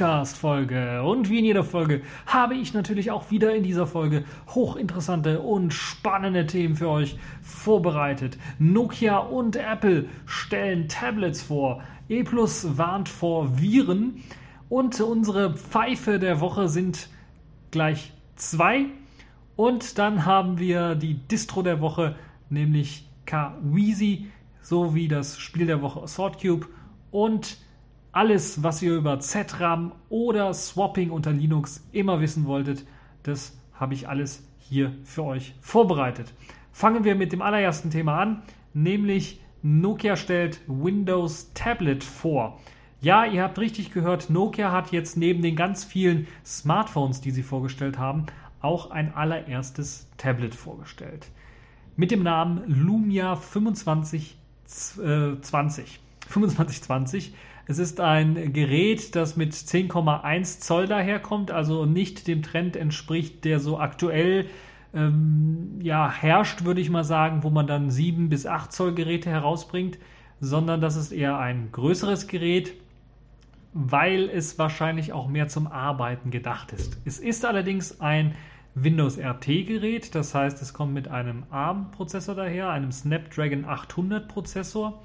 Podcast-Folge. 0.00 1.02
Und 1.02 1.28
wie 1.28 1.40
in 1.40 1.44
jeder 1.44 1.62
Folge 1.62 2.00
habe 2.24 2.54
ich 2.54 2.72
natürlich 2.72 3.10
auch 3.10 3.30
wieder 3.30 3.54
in 3.54 3.62
dieser 3.62 3.86
Folge 3.86 4.24
hochinteressante 4.48 5.40
und 5.40 5.74
spannende 5.74 6.46
Themen 6.46 6.74
für 6.74 6.88
euch 6.88 7.18
vorbereitet. 7.42 8.38
Nokia 8.58 9.18
und 9.18 9.56
Apple 9.56 10.06
stellen 10.24 10.88
Tablets 10.88 11.42
vor. 11.42 11.82
E 12.08 12.22
Plus 12.22 12.78
warnt 12.78 13.10
vor 13.10 13.60
Viren. 13.60 14.22
Und 14.70 14.98
unsere 15.02 15.54
Pfeife 15.54 16.18
der 16.18 16.40
Woche 16.40 16.70
sind 16.70 17.10
gleich 17.70 18.14
zwei. 18.36 18.86
Und 19.54 19.98
dann 19.98 20.24
haben 20.24 20.58
wir 20.58 20.94
die 20.94 21.14
Distro 21.14 21.60
der 21.60 21.82
Woche, 21.82 22.16
nämlich 22.48 23.06
Kaweezy, 23.26 24.28
sowie 24.62 25.08
das 25.08 25.38
Spiel 25.38 25.66
der 25.66 25.82
Woche 25.82 26.08
Sword 26.08 26.40
Cube 26.40 26.68
und 27.10 27.58
alles, 28.12 28.62
was 28.62 28.82
ihr 28.82 28.94
über 28.96 29.20
ZRAM 29.20 29.92
oder 30.08 30.52
Swapping 30.52 31.10
unter 31.10 31.32
Linux 31.32 31.86
immer 31.92 32.20
wissen 32.20 32.46
wolltet, 32.46 32.84
das 33.22 33.56
habe 33.72 33.94
ich 33.94 34.08
alles 34.08 34.46
hier 34.58 34.92
für 35.04 35.24
euch 35.24 35.54
vorbereitet. 35.60 36.32
Fangen 36.72 37.04
wir 37.04 37.14
mit 37.14 37.32
dem 37.32 37.42
allerersten 37.42 37.90
Thema 37.90 38.18
an, 38.18 38.42
nämlich 38.72 39.40
Nokia 39.62 40.16
stellt 40.16 40.60
Windows 40.66 41.52
Tablet 41.54 42.02
vor. 42.02 42.60
Ja, 43.00 43.24
ihr 43.24 43.42
habt 43.42 43.58
richtig 43.58 43.92
gehört, 43.92 44.30
Nokia 44.30 44.72
hat 44.72 44.92
jetzt 44.92 45.16
neben 45.16 45.42
den 45.42 45.56
ganz 45.56 45.84
vielen 45.84 46.26
Smartphones, 46.44 47.20
die 47.20 47.30
sie 47.30 47.42
vorgestellt 47.42 47.98
haben, 47.98 48.26
auch 48.60 48.90
ein 48.90 49.14
allererstes 49.14 50.08
Tablet 50.18 50.54
vorgestellt. 50.54 51.28
Mit 51.96 52.10
dem 52.10 52.22
Namen 52.22 52.62
Lumia 52.66 53.40
2520. 53.40 54.38
Äh, 54.98 55.40
2520 55.40 57.34
es 57.70 57.78
ist 57.78 58.00
ein 58.00 58.52
Gerät, 58.52 59.14
das 59.14 59.36
mit 59.36 59.52
10,1 59.52 60.58
Zoll 60.58 60.88
daherkommt, 60.88 61.52
also 61.52 61.86
nicht 61.86 62.26
dem 62.26 62.42
Trend 62.42 62.74
entspricht, 62.74 63.44
der 63.44 63.60
so 63.60 63.78
aktuell 63.78 64.46
ähm, 64.92 65.78
ja, 65.80 66.10
herrscht, 66.10 66.64
würde 66.64 66.80
ich 66.80 66.90
mal 66.90 67.04
sagen, 67.04 67.44
wo 67.44 67.50
man 67.50 67.68
dann 67.68 67.88
7 67.88 68.28
bis 68.28 68.44
8 68.44 68.72
Zoll 68.72 68.92
Geräte 68.94 69.30
herausbringt, 69.30 69.98
sondern 70.40 70.80
das 70.80 70.96
ist 70.96 71.12
eher 71.12 71.38
ein 71.38 71.68
größeres 71.70 72.26
Gerät, 72.26 72.72
weil 73.72 74.28
es 74.28 74.58
wahrscheinlich 74.58 75.12
auch 75.12 75.28
mehr 75.28 75.46
zum 75.46 75.68
Arbeiten 75.68 76.32
gedacht 76.32 76.72
ist. 76.72 76.98
Es 77.04 77.20
ist 77.20 77.44
allerdings 77.44 78.00
ein 78.00 78.34
Windows 78.74 79.16
RT 79.16 79.46
Gerät, 79.46 80.16
das 80.16 80.34
heißt, 80.34 80.60
es 80.60 80.74
kommt 80.74 80.92
mit 80.92 81.06
einem 81.06 81.44
ARM-Prozessor 81.50 82.34
daher, 82.34 82.70
einem 82.70 82.90
Snapdragon 82.90 83.64
800 83.64 84.26
Prozessor 84.26 85.00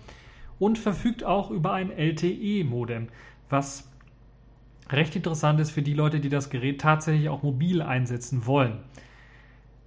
und 0.60 0.78
verfügt 0.78 1.24
auch 1.24 1.52
über 1.52 1.74
ein 1.74 1.92
LTE-Modem, 1.92 3.08
was 3.50 3.90
recht 4.90 5.16
interessant 5.16 5.60
ist 5.60 5.72
für 5.72 5.82
die 5.82 5.94
Leute, 5.94 6.20
die 6.20 6.30
das 6.30 6.50
Gerät 6.50 6.82
tatsächlich 6.82 7.30
auch 7.30 7.44
mobil 7.44 7.82
einsetzen 7.82 8.46
wollen. 8.46 8.80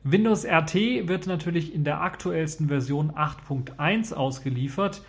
Windows 0.04 0.44
RT 0.44 0.74
wird 1.08 1.26
natürlich 1.26 1.74
in 1.74 1.84
der 1.84 2.00
aktuellsten 2.00 2.68
Version 2.68 3.12
8.1 3.12 4.14
ausgeliefert 4.14 5.02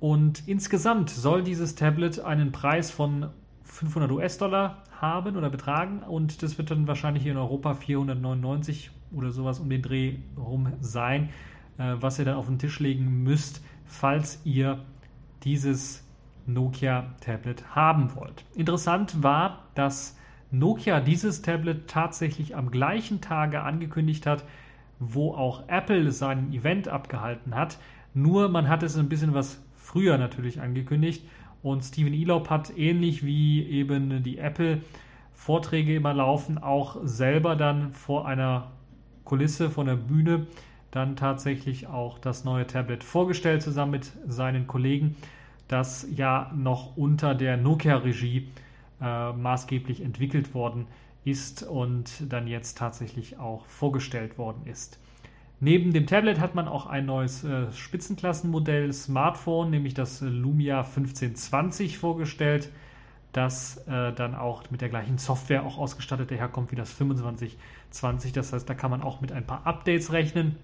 und 0.00 0.46
insgesamt 0.46 1.10
soll 1.10 1.42
dieses 1.42 1.74
Tablet 1.74 2.20
einen 2.20 2.52
Preis 2.52 2.90
von 2.90 3.30
500 3.62 4.10
US-Dollar 4.10 4.82
haben 5.00 5.36
oder 5.36 5.48
betragen 5.48 6.02
und 6.02 6.42
das 6.42 6.58
wird 6.58 6.70
dann 6.70 6.86
wahrscheinlich 6.86 7.22
hier 7.22 7.32
in 7.32 7.38
Europa 7.38 7.74
499 7.74 8.90
oder 9.14 9.30
sowas 9.30 9.60
um 9.60 9.70
den 9.70 9.82
Dreh 9.82 10.16
rum 10.36 10.72
sein, 10.80 11.30
äh, 11.78 11.94
was 12.00 12.18
ihr 12.18 12.24
dann 12.24 12.36
auf 12.36 12.46
den 12.46 12.58
Tisch 12.58 12.80
legen 12.80 13.22
müsst, 13.22 13.62
falls 13.84 14.40
ihr 14.44 14.78
dieses 15.44 16.04
Nokia 16.46 17.14
Tablet 17.20 17.74
haben 17.74 18.14
wollt. 18.16 18.44
Interessant 18.54 19.22
war, 19.22 19.64
dass 19.74 20.18
Nokia 20.50 21.00
dieses 21.00 21.42
Tablet 21.42 21.88
tatsächlich 21.88 22.56
am 22.56 22.70
gleichen 22.70 23.20
Tage 23.20 23.62
angekündigt 23.62 24.26
hat, 24.26 24.44
wo 24.98 25.34
auch 25.34 25.68
Apple 25.68 26.12
sein 26.12 26.52
Event 26.52 26.88
abgehalten 26.88 27.54
hat. 27.54 27.78
Nur 28.14 28.48
man 28.48 28.68
hat 28.68 28.82
es 28.82 28.96
ein 28.96 29.08
bisschen 29.08 29.34
was 29.34 29.62
früher 29.76 30.18
natürlich 30.18 30.60
angekündigt 30.60 31.24
und 31.62 31.82
Steven 31.82 32.12
Elop 32.12 32.50
hat 32.50 32.76
ähnlich 32.76 33.24
wie 33.24 33.64
eben 33.64 34.22
die 34.22 34.38
Apple 34.38 34.82
Vorträge 35.32 35.96
immer 35.96 36.12
laufen, 36.12 36.58
auch 36.58 36.98
selber 37.02 37.56
dann 37.56 37.92
vor 37.92 38.26
einer 38.26 38.70
Kulisse, 39.24 39.70
von 39.70 39.86
der 39.86 39.96
Bühne 39.96 40.46
dann 40.92 41.16
tatsächlich 41.16 41.88
auch 41.88 42.18
das 42.18 42.44
neue 42.44 42.66
Tablet 42.66 43.02
vorgestellt, 43.02 43.62
zusammen 43.62 43.92
mit 43.92 44.12
seinen 44.28 44.68
Kollegen, 44.68 45.16
das 45.66 46.06
ja 46.14 46.52
noch 46.54 46.96
unter 46.96 47.34
der 47.34 47.56
Nokia-Regie 47.56 48.48
äh, 49.00 49.32
maßgeblich 49.32 50.02
entwickelt 50.02 50.54
worden 50.54 50.86
ist 51.24 51.62
und 51.62 52.32
dann 52.32 52.46
jetzt 52.46 52.78
tatsächlich 52.78 53.38
auch 53.38 53.64
vorgestellt 53.66 54.38
worden 54.38 54.66
ist. 54.66 54.98
Neben 55.60 55.92
dem 55.92 56.06
Tablet 56.06 56.40
hat 56.40 56.54
man 56.54 56.68
auch 56.68 56.86
ein 56.86 57.06
neues 57.06 57.44
äh, 57.44 57.72
Spitzenklassenmodell 57.72 58.92
Smartphone, 58.92 59.70
nämlich 59.70 59.94
das 59.94 60.20
Lumia 60.20 60.80
1520 60.80 61.98
vorgestellt, 61.98 62.68
das 63.32 63.78
äh, 63.86 64.12
dann 64.12 64.34
auch 64.34 64.70
mit 64.70 64.80
der 64.82 64.88
gleichen 64.88 65.18
Software 65.18 65.64
auch 65.64 65.78
ausgestattet 65.78 66.30
daherkommt 66.30 66.70
wie 66.72 66.76
das 66.76 66.96
2520. 66.96 68.32
Das 68.32 68.52
heißt, 68.52 68.68
da 68.68 68.74
kann 68.74 68.90
man 68.90 69.02
auch 69.02 69.20
mit 69.20 69.32
ein 69.32 69.46
paar 69.46 69.66
Updates 69.66 70.12
rechnen. 70.12 70.56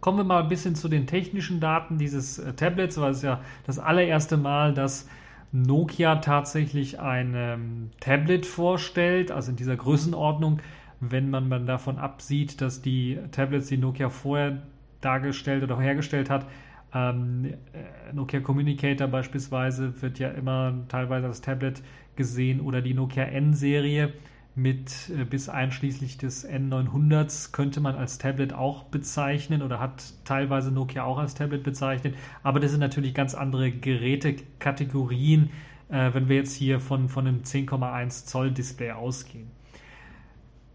Kommen 0.00 0.18
wir 0.18 0.24
mal 0.24 0.42
ein 0.42 0.48
bisschen 0.48 0.74
zu 0.74 0.88
den 0.88 1.06
technischen 1.06 1.60
Daten 1.60 1.98
dieses 1.98 2.38
äh, 2.38 2.52
Tablets, 2.54 3.00
weil 3.00 3.12
es 3.12 3.22
ja 3.22 3.40
das 3.66 3.78
allererste 3.78 4.36
Mal, 4.36 4.72
dass 4.72 5.08
Nokia 5.52 6.16
tatsächlich 6.16 7.00
ein 7.00 7.34
ähm, 7.36 7.90
Tablet 8.00 8.46
vorstellt, 8.46 9.30
also 9.30 9.50
in 9.50 9.56
dieser 9.56 9.76
Größenordnung, 9.76 10.60
wenn 11.00 11.30
man, 11.30 11.48
man 11.48 11.66
davon 11.66 11.98
absieht, 11.98 12.60
dass 12.60 12.82
die 12.82 13.18
Tablets, 13.32 13.68
die 13.68 13.78
Nokia 13.78 14.10
vorher 14.10 14.62
dargestellt 15.00 15.62
oder 15.62 15.78
hergestellt 15.78 16.30
hat, 16.30 16.46
ähm, 16.94 17.54
äh, 17.72 18.12
Nokia 18.12 18.40
Communicator 18.40 19.06
beispielsweise 19.06 20.00
wird 20.02 20.18
ja 20.18 20.30
immer 20.30 20.74
teilweise 20.88 21.26
als 21.26 21.40
Tablet 21.40 21.82
gesehen 22.16 22.60
oder 22.60 22.80
die 22.80 22.94
Nokia 22.94 23.24
N-Serie 23.24 24.12
mit 24.60 25.10
äh, 25.10 25.24
bis 25.24 25.48
einschließlich 25.48 26.18
des 26.18 26.48
N900s 26.48 27.52
könnte 27.52 27.80
man 27.80 27.96
als 27.96 28.18
Tablet 28.18 28.52
auch 28.52 28.84
bezeichnen 28.84 29.62
oder 29.62 29.80
hat 29.80 30.12
teilweise 30.24 30.70
Nokia 30.70 31.04
auch 31.04 31.18
als 31.18 31.34
Tablet 31.34 31.62
bezeichnet. 31.62 32.14
Aber 32.42 32.60
das 32.60 32.70
sind 32.70 32.80
natürlich 32.80 33.14
ganz 33.14 33.34
andere 33.34 33.70
Gerätekategorien, 33.70 35.50
äh, 35.88 36.12
wenn 36.12 36.28
wir 36.28 36.36
jetzt 36.36 36.54
hier 36.54 36.80
von, 36.80 37.08
von 37.08 37.26
einem 37.26 37.42
10,1 37.42 38.26
Zoll 38.26 38.50
Display 38.50 38.92
ausgehen. 38.92 39.50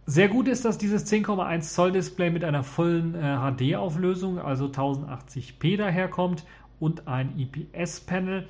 Sehr 0.07 0.28
gut 0.28 0.47
ist, 0.47 0.66
dass 0.66 0.78
dieses 0.78 1.12
10,1 1.12 1.62
Zoll 1.62 1.91
Display 1.91 2.29
mit 2.29 2.44
einer 2.44 2.63
vollen 2.63 3.16
äh, 3.16 3.38
HD-Auflösung, 3.38 4.40
also 4.40 4.66
1080p 4.66 5.78
daherkommt 5.78 6.46
und 6.79 7.07
ein 7.07 7.38
IPS-Panel 7.38 8.46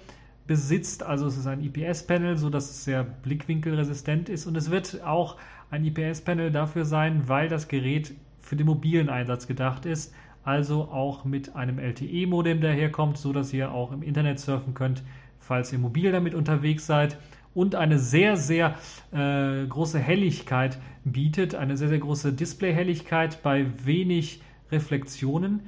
besitzt. 0.47 1.03
Also 1.03 1.27
es 1.27 1.37
ist 1.37 1.47
ein 1.47 1.61
IPS-Panel, 1.61 2.37
sodass 2.37 2.69
es 2.69 2.83
sehr 2.83 3.03
blickwinkelresistent 3.03 4.29
ist. 4.29 4.45
Und 4.45 4.55
es 4.55 4.69
wird 4.71 5.03
auch 5.03 5.37
ein 5.69 5.83
IPS-Panel 5.85 6.51
dafür 6.51 6.85
sein, 6.85 7.27
weil 7.27 7.49
das 7.49 7.67
Gerät 7.67 8.13
für 8.39 8.55
den 8.55 8.67
mobilen 8.67 9.09
Einsatz 9.09 9.47
gedacht 9.47 9.85
ist. 9.85 10.13
Also 10.43 10.83
auch 10.83 11.25
mit 11.25 11.55
einem 11.55 11.79
LTE-Modem 11.79 12.61
daherkommt, 12.61 13.17
sodass 13.17 13.51
ihr 13.51 13.71
auch 13.71 13.91
im 13.91 14.03
Internet 14.03 14.39
surfen 14.39 14.75
könnt, 14.75 15.01
falls 15.39 15.73
ihr 15.73 15.79
mobil 15.79 16.11
damit 16.11 16.35
unterwegs 16.35 16.85
seid. 16.85 17.17
Und 17.55 17.73
eine 17.73 17.97
sehr, 17.97 18.35
sehr 18.37 18.75
äh, 19.11 19.65
große 19.65 19.97
Helligkeit 19.97 20.77
bietet, 21.03 21.55
eine 21.55 21.77
sehr, 21.77 21.87
sehr 21.87 21.99
große 21.99 22.33
Display-Helligkeit 22.33 23.41
bei 23.41 23.65
wenig 23.85 24.41
Reflexionen. 24.71 25.61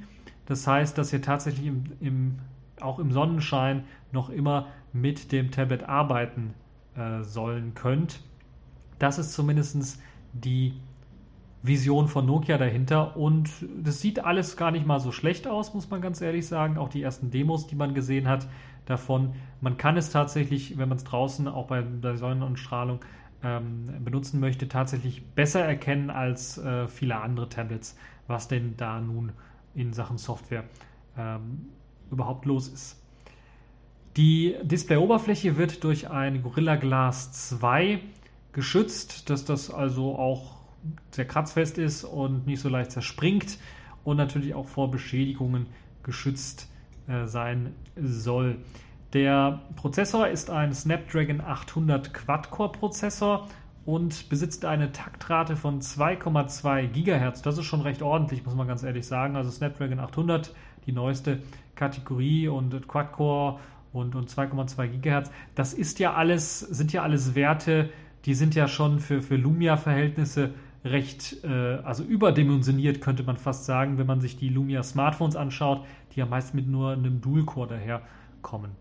Das 0.46 0.66
heißt, 0.66 0.96
dass 0.96 1.12
ihr 1.12 1.22
tatsächlich 1.22 1.66
im, 1.66 1.84
im 2.00 2.38
auch 2.80 2.98
im 2.98 3.12
Sonnenschein 3.12 3.84
noch 4.12 4.30
immer 4.30 4.68
mit 5.00 5.32
dem 5.32 5.50
Tablet 5.50 5.84
arbeiten 5.88 6.54
äh, 6.96 7.22
sollen 7.22 7.74
könnt. 7.74 8.20
Das 8.98 9.18
ist 9.18 9.32
zumindest 9.32 10.00
die 10.32 10.74
Vision 11.62 12.08
von 12.08 12.26
Nokia 12.26 12.56
dahinter 12.56 13.16
und 13.16 13.50
das 13.82 14.00
sieht 14.00 14.24
alles 14.24 14.56
gar 14.56 14.70
nicht 14.70 14.86
mal 14.86 15.00
so 15.00 15.10
schlecht 15.12 15.48
aus, 15.48 15.74
muss 15.74 15.90
man 15.90 16.00
ganz 16.00 16.20
ehrlich 16.20 16.46
sagen. 16.46 16.78
Auch 16.78 16.88
die 16.88 17.02
ersten 17.02 17.30
Demos, 17.30 17.66
die 17.66 17.74
man 17.74 17.94
gesehen 17.94 18.28
hat 18.28 18.48
davon. 18.86 19.34
Man 19.60 19.76
kann 19.76 19.96
es 19.96 20.10
tatsächlich, 20.10 20.78
wenn 20.78 20.88
man 20.88 20.98
es 20.98 21.04
draußen 21.04 21.48
auch 21.48 21.66
bei 21.66 21.82
der 21.82 22.16
Sonnenstrahlung 22.16 23.00
ähm, 23.42 23.86
benutzen 24.04 24.40
möchte, 24.40 24.68
tatsächlich 24.68 25.24
besser 25.34 25.60
erkennen 25.60 26.10
als 26.10 26.58
äh, 26.58 26.88
viele 26.88 27.20
andere 27.20 27.48
Tablets, 27.48 27.96
was 28.26 28.48
denn 28.48 28.74
da 28.76 29.00
nun 29.00 29.32
in 29.74 29.92
Sachen 29.92 30.18
Software 30.18 30.64
ähm, 31.16 31.68
überhaupt 32.10 32.46
los 32.46 32.68
ist. 32.68 33.02
Die 34.18 34.56
Displayoberfläche 34.64 35.58
wird 35.58 35.84
durch 35.84 36.10
ein 36.10 36.42
Gorilla 36.42 36.74
Glass 36.74 37.30
2 37.50 38.00
geschützt, 38.50 39.30
dass 39.30 39.44
das 39.44 39.70
also 39.70 40.16
auch 40.16 40.56
sehr 41.12 41.24
kratzfest 41.24 41.78
ist 41.78 42.02
und 42.02 42.44
nicht 42.44 42.60
so 42.60 42.68
leicht 42.68 42.90
zerspringt 42.90 43.58
und 44.02 44.16
natürlich 44.16 44.54
auch 44.56 44.66
vor 44.66 44.90
Beschädigungen 44.90 45.66
geschützt 46.02 46.68
äh, 47.06 47.26
sein 47.26 47.74
soll. 47.94 48.56
Der 49.12 49.62
Prozessor 49.76 50.26
ist 50.26 50.50
ein 50.50 50.74
Snapdragon 50.74 51.40
800 51.40 52.12
Quad-Core-Prozessor 52.12 53.46
und 53.86 54.28
besitzt 54.28 54.64
eine 54.64 54.90
Taktrate 54.90 55.54
von 55.54 55.80
2,2 55.80 56.88
GHz. 56.88 57.42
Das 57.42 57.56
ist 57.56 57.66
schon 57.66 57.82
recht 57.82 58.02
ordentlich, 58.02 58.44
muss 58.44 58.56
man 58.56 58.66
ganz 58.66 58.82
ehrlich 58.82 59.06
sagen. 59.06 59.36
Also 59.36 59.52
Snapdragon 59.52 60.00
800, 60.00 60.52
die 60.86 60.92
neueste 60.92 61.38
Kategorie 61.76 62.48
und 62.48 62.88
Quad-Core 62.88 63.60
und, 63.92 64.14
und 64.14 64.30
2,2 64.30 64.86
GHz. 65.00 65.30
Das 65.54 65.74
ist 65.74 65.98
ja 65.98 66.14
alles, 66.14 66.60
sind 66.60 66.92
ja 66.92 67.02
alles 67.02 67.34
Werte, 67.34 67.90
die 68.24 68.34
sind 68.34 68.54
ja 68.54 68.68
schon 68.68 69.00
für, 69.00 69.22
für 69.22 69.36
Lumia-Verhältnisse 69.36 70.50
recht, 70.84 71.44
äh, 71.44 71.48
also 71.48 72.02
überdimensioniert, 72.02 73.00
könnte 73.00 73.22
man 73.22 73.36
fast 73.36 73.64
sagen, 73.64 73.98
wenn 73.98 74.06
man 74.06 74.20
sich 74.20 74.36
die 74.36 74.48
Lumia 74.48 74.82
Smartphones 74.82 75.36
anschaut, 75.36 75.84
die 76.14 76.20
ja 76.20 76.26
meist 76.26 76.54
mit 76.54 76.68
nur 76.68 76.92
einem 76.92 77.20
Dual-Core 77.20 77.68
daherkommen. 77.68 78.72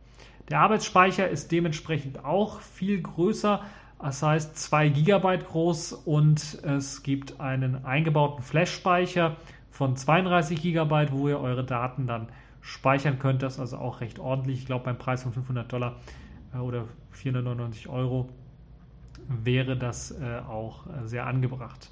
Der 0.49 0.59
Arbeitsspeicher 0.61 1.27
ist 1.27 1.51
dementsprechend 1.51 2.23
auch 2.23 2.61
viel 2.61 3.01
größer, 3.01 3.61
das 3.99 4.21
heißt 4.21 4.57
2 4.57 4.89
GB 4.89 5.37
groß 5.39 5.93
und 5.93 6.63
es 6.63 7.03
gibt 7.03 7.39
einen 7.39 7.83
eingebauten 7.83 8.43
Flash-Speicher 8.43 9.35
von 9.71 9.95
32 9.95 10.61
GB, 10.61 11.07
wo 11.11 11.27
ihr 11.27 11.39
eure 11.39 11.65
Daten 11.65 12.07
dann 12.07 12.27
speichern 12.61 13.19
könnt. 13.19 13.41
Das 13.41 13.55
ist 13.55 13.59
also 13.59 13.77
auch 13.77 14.01
recht 14.01 14.19
ordentlich. 14.19 14.59
Ich 14.59 14.65
glaube, 14.65 14.85
beim 14.85 14.97
Preis 14.97 15.23
von 15.23 15.33
500 15.33 15.71
Dollar 15.71 15.95
äh, 16.53 16.57
oder 16.57 16.85
499 17.11 17.87
Euro 17.89 18.29
wäre 19.27 19.77
das 19.77 20.11
äh, 20.11 20.39
auch 20.47 20.87
äh, 20.87 21.07
sehr 21.07 21.25
angebracht. 21.25 21.89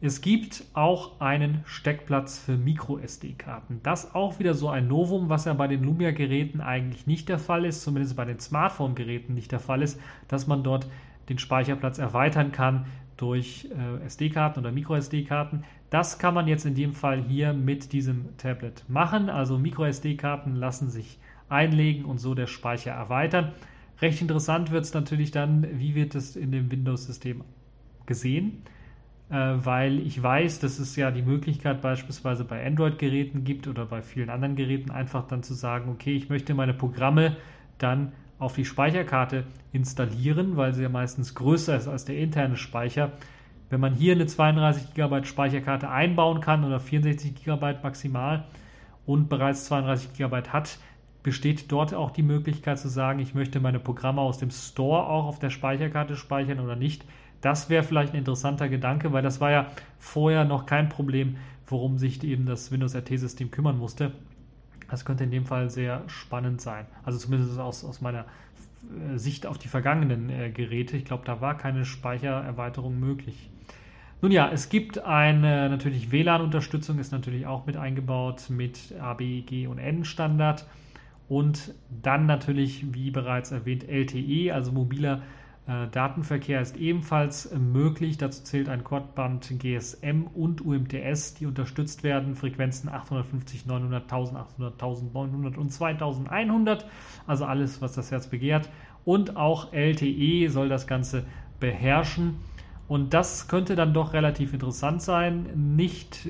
Es 0.00 0.20
gibt 0.20 0.64
auch 0.74 1.18
einen 1.20 1.62
Steckplatz 1.64 2.38
für 2.38 2.58
MicroSD-Karten. 2.58 3.80
Das 3.82 4.14
auch 4.14 4.38
wieder 4.38 4.52
so 4.52 4.68
ein 4.68 4.86
Novum, 4.86 5.30
was 5.30 5.46
ja 5.46 5.54
bei 5.54 5.66
den 5.66 5.82
Lumia-Geräten 5.82 6.60
eigentlich 6.60 7.06
nicht 7.06 7.28
der 7.30 7.38
Fall 7.38 7.64
ist, 7.64 7.82
zumindest 7.82 8.14
bei 8.14 8.26
den 8.26 8.38
Smartphone-Geräten 8.38 9.32
nicht 9.32 9.50
der 9.50 9.60
Fall 9.60 9.80
ist, 9.80 9.98
dass 10.28 10.46
man 10.46 10.62
dort 10.62 10.86
den 11.30 11.38
Speicherplatz 11.38 11.98
erweitern 11.98 12.52
kann 12.52 12.84
durch 13.16 13.70
äh, 13.70 14.04
SD-Karten 14.04 14.60
oder 14.60 14.72
MicroSD-Karten. 14.72 15.64
Das 15.94 16.18
kann 16.18 16.34
man 16.34 16.48
jetzt 16.48 16.66
in 16.66 16.74
dem 16.74 16.92
Fall 16.92 17.22
hier 17.22 17.52
mit 17.52 17.92
diesem 17.92 18.36
Tablet 18.36 18.82
machen. 18.88 19.30
Also 19.30 19.58
MicroSD-Karten 19.58 20.56
lassen 20.56 20.90
sich 20.90 21.20
einlegen 21.48 22.04
und 22.04 22.18
so 22.18 22.34
der 22.34 22.48
Speicher 22.48 22.90
erweitern. 22.90 23.52
Recht 24.02 24.20
interessant 24.20 24.72
wird 24.72 24.82
es 24.82 24.92
natürlich 24.92 25.30
dann, 25.30 25.78
wie 25.78 25.94
wird 25.94 26.16
es 26.16 26.34
in 26.34 26.50
dem 26.50 26.72
Windows-System 26.72 27.44
gesehen 28.06 28.64
äh, 29.30 29.34
weil 29.34 30.00
ich 30.00 30.20
weiß, 30.20 30.58
dass 30.58 30.80
es 30.80 30.96
ja 30.96 31.12
die 31.12 31.22
Möglichkeit 31.22 31.80
beispielsweise 31.80 32.44
bei 32.44 32.66
Android-Geräten 32.66 33.44
gibt 33.44 33.68
oder 33.68 33.86
bei 33.86 34.02
vielen 34.02 34.30
anderen 34.30 34.56
Geräten 34.56 34.90
einfach 34.90 35.28
dann 35.28 35.44
zu 35.44 35.54
sagen, 35.54 35.88
okay, 35.90 36.16
ich 36.16 36.28
möchte 36.28 36.54
meine 36.54 36.74
Programme 36.74 37.36
dann 37.78 38.10
auf 38.40 38.56
die 38.56 38.64
Speicherkarte 38.64 39.44
installieren, 39.72 40.56
weil 40.56 40.74
sie 40.74 40.82
ja 40.82 40.88
meistens 40.88 41.36
größer 41.36 41.76
ist 41.76 41.86
als 41.86 42.04
der 42.04 42.18
interne 42.18 42.56
Speicher. 42.56 43.12
Wenn 43.74 43.80
man 43.80 43.94
hier 43.94 44.12
eine 44.12 44.26
32 44.26 44.94
GB 44.94 45.24
Speicherkarte 45.24 45.90
einbauen 45.90 46.40
kann 46.40 46.62
oder 46.62 46.78
64 46.78 47.34
GB 47.34 47.74
maximal 47.82 48.44
und 49.04 49.28
bereits 49.28 49.64
32 49.64 50.12
GB 50.12 50.42
hat, 50.50 50.78
besteht 51.24 51.72
dort 51.72 51.92
auch 51.92 52.12
die 52.12 52.22
Möglichkeit 52.22 52.78
zu 52.78 52.86
sagen, 52.86 53.18
ich 53.18 53.34
möchte 53.34 53.58
meine 53.58 53.80
Programme 53.80 54.20
aus 54.20 54.38
dem 54.38 54.52
Store 54.52 55.08
auch 55.08 55.24
auf 55.24 55.40
der 55.40 55.50
Speicherkarte 55.50 56.14
speichern 56.14 56.60
oder 56.60 56.76
nicht. 56.76 57.04
Das 57.40 57.68
wäre 57.68 57.82
vielleicht 57.82 58.12
ein 58.12 58.18
interessanter 58.18 58.68
Gedanke, 58.68 59.12
weil 59.12 59.24
das 59.24 59.40
war 59.40 59.50
ja 59.50 59.66
vorher 59.98 60.44
noch 60.44 60.66
kein 60.66 60.88
Problem, 60.88 61.36
worum 61.66 61.98
sich 61.98 62.22
eben 62.22 62.46
das 62.46 62.70
Windows 62.70 62.94
RT-System 62.94 63.50
kümmern 63.50 63.76
musste. 63.76 64.12
Das 64.88 65.04
könnte 65.04 65.24
in 65.24 65.32
dem 65.32 65.46
Fall 65.46 65.68
sehr 65.68 66.04
spannend 66.06 66.60
sein. 66.60 66.86
Also 67.02 67.18
zumindest 67.18 67.58
aus, 67.58 67.84
aus 67.84 68.00
meiner 68.00 68.20
äh, 68.20 69.18
Sicht 69.18 69.46
auf 69.46 69.58
die 69.58 69.66
vergangenen 69.66 70.30
äh, 70.30 70.50
Geräte. 70.50 70.96
Ich 70.96 71.04
glaube, 71.04 71.24
da 71.26 71.40
war 71.40 71.58
keine 71.58 71.84
Speichererweiterung 71.84 73.00
möglich. 73.00 73.50
Nun 74.24 74.32
ja, 74.32 74.48
es 74.50 74.70
gibt 74.70 75.00
eine 75.00 75.68
natürlich 75.68 76.10
WLAN-Unterstützung, 76.10 76.98
ist 76.98 77.12
natürlich 77.12 77.46
auch 77.46 77.66
mit 77.66 77.76
eingebaut 77.76 78.48
mit 78.48 78.94
ABG 78.98 79.66
und 79.66 79.76
N-Standard. 79.76 80.66
Und 81.28 81.74
dann 82.02 82.24
natürlich, 82.24 82.94
wie 82.94 83.10
bereits 83.10 83.52
erwähnt, 83.52 83.86
LTE, 83.86 84.50
also 84.54 84.72
mobiler 84.72 85.20
äh, 85.66 85.88
Datenverkehr 85.88 86.62
ist 86.62 86.78
ebenfalls 86.78 87.54
möglich. 87.54 88.16
Dazu 88.16 88.42
zählt 88.44 88.70
ein 88.70 88.82
Quadband 88.82 89.58
GSM 89.58 90.22
und 90.34 90.64
UMTS, 90.64 91.34
die 91.34 91.44
unterstützt 91.44 92.02
werden. 92.02 92.34
Frequenzen 92.34 92.88
850, 92.88 93.66
900, 93.66 94.04
1800, 94.04 94.72
1900 94.72 95.58
und 95.58 95.70
2100. 95.70 96.86
Also 97.26 97.44
alles, 97.44 97.82
was 97.82 97.92
das 97.92 98.10
Herz 98.10 98.28
begehrt. 98.28 98.70
Und 99.04 99.36
auch 99.36 99.74
LTE 99.74 100.48
soll 100.48 100.70
das 100.70 100.86
Ganze 100.86 101.26
beherrschen. 101.60 102.36
Und 102.86 103.14
das 103.14 103.48
könnte 103.48 103.76
dann 103.76 103.94
doch 103.94 104.12
relativ 104.12 104.52
interessant 104.52 105.02
sein. 105.02 105.46
Nicht 105.54 106.28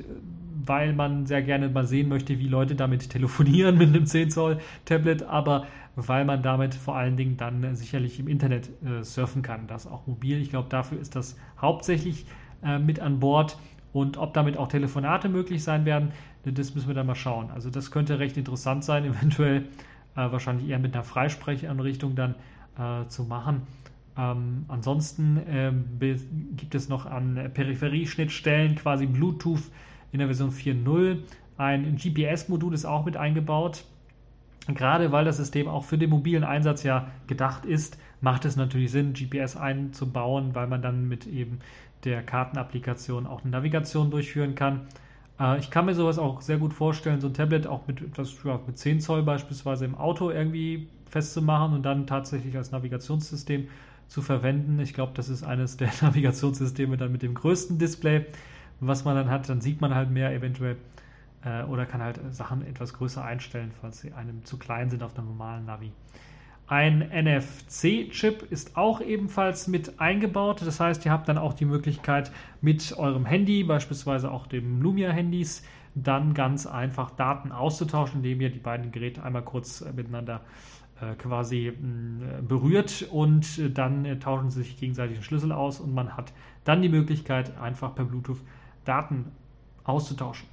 weil 0.66 0.92
man 0.92 1.26
sehr 1.26 1.42
gerne 1.42 1.68
mal 1.68 1.86
sehen 1.86 2.08
möchte, 2.08 2.38
wie 2.38 2.48
Leute 2.48 2.74
damit 2.74 3.10
telefonieren 3.10 3.78
mit 3.78 3.88
einem 3.88 4.06
10 4.06 4.30
Zoll 4.30 4.58
Tablet, 4.84 5.22
aber 5.22 5.66
weil 5.96 6.24
man 6.24 6.42
damit 6.42 6.74
vor 6.74 6.96
allen 6.96 7.16
Dingen 7.16 7.36
dann 7.36 7.74
sicherlich 7.76 8.18
im 8.18 8.28
Internet 8.28 8.68
äh, 8.84 9.02
surfen 9.02 9.42
kann. 9.42 9.66
Das 9.66 9.86
auch 9.86 10.06
mobil. 10.06 10.40
Ich 10.40 10.50
glaube, 10.50 10.68
dafür 10.68 11.00
ist 11.00 11.14
das 11.14 11.36
hauptsächlich 11.60 12.26
äh, 12.64 12.78
mit 12.78 13.00
an 13.00 13.20
Bord. 13.20 13.58
Und 13.92 14.16
ob 14.16 14.34
damit 14.34 14.56
auch 14.56 14.66
Telefonate 14.66 15.28
möglich 15.28 15.62
sein 15.62 15.84
werden, 15.84 16.10
das 16.44 16.74
müssen 16.74 16.88
wir 16.88 16.96
dann 16.96 17.06
mal 17.06 17.14
schauen. 17.14 17.50
Also 17.52 17.70
das 17.70 17.92
könnte 17.92 18.18
recht 18.18 18.36
interessant 18.36 18.82
sein, 18.82 19.04
eventuell 19.04 19.66
äh, 20.16 20.32
wahrscheinlich 20.32 20.68
eher 20.68 20.80
mit 20.80 20.94
einer 20.94 21.04
Freisprechanrichtung 21.04 22.16
dann 22.16 22.34
äh, 22.76 23.06
zu 23.06 23.22
machen. 23.22 23.62
Ähm, 24.16 24.64
ansonsten 24.68 25.40
ähm, 25.48 25.84
gibt 26.56 26.74
es 26.74 26.88
noch 26.88 27.06
an 27.06 27.50
Peripherieschnittstellen 27.52 28.76
quasi 28.76 29.06
Bluetooth 29.06 29.62
in 30.12 30.18
der 30.18 30.28
Version 30.28 30.50
4.0. 30.50 31.18
Ein 31.56 31.96
GPS-Modul 31.96 32.74
ist 32.74 32.84
auch 32.84 33.04
mit 33.04 33.16
eingebaut. 33.16 33.84
Gerade 34.66 35.12
weil 35.12 35.24
das 35.24 35.36
System 35.36 35.68
auch 35.68 35.84
für 35.84 35.98
den 35.98 36.10
mobilen 36.10 36.44
Einsatz 36.44 36.84
ja 36.84 37.08
gedacht 37.26 37.66
ist, 37.66 37.98
macht 38.20 38.46
es 38.46 38.56
natürlich 38.56 38.90
Sinn, 38.90 39.12
GPS 39.12 39.56
einzubauen, 39.56 40.54
weil 40.54 40.66
man 40.68 40.80
dann 40.80 41.06
mit 41.06 41.26
eben 41.26 41.58
der 42.04 42.22
Kartenapplikation 42.22 43.26
auch 43.26 43.42
eine 43.42 43.50
Navigation 43.50 44.10
durchführen 44.10 44.54
kann. 44.54 44.86
Äh, 45.38 45.58
ich 45.58 45.70
kann 45.70 45.84
mir 45.84 45.94
sowas 45.94 46.18
auch 46.18 46.40
sehr 46.40 46.58
gut 46.58 46.72
vorstellen, 46.72 47.20
so 47.20 47.28
ein 47.28 47.34
Tablet 47.34 47.66
auch 47.66 47.86
mit 47.86 48.00
etwas 48.00 48.34
ja, 48.44 48.58
mit 48.66 48.78
10 48.78 49.00
Zoll 49.00 49.22
beispielsweise 49.22 49.84
im 49.84 49.94
Auto 49.94 50.30
irgendwie 50.30 50.88
festzumachen 51.10 51.74
und 51.74 51.82
dann 51.82 52.06
tatsächlich 52.06 52.56
als 52.56 52.72
Navigationssystem 52.72 53.68
zu 54.08 54.22
verwenden. 54.22 54.78
Ich 54.80 54.94
glaube, 54.94 55.12
das 55.14 55.28
ist 55.28 55.42
eines 55.42 55.76
der 55.76 55.90
Navigationssysteme 56.00 56.96
dann 56.96 57.12
mit 57.12 57.22
dem 57.22 57.34
größten 57.34 57.78
Display 57.78 58.26
was 58.80 59.04
man 59.04 59.16
dann 59.16 59.30
hat, 59.30 59.48
dann 59.48 59.60
sieht 59.60 59.80
man 59.80 59.94
halt 59.94 60.10
mehr 60.10 60.32
eventuell 60.32 60.76
äh, 61.44 61.62
oder 61.64 61.86
kann 61.86 62.02
halt 62.02 62.20
Sachen 62.30 62.66
etwas 62.66 62.94
größer 62.94 63.24
einstellen, 63.24 63.72
falls 63.80 64.00
sie 64.00 64.12
einem 64.12 64.44
zu 64.44 64.58
klein 64.58 64.90
sind 64.90 65.02
auf 65.02 65.16
einem 65.16 65.28
normalen 65.28 65.66
Navi. 65.66 65.92
Ein 66.66 67.10
NFC-Chip 67.10 68.50
ist 68.50 68.76
auch 68.76 69.02
ebenfalls 69.02 69.68
mit 69.68 70.00
eingebaut. 70.00 70.62
Das 70.64 70.80
heißt, 70.80 71.04
ihr 71.04 71.12
habt 71.12 71.28
dann 71.28 71.36
auch 71.36 71.52
die 71.52 71.66
Möglichkeit, 71.66 72.32
mit 72.62 72.96
eurem 72.96 73.26
Handy, 73.26 73.64
beispielsweise 73.64 74.30
auch 74.30 74.46
dem 74.46 74.80
Lumia-Handys, 74.80 75.62
dann 75.94 76.32
ganz 76.32 76.66
einfach 76.66 77.10
Daten 77.10 77.52
auszutauschen, 77.52 78.16
indem 78.16 78.40
ihr 78.40 78.50
die 78.50 78.58
beiden 78.58 78.92
Geräte 78.92 79.22
einmal 79.22 79.42
kurz 79.42 79.82
äh, 79.82 79.92
miteinander 79.92 80.36
äh, 80.36 80.73
quasi 81.18 81.72
mh, 81.72 82.42
berührt 82.42 83.08
und 83.10 83.58
äh, 83.58 83.70
dann 83.70 84.04
äh, 84.04 84.18
tauschen 84.18 84.50
sie 84.50 84.62
sich 84.62 84.78
gegenseitig 84.78 85.18
den 85.18 85.24
Schlüssel 85.24 85.52
aus 85.52 85.80
und 85.80 85.92
man 85.94 86.16
hat 86.16 86.32
dann 86.64 86.82
die 86.82 86.88
Möglichkeit, 86.88 87.58
einfach 87.58 87.94
per 87.94 88.04
Bluetooth 88.04 88.40
Daten 88.84 89.32
auszutauschen. 89.84 90.48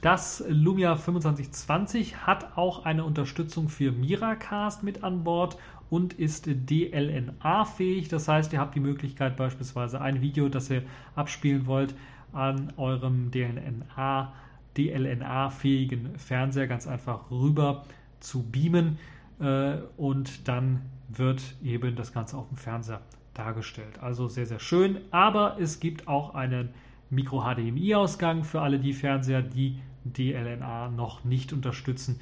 Das 0.00 0.42
Lumia 0.48 0.96
2520 0.96 2.26
hat 2.26 2.56
auch 2.56 2.86
eine 2.86 3.04
Unterstützung 3.04 3.68
für 3.68 3.92
Miracast 3.92 4.82
mit 4.82 5.04
an 5.04 5.24
Bord 5.24 5.58
und 5.90 6.14
ist 6.14 6.46
DLNA-fähig. 6.46 8.08
Das 8.08 8.26
heißt, 8.26 8.52
ihr 8.52 8.60
habt 8.60 8.74
die 8.74 8.80
Möglichkeit, 8.80 9.36
beispielsweise 9.36 10.00
ein 10.00 10.22
Video, 10.22 10.48
das 10.48 10.70
ihr 10.70 10.84
abspielen 11.14 11.66
wollt, 11.66 11.94
an 12.32 12.72
eurem 12.78 13.30
DLNA, 13.30 14.32
DLNA-fähigen 14.78 16.16
Fernseher 16.16 16.66
ganz 16.66 16.86
einfach 16.86 17.30
rüber 17.30 17.84
zu 18.20 18.42
beamen 18.44 18.98
äh, 19.40 19.78
und 19.96 20.48
dann 20.48 20.82
wird 21.08 21.42
eben 21.62 21.96
das 21.96 22.12
Ganze 22.12 22.36
auf 22.36 22.48
dem 22.48 22.56
Fernseher 22.56 23.00
dargestellt. 23.34 23.98
Also 24.00 24.28
sehr, 24.28 24.46
sehr 24.46 24.60
schön. 24.60 24.98
Aber 25.10 25.56
es 25.58 25.80
gibt 25.80 26.08
auch 26.08 26.34
einen 26.34 26.70
Micro-HDMI-Ausgang 27.10 28.44
für 28.44 28.60
alle 28.60 28.78
die 28.78 28.92
Fernseher, 28.92 29.42
die 29.42 29.80
DLNA 30.04 30.88
noch 30.88 31.24
nicht 31.24 31.52
unterstützen. 31.52 32.20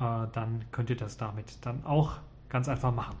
Äh, 0.00 0.26
dann 0.32 0.64
könnt 0.70 0.90
ihr 0.90 0.96
das 0.96 1.16
damit 1.16 1.64
dann 1.64 1.84
auch 1.84 2.18
ganz 2.48 2.68
einfach 2.68 2.94
machen. 2.94 3.16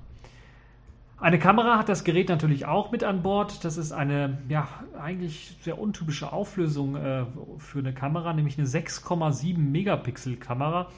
Eine 1.20 1.40
Kamera 1.40 1.78
hat 1.78 1.88
das 1.88 2.04
Gerät 2.04 2.28
natürlich 2.28 2.66
auch 2.66 2.92
mit 2.92 3.02
an 3.02 3.22
Bord. 3.22 3.64
Das 3.64 3.76
ist 3.76 3.90
eine 3.90 4.38
ja 4.48 4.68
eigentlich 4.96 5.56
sehr 5.62 5.80
untypische 5.80 6.32
Auflösung 6.32 6.94
äh, 6.94 7.24
für 7.58 7.80
eine 7.80 7.92
Kamera, 7.92 8.32
nämlich 8.32 8.56
eine 8.56 8.68
6,7 8.68 9.58
Megapixel 9.58 10.36
Kamera. 10.36 10.88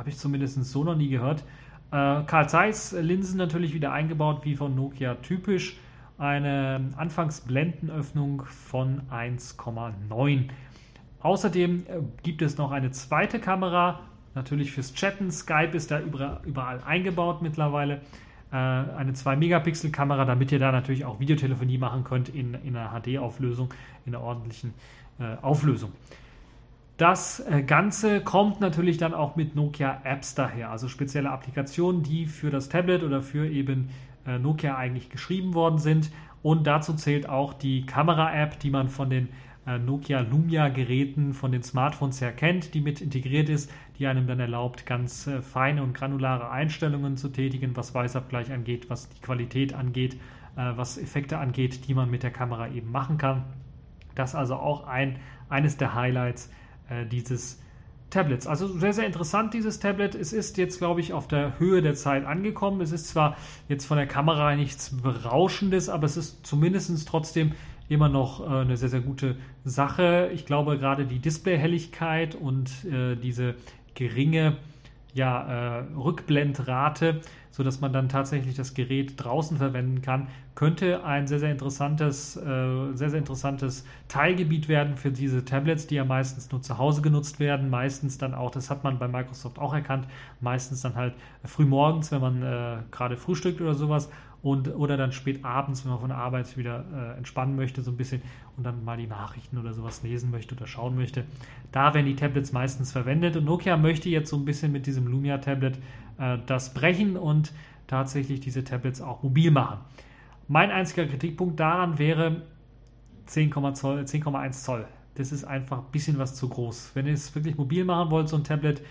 Habe 0.00 0.08
ich 0.08 0.16
zumindest 0.16 0.64
so 0.64 0.82
noch 0.82 0.96
nie 0.96 1.10
gehört. 1.10 1.44
Äh, 1.92 2.22
Carl 2.22 2.48
Zeiss 2.48 2.92
Linsen 2.92 3.36
natürlich 3.36 3.74
wieder 3.74 3.92
eingebaut, 3.92 4.46
wie 4.46 4.56
von 4.56 4.74
Nokia 4.74 5.16
typisch. 5.16 5.76
Eine 6.16 6.88
Anfangsblendenöffnung 6.96 8.44
von 8.46 9.02
1,9. 9.10 10.48
Außerdem 11.20 11.84
äh, 11.86 12.00
gibt 12.22 12.40
es 12.40 12.56
noch 12.56 12.70
eine 12.72 12.92
zweite 12.92 13.40
Kamera, 13.40 14.00
natürlich 14.34 14.72
fürs 14.72 14.94
Chatten. 14.94 15.30
Skype 15.30 15.76
ist 15.76 15.90
da 15.90 16.00
überall 16.00 16.82
eingebaut 16.82 17.42
mittlerweile. 17.42 18.00
Äh, 18.50 18.56
eine 18.56 19.12
2-Megapixel-Kamera, 19.12 20.24
damit 20.24 20.50
ihr 20.50 20.58
da 20.58 20.72
natürlich 20.72 21.04
auch 21.04 21.20
Videotelefonie 21.20 21.76
machen 21.76 22.04
könnt 22.04 22.30
in, 22.30 22.54
in 22.54 22.74
einer 22.74 22.98
HD-Auflösung, 22.98 23.74
in 24.06 24.14
einer 24.14 24.24
ordentlichen 24.24 24.72
äh, 25.18 25.36
Auflösung. 25.42 25.92
Das 27.00 27.40
äh, 27.40 27.62
Ganze 27.62 28.20
kommt 28.20 28.60
natürlich 28.60 28.98
dann 28.98 29.14
auch 29.14 29.34
mit 29.34 29.56
Nokia 29.56 30.02
Apps 30.04 30.34
daher, 30.34 30.70
also 30.70 30.86
spezielle 30.86 31.30
Applikationen, 31.30 32.02
die 32.02 32.26
für 32.26 32.50
das 32.50 32.68
Tablet 32.68 33.02
oder 33.02 33.22
für 33.22 33.48
eben 33.48 33.88
äh, 34.26 34.38
Nokia 34.38 34.76
eigentlich 34.76 35.08
geschrieben 35.08 35.54
worden 35.54 35.78
sind. 35.78 36.10
Und 36.42 36.66
dazu 36.66 36.92
zählt 36.92 37.26
auch 37.26 37.54
die 37.54 37.86
Kamera-App, 37.86 38.60
die 38.60 38.68
man 38.68 38.90
von 38.90 39.08
den 39.08 39.30
äh, 39.66 39.78
Nokia 39.78 40.20
Lumia-Geräten, 40.20 41.32
von 41.32 41.52
den 41.52 41.62
Smartphones 41.62 42.20
her 42.20 42.32
kennt, 42.32 42.74
die 42.74 42.82
mit 42.82 43.00
integriert 43.00 43.48
ist, 43.48 43.72
die 43.98 44.06
einem 44.06 44.26
dann 44.26 44.38
erlaubt, 44.38 44.84
ganz 44.84 45.30
feine 45.40 45.82
und 45.82 45.94
granulare 45.94 46.50
Einstellungen 46.50 47.16
zu 47.16 47.30
tätigen, 47.30 47.74
was 47.78 47.94
Weißabgleich 47.94 48.52
angeht, 48.52 48.90
was 48.90 49.08
die 49.08 49.22
Qualität 49.22 49.72
angeht, 49.72 50.20
was 50.54 50.98
Effekte 50.98 51.38
angeht, 51.38 51.88
die 51.88 51.94
man 51.94 52.10
mit 52.10 52.22
der 52.22 52.30
Kamera 52.30 52.68
eben 52.68 52.92
machen 52.92 53.16
kann. 53.16 53.44
Das 54.14 54.34
also 54.34 54.56
auch 54.56 54.86
ein, 54.86 55.16
eines 55.48 55.78
der 55.78 55.94
Highlights 55.94 56.50
äh, 56.90 57.06
dieses 57.06 57.60
Tablets. 58.10 58.46
Also 58.46 58.66
sehr, 58.66 58.92
sehr 58.92 59.06
interessant, 59.06 59.54
dieses 59.54 59.78
Tablet. 59.78 60.14
Es 60.14 60.32
ist 60.32 60.58
jetzt, 60.58 60.78
glaube 60.78 61.00
ich, 61.00 61.12
auf 61.12 61.28
der 61.28 61.58
Höhe 61.58 61.80
der 61.80 61.94
Zeit 61.94 62.26
angekommen. 62.26 62.80
Es 62.80 62.92
ist 62.92 63.08
zwar 63.08 63.36
jetzt 63.68 63.86
von 63.86 63.96
der 63.96 64.06
Kamera 64.06 64.54
nichts 64.56 65.00
Berauschendes, 65.00 65.88
aber 65.88 66.06
es 66.06 66.16
ist 66.16 66.44
zumindest 66.46 67.08
trotzdem 67.08 67.52
immer 67.88 68.08
noch 68.08 68.40
äh, 68.40 68.60
eine 68.60 68.76
sehr, 68.76 68.88
sehr 68.88 69.00
gute 69.00 69.36
Sache. 69.64 70.30
Ich 70.34 70.46
glaube, 70.46 70.78
gerade 70.78 71.06
die 71.06 71.18
Displayhelligkeit 71.18 72.34
und 72.34 72.84
äh, 72.84 73.16
diese 73.16 73.54
geringe 73.94 74.56
ja, 75.14 75.80
äh, 75.80 75.84
Rückblendrate, 75.96 77.20
sodass 77.60 77.82
man 77.82 77.92
dann 77.92 78.08
tatsächlich 78.08 78.54
das 78.54 78.72
Gerät 78.72 79.22
draußen 79.22 79.58
verwenden 79.58 80.00
kann, 80.00 80.28
könnte 80.54 81.04
ein 81.04 81.26
sehr, 81.26 81.40
sehr 81.40 81.50
interessantes, 81.50 82.34
äh, 82.38 82.94
sehr, 82.94 83.10
sehr 83.10 83.18
interessantes 83.18 83.84
Teilgebiet 84.08 84.66
werden 84.66 84.96
für 84.96 85.10
diese 85.10 85.44
Tablets, 85.44 85.86
die 85.86 85.96
ja 85.96 86.06
meistens 86.06 86.50
nur 86.50 86.62
zu 86.62 86.78
Hause 86.78 87.02
genutzt 87.02 87.38
werden, 87.38 87.68
meistens 87.68 88.16
dann 88.16 88.32
auch, 88.32 88.50
das 88.50 88.70
hat 88.70 88.82
man 88.82 88.98
bei 88.98 89.08
Microsoft 89.08 89.58
auch 89.58 89.74
erkannt, 89.74 90.06
meistens 90.40 90.80
dann 90.80 90.94
halt 90.94 91.12
früh 91.44 91.66
morgens, 91.66 92.10
wenn 92.12 92.22
man 92.22 92.42
äh, 92.42 92.78
gerade 92.90 93.18
frühstückt 93.18 93.60
oder 93.60 93.74
sowas 93.74 94.08
und 94.42 94.74
oder 94.74 94.96
dann 94.96 95.12
spät 95.12 95.44
abends, 95.44 95.84
wenn 95.84 95.90
man 95.90 96.00
von 96.00 96.08
der 96.08 96.18
Arbeit 96.18 96.56
wieder 96.56 96.84
äh, 96.94 97.18
entspannen 97.18 97.56
möchte, 97.56 97.82
so 97.82 97.90
ein 97.90 97.96
bisschen 97.96 98.22
und 98.56 98.64
dann 98.64 98.84
mal 98.84 98.96
die 98.96 99.06
Nachrichten 99.06 99.58
oder 99.58 99.74
sowas 99.74 100.02
lesen 100.02 100.30
möchte 100.30 100.54
oder 100.54 100.66
schauen 100.66 100.96
möchte. 100.96 101.24
Da 101.72 101.94
werden 101.94 102.06
die 102.06 102.16
Tablets 102.16 102.52
meistens 102.52 102.92
verwendet 102.92 103.36
und 103.36 103.44
Nokia 103.44 103.76
möchte 103.76 104.08
jetzt 104.08 104.30
so 104.30 104.36
ein 104.36 104.44
bisschen 104.44 104.72
mit 104.72 104.86
diesem 104.86 105.06
Lumia-Tablet 105.06 105.78
äh, 106.18 106.38
das 106.46 106.72
brechen 106.72 107.16
und 107.16 107.52
tatsächlich 107.86 108.40
diese 108.40 108.64
Tablets 108.64 109.00
auch 109.00 109.22
mobil 109.22 109.50
machen. 109.50 109.78
Mein 110.48 110.70
einziger 110.70 111.06
Kritikpunkt 111.06 111.60
daran 111.60 111.98
wäre 111.98 112.42
10,1 113.28 113.74
Zoll, 113.74 114.04
10, 114.04 114.52
Zoll. 114.52 114.86
Das 115.14 115.32
ist 115.32 115.44
einfach 115.44 115.78
ein 115.78 115.90
bisschen 115.92 116.18
was 116.18 116.34
zu 116.34 116.48
groß. 116.48 116.92
Wenn 116.94 117.06
ihr 117.06 117.12
es 117.12 117.34
wirklich 117.34 117.56
mobil 117.56 117.84
machen 117.84 118.10
wollt, 118.10 118.28
so 118.28 118.36
ein 118.36 118.44
Tablet, 118.44 118.82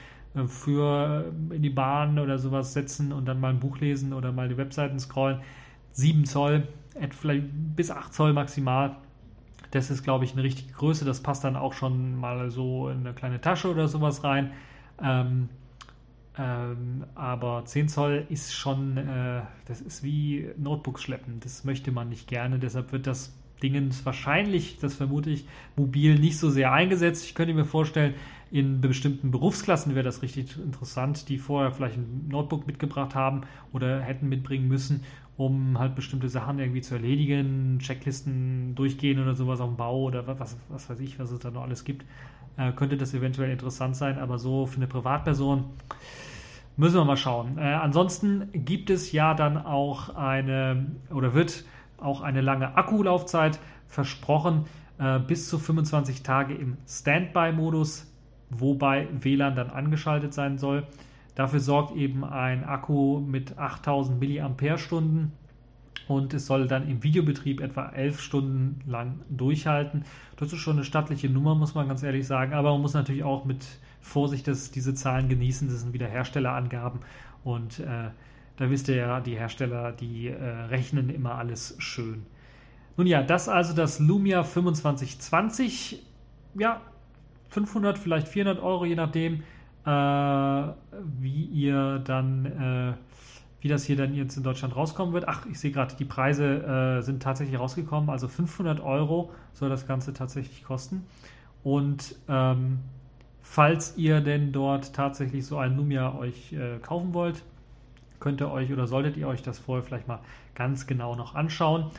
für 0.48 1.26
äh, 1.52 1.56
in 1.56 1.62
die 1.62 1.70
Bahn 1.70 2.20
oder 2.20 2.38
sowas 2.38 2.74
setzen 2.74 3.12
und 3.12 3.26
dann 3.26 3.40
mal 3.40 3.50
ein 3.50 3.60
Buch 3.60 3.80
lesen 3.80 4.14
oder 4.14 4.32
mal 4.32 4.50
die 4.50 4.58
Webseiten 4.58 5.00
scrollen. 5.00 5.40
7 5.92 6.26
Zoll, 6.26 6.68
vielleicht 7.12 7.46
bis 7.76 7.92
8 7.92 8.14
Zoll 8.14 8.34
maximal. 8.34 8.98
Das 9.72 9.92
ist, 9.92 10.04
glaube 10.04 10.26
ich, 10.26 10.34
eine 10.34 10.44
richtige 10.44 10.72
Größe. 10.74 11.06
Das 11.06 11.22
passt 11.22 11.44
dann 11.44 11.56
auch 11.56 11.74
schon 11.74 12.16
mal 12.16 12.50
so 12.50 12.90
in 12.90 13.00
eine 13.00 13.14
kleine 13.14 13.42
Tasche 13.42 13.70
oder 13.70 13.88
sowas 13.88 14.24
rein. 14.24 14.52
Ähm, 15.02 15.50
ähm, 16.38 17.06
aber 17.16 17.64
10 17.66 17.90
Zoll 17.90 18.26
ist 18.30 18.54
schon, 18.54 18.98
äh, 18.98 19.42
das 19.66 19.82
ist 19.82 20.04
wie 20.04 20.50
Notebooks 20.58 21.04
schleppen. 21.04 21.40
Das 21.42 21.66
möchte 21.66 21.92
man 21.92 22.10
nicht 22.10 22.28
gerne. 22.28 22.60
Deshalb 22.60 22.92
wird 22.92 23.08
das 23.08 23.36
Dingens 23.62 24.06
wahrscheinlich, 24.06 24.80
das 24.80 24.96
vermute 24.96 25.30
ich, 25.30 25.46
mobil 25.76 26.18
nicht 26.18 26.38
so 26.38 26.50
sehr 26.50 26.72
eingesetzt. 26.72 27.26
Ich 27.26 27.36
könnte 27.36 27.54
mir 27.54 27.66
vorstellen, 27.66 28.14
in 28.52 28.82
bestimmten 28.82 29.32
Berufsklassen 29.32 29.96
wäre 29.96 30.04
das 30.04 30.22
richtig 30.22 30.58
interessant, 30.58 31.30
die 31.30 31.38
vorher 31.38 31.72
vielleicht 31.72 31.98
ein 31.98 32.28
Notebook 32.30 32.66
mitgebracht 32.66 33.16
haben 33.16 33.42
oder 33.74 34.02
hätten 34.02 34.28
mitbringen 34.28 34.68
müssen, 34.68 35.04
um 35.38 35.78
halt 35.78 35.96
bestimmte 35.96 36.30
Sachen 36.30 36.60
irgendwie 36.60 36.82
zu 36.82 36.96
erledigen, 36.96 37.78
Checklisten 37.80 38.76
durchgehen 38.76 39.22
oder 39.22 39.36
sowas 39.36 39.62
auf 39.62 39.70
dem 39.70 39.78
Bau 39.78 40.02
oder 40.04 40.28
was, 40.40 40.58
was 40.70 40.90
weiß 40.90 41.00
ich, 41.00 41.20
was 41.20 41.32
es 41.32 41.40
da 41.40 41.52
noch 41.52 41.62
alles 41.62 41.84
gibt. 41.84 42.06
Äh, 42.58 42.72
könnte 42.72 42.98
das 42.98 43.14
eventuell 43.14 43.52
interessant 43.52 43.96
sein, 43.96 44.18
aber 44.18 44.38
so 44.40 44.66
für 44.66 44.78
eine 44.78 44.88
Privatperson 44.88 45.66
müssen 46.76 46.96
wir 46.96 47.06
mal 47.06 47.18
schauen. 47.18 47.58
Äh, 47.58 47.62
ansonsten 47.62 48.50
gibt 48.54 48.90
es 48.90 49.12
ja 49.12 49.34
dann 49.34 49.58
auch 49.58 50.16
eine 50.16 50.88
oder 51.10 51.34
wird 51.34 51.66
auch 51.98 52.22
eine 52.22 52.42
lange 52.42 52.76
Akkulaufzeit 52.76 53.60
versprochen, 53.88 54.66
äh, 54.98 55.20
bis 55.20 55.50
zu 55.50 55.60
25 55.60 56.24
Tage 56.24 56.54
im 56.54 56.78
Standby-Modus 56.88 58.09
wobei 58.50 59.08
WLAN 59.12 59.56
dann 59.56 59.70
angeschaltet 59.70 60.34
sein 60.34 60.58
soll. 60.58 60.86
Dafür 61.36 61.60
sorgt 61.60 61.96
eben 61.96 62.26
ein 62.26 62.64
Akku 62.64 63.20
mit 63.20 63.58
8000 63.58 64.20
mAh 64.20 65.30
und 66.08 66.34
es 66.34 66.48
soll 66.48 66.68
dann 66.68 66.90
im 66.90 67.04
Videobetrieb 67.04 67.62
etwa 67.62 67.90
11 67.90 68.20
Stunden 68.20 68.82
lang 68.90 69.20
durchhalten. 69.30 70.04
Das 70.38 70.52
ist 70.52 70.60
schon 70.60 70.78
eine 70.78 70.84
stattliche 70.84 71.30
Nummer, 71.30 71.56
muss 71.56 71.76
man 71.76 71.88
ganz 71.88 72.02
ehrlich 72.02 72.26
sagen, 72.26 72.54
aber 72.54 72.72
man 72.72 72.82
muss 72.82 72.94
natürlich 72.94 73.24
auch 73.24 73.46
mit 73.46 73.66
Vorsicht 74.02 74.48
das, 74.48 74.72
diese 74.72 74.96
Zahlen 74.96 75.30
genießen. 75.30 75.68
Das 75.68 75.82
sind 75.82 75.94
wieder 75.94 76.08
Herstellerangaben 76.08 77.02
und 77.44 77.80
äh, 77.80 78.10
da 78.58 78.70
wisst 78.70 78.90
ihr 78.90 78.96
ja, 78.96 79.20
die 79.22 79.38
Hersteller, 79.38 79.92
die 79.92 80.28
äh, 80.28 80.44
rechnen 80.44 81.10
immer 81.10 81.36
alles 81.36 81.76
schön. 81.78 82.26
Nun 82.98 83.08
ja, 83.08 83.22
das 83.24 83.48
also 83.48 83.74
das 83.74 84.00
Lumia 84.00 84.44
2520. 84.44 86.06
Ja, 86.56 86.82
500, 87.50 87.98
vielleicht 87.98 88.28
400 88.28 88.64
Euro, 88.64 88.86
je 88.86 88.96
nachdem, 88.96 89.44
äh, 89.86 89.90
wie 91.20 91.46
ihr 91.46 92.00
dann, 92.00 92.46
äh, 92.46 92.94
wie 93.62 93.68
das 93.68 93.84
hier 93.84 93.98
dann 93.98 94.14
jetzt 94.14 94.38
in 94.38 94.44
Deutschland 94.44 94.76
rauskommen 94.76 95.14
wird. 95.14 95.28
Ach, 95.28 95.46
ich 95.48 95.60
sehe 95.60 95.72
gerade, 95.72 95.96
die 95.96 96.06
Preise 96.06 97.00
äh, 97.00 97.02
sind 97.02 97.22
tatsächlich 97.22 97.60
rausgekommen. 97.60 98.10
Also 98.10 98.28
500 98.28 98.80
Euro 98.80 99.32
soll 99.54 99.70
das 99.70 99.88
Ganze 99.88 100.14
tatsächlich 100.14 100.64
kosten. 100.64 101.06
Und 101.64 102.16
ähm, 102.30 102.80
falls 103.42 103.98
ihr 103.98 104.22
denn 104.22 104.52
dort 104.52 104.94
tatsächlich 104.94 105.46
so 105.46 105.58
ein 105.58 105.76
Lumia 105.76 106.16
euch 106.16 106.54
äh, 106.54 106.78
kaufen 106.80 107.14
wollt, 107.14 107.44
könnt 108.20 108.42
ihr 108.42 108.52
euch 108.52 108.72
oder 108.72 108.88
solltet 108.88 109.18
ihr 109.18 109.28
euch 109.28 109.42
das 109.42 109.60
vorher 109.60 109.84
vielleicht 109.84 110.08
mal 110.08 110.20
ganz 110.56 110.88
genau 110.88 111.16
noch 111.16 111.36
anschauen 111.36 111.92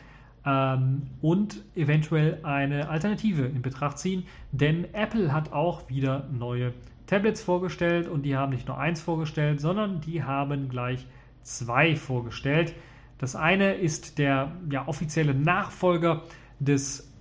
ähm, 0.46 1.02
und 1.20 1.62
eventuell 1.74 2.40
eine 2.42 2.88
Alternative 2.88 3.44
in 3.44 3.62
Betracht 3.62 3.98
ziehen, 3.98 4.24
denn 4.52 4.92
Apple 4.94 5.32
hat 5.32 5.52
auch 5.52 5.88
wieder 5.88 6.28
neue 6.32 6.72
Tablets 7.06 7.42
vorgestellt 7.42 8.08
und 8.08 8.22
die 8.22 8.36
haben 8.36 8.52
nicht 8.52 8.68
nur 8.68 8.78
eins 8.78 9.00
vorgestellt, 9.00 9.60
sondern 9.60 10.00
die 10.00 10.22
haben 10.22 10.68
gleich 10.68 11.06
zwei 11.42 11.96
vorgestellt. 11.96 12.74
Das 13.18 13.36
eine 13.36 13.74
ist 13.74 14.18
der 14.18 14.52
ja, 14.70 14.86
offizielle 14.88 15.34
Nachfolger 15.34 16.22
des 16.58 17.12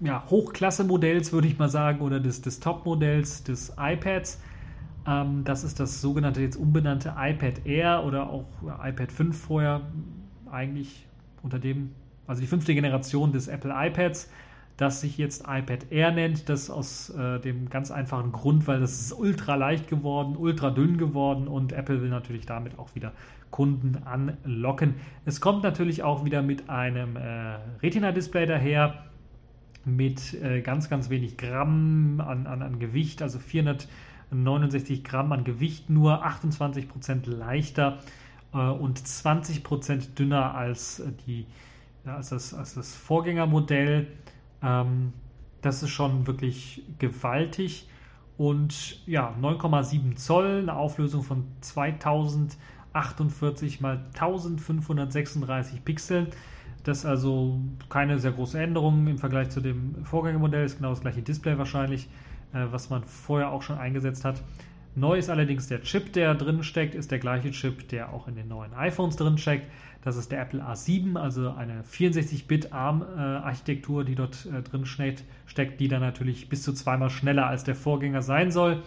ja, 0.00 0.24
Hochklasse-Modells, 0.28 1.32
würde 1.32 1.46
ich 1.46 1.58
mal 1.58 1.68
sagen, 1.68 2.00
oder 2.00 2.18
des, 2.18 2.42
des 2.42 2.58
Top-Modells 2.58 3.44
des 3.44 3.74
iPads. 3.78 4.40
Ähm, 5.06 5.44
das 5.44 5.62
ist 5.62 5.78
das 5.78 6.00
sogenannte 6.00 6.40
jetzt 6.40 6.56
umbenannte 6.56 7.14
iPad 7.16 7.64
Air 7.64 8.04
oder 8.04 8.30
auch 8.30 8.46
ja, 8.66 8.88
iPad 8.88 9.12
5 9.12 9.40
vorher 9.40 9.82
eigentlich 10.50 11.06
unter 11.42 11.58
dem, 11.58 11.90
also 12.26 12.40
die 12.40 12.46
fünfte 12.46 12.74
Generation 12.74 13.32
des 13.32 13.48
Apple 13.48 13.72
iPads, 13.74 14.30
das 14.76 15.00
sich 15.00 15.18
jetzt 15.18 15.44
iPad 15.46 15.90
Air 15.90 16.12
nennt. 16.12 16.48
Das 16.48 16.70
aus 16.70 17.10
äh, 17.10 17.38
dem 17.40 17.68
ganz 17.68 17.90
einfachen 17.90 18.32
Grund, 18.32 18.66
weil 18.66 18.80
das 18.80 19.00
ist 19.00 19.12
ultra 19.12 19.54
leicht 19.54 19.88
geworden, 19.88 20.36
ultra 20.36 20.70
dünn 20.70 20.98
geworden 20.98 21.48
und 21.48 21.72
Apple 21.72 22.00
will 22.00 22.08
natürlich 22.08 22.46
damit 22.46 22.78
auch 22.78 22.94
wieder 22.94 23.12
Kunden 23.50 23.98
anlocken. 24.04 24.94
Es 25.24 25.40
kommt 25.40 25.62
natürlich 25.62 26.02
auch 26.02 26.24
wieder 26.24 26.42
mit 26.42 26.70
einem 26.70 27.16
äh, 27.16 27.56
Retina-Display 27.82 28.46
daher, 28.46 29.04
mit 29.84 30.34
äh, 30.42 30.62
ganz, 30.62 30.88
ganz 30.88 31.10
wenig 31.10 31.36
Gramm 31.36 32.20
an, 32.20 32.46
an, 32.46 32.62
an 32.62 32.78
Gewicht, 32.78 33.20
also 33.20 33.38
469 33.40 35.04
Gramm 35.04 35.32
an 35.32 35.44
Gewicht, 35.44 35.90
nur 35.90 36.24
28% 36.24 37.28
leichter 37.28 37.98
äh, 37.98 38.21
und 38.58 39.00
20% 39.00 40.14
dünner 40.14 40.54
als, 40.54 41.00
äh, 41.00 41.10
die, 41.26 41.46
als, 42.04 42.28
das, 42.30 42.54
als 42.54 42.74
das 42.74 42.94
Vorgängermodell. 42.94 44.06
Ähm, 44.62 45.12
das 45.62 45.82
ist 45.82 45.90
schon 45.90 46.26
wirklich 46.26 46.82
gewaltig. 46.98 47.88
und 48.36 49.06
ja, 49.06 49.34
9,7 49.40 50.16
Zoll, 50.16 50.62
eine 50.62 50.74
Auflösung 50.74 51.22
von 51.22 51.44
2048 51.60 53.80
mal 53.80 54.04
1536 54.14 55.84
Pixeln. 55.84 56.26
Das 56.82 56.98
ist 56.98 57.06
also 57.06 57.60
keine 57.88 58.18
sehr 58.18 58.32
große 58.32 58.60
Änderung 58.60 59.06
im 59.06 59.18
Vergleich 59.18 59.50
zu 59.50 59.60
dem 59.60 60.04
Vorgängermodell, 60.04 60.64
ist 60.64 60.78
genau 60.78 60.90
das 60.90 61.00
gleiche 61.00 61.22
Display 61.22 61.56
wahrscheinlich, 61.58 62.08
äh, 62.52 62.66
was 62.70 62.90
man 62.90 63.04
vorher 63.04 63.52
auch 63.52 63.62
schon 63.62 63.78
eingesetzt 63.78 64.24
hat. 64.24 64.42
Neu 64.94 65.16
ist 65.16 65.30
allerdings 65.30 65.68
der 65.68 65.82
Chip, 65.82 66.12
der 66.12 66.34
drin 66.34 66.62
steckt, 66.62 66.94
ist 66.94 67.10
der 67.10 67.18
gleiche 67.18 67.50
Chip, 67.50 67.88
der 67.88 68.12
auch 68.12 68.28
in 68.28 68.34
den 68.34 68.48
neuen 68.48 68.74
iPhones 68.74 69.16
drin 69.16 69.38
steckt. 69.38 69.66
Das 70.02 70.16
ist 70.16 70.30
der 70.32 70.42
Apple 70.42 70.62
A7, 70.62 71.16
also 71.16 71.50
eine 71.50 71.82
64-Bit 71.82 72.74
ARM-Architektur, 72.74 74.04
die 74.04 74.14
dort 74.14 74.46
äh, 74.46 74.60
drin 74.62 74.84
steckt, 74.84 75.80
die 75.80 75.88
dann 75.88 76.02
natürlich 76.02 76.50
bis 76.50 76.62
zu 76.62 76.74
zweimal 76.74 77.08
schneller 77.08 77.46
als 77.46 77.64
der 77.64 77.74
Vorgänger 77.74 78.20
sein 78.20 78.50
soll. 78.50 78.82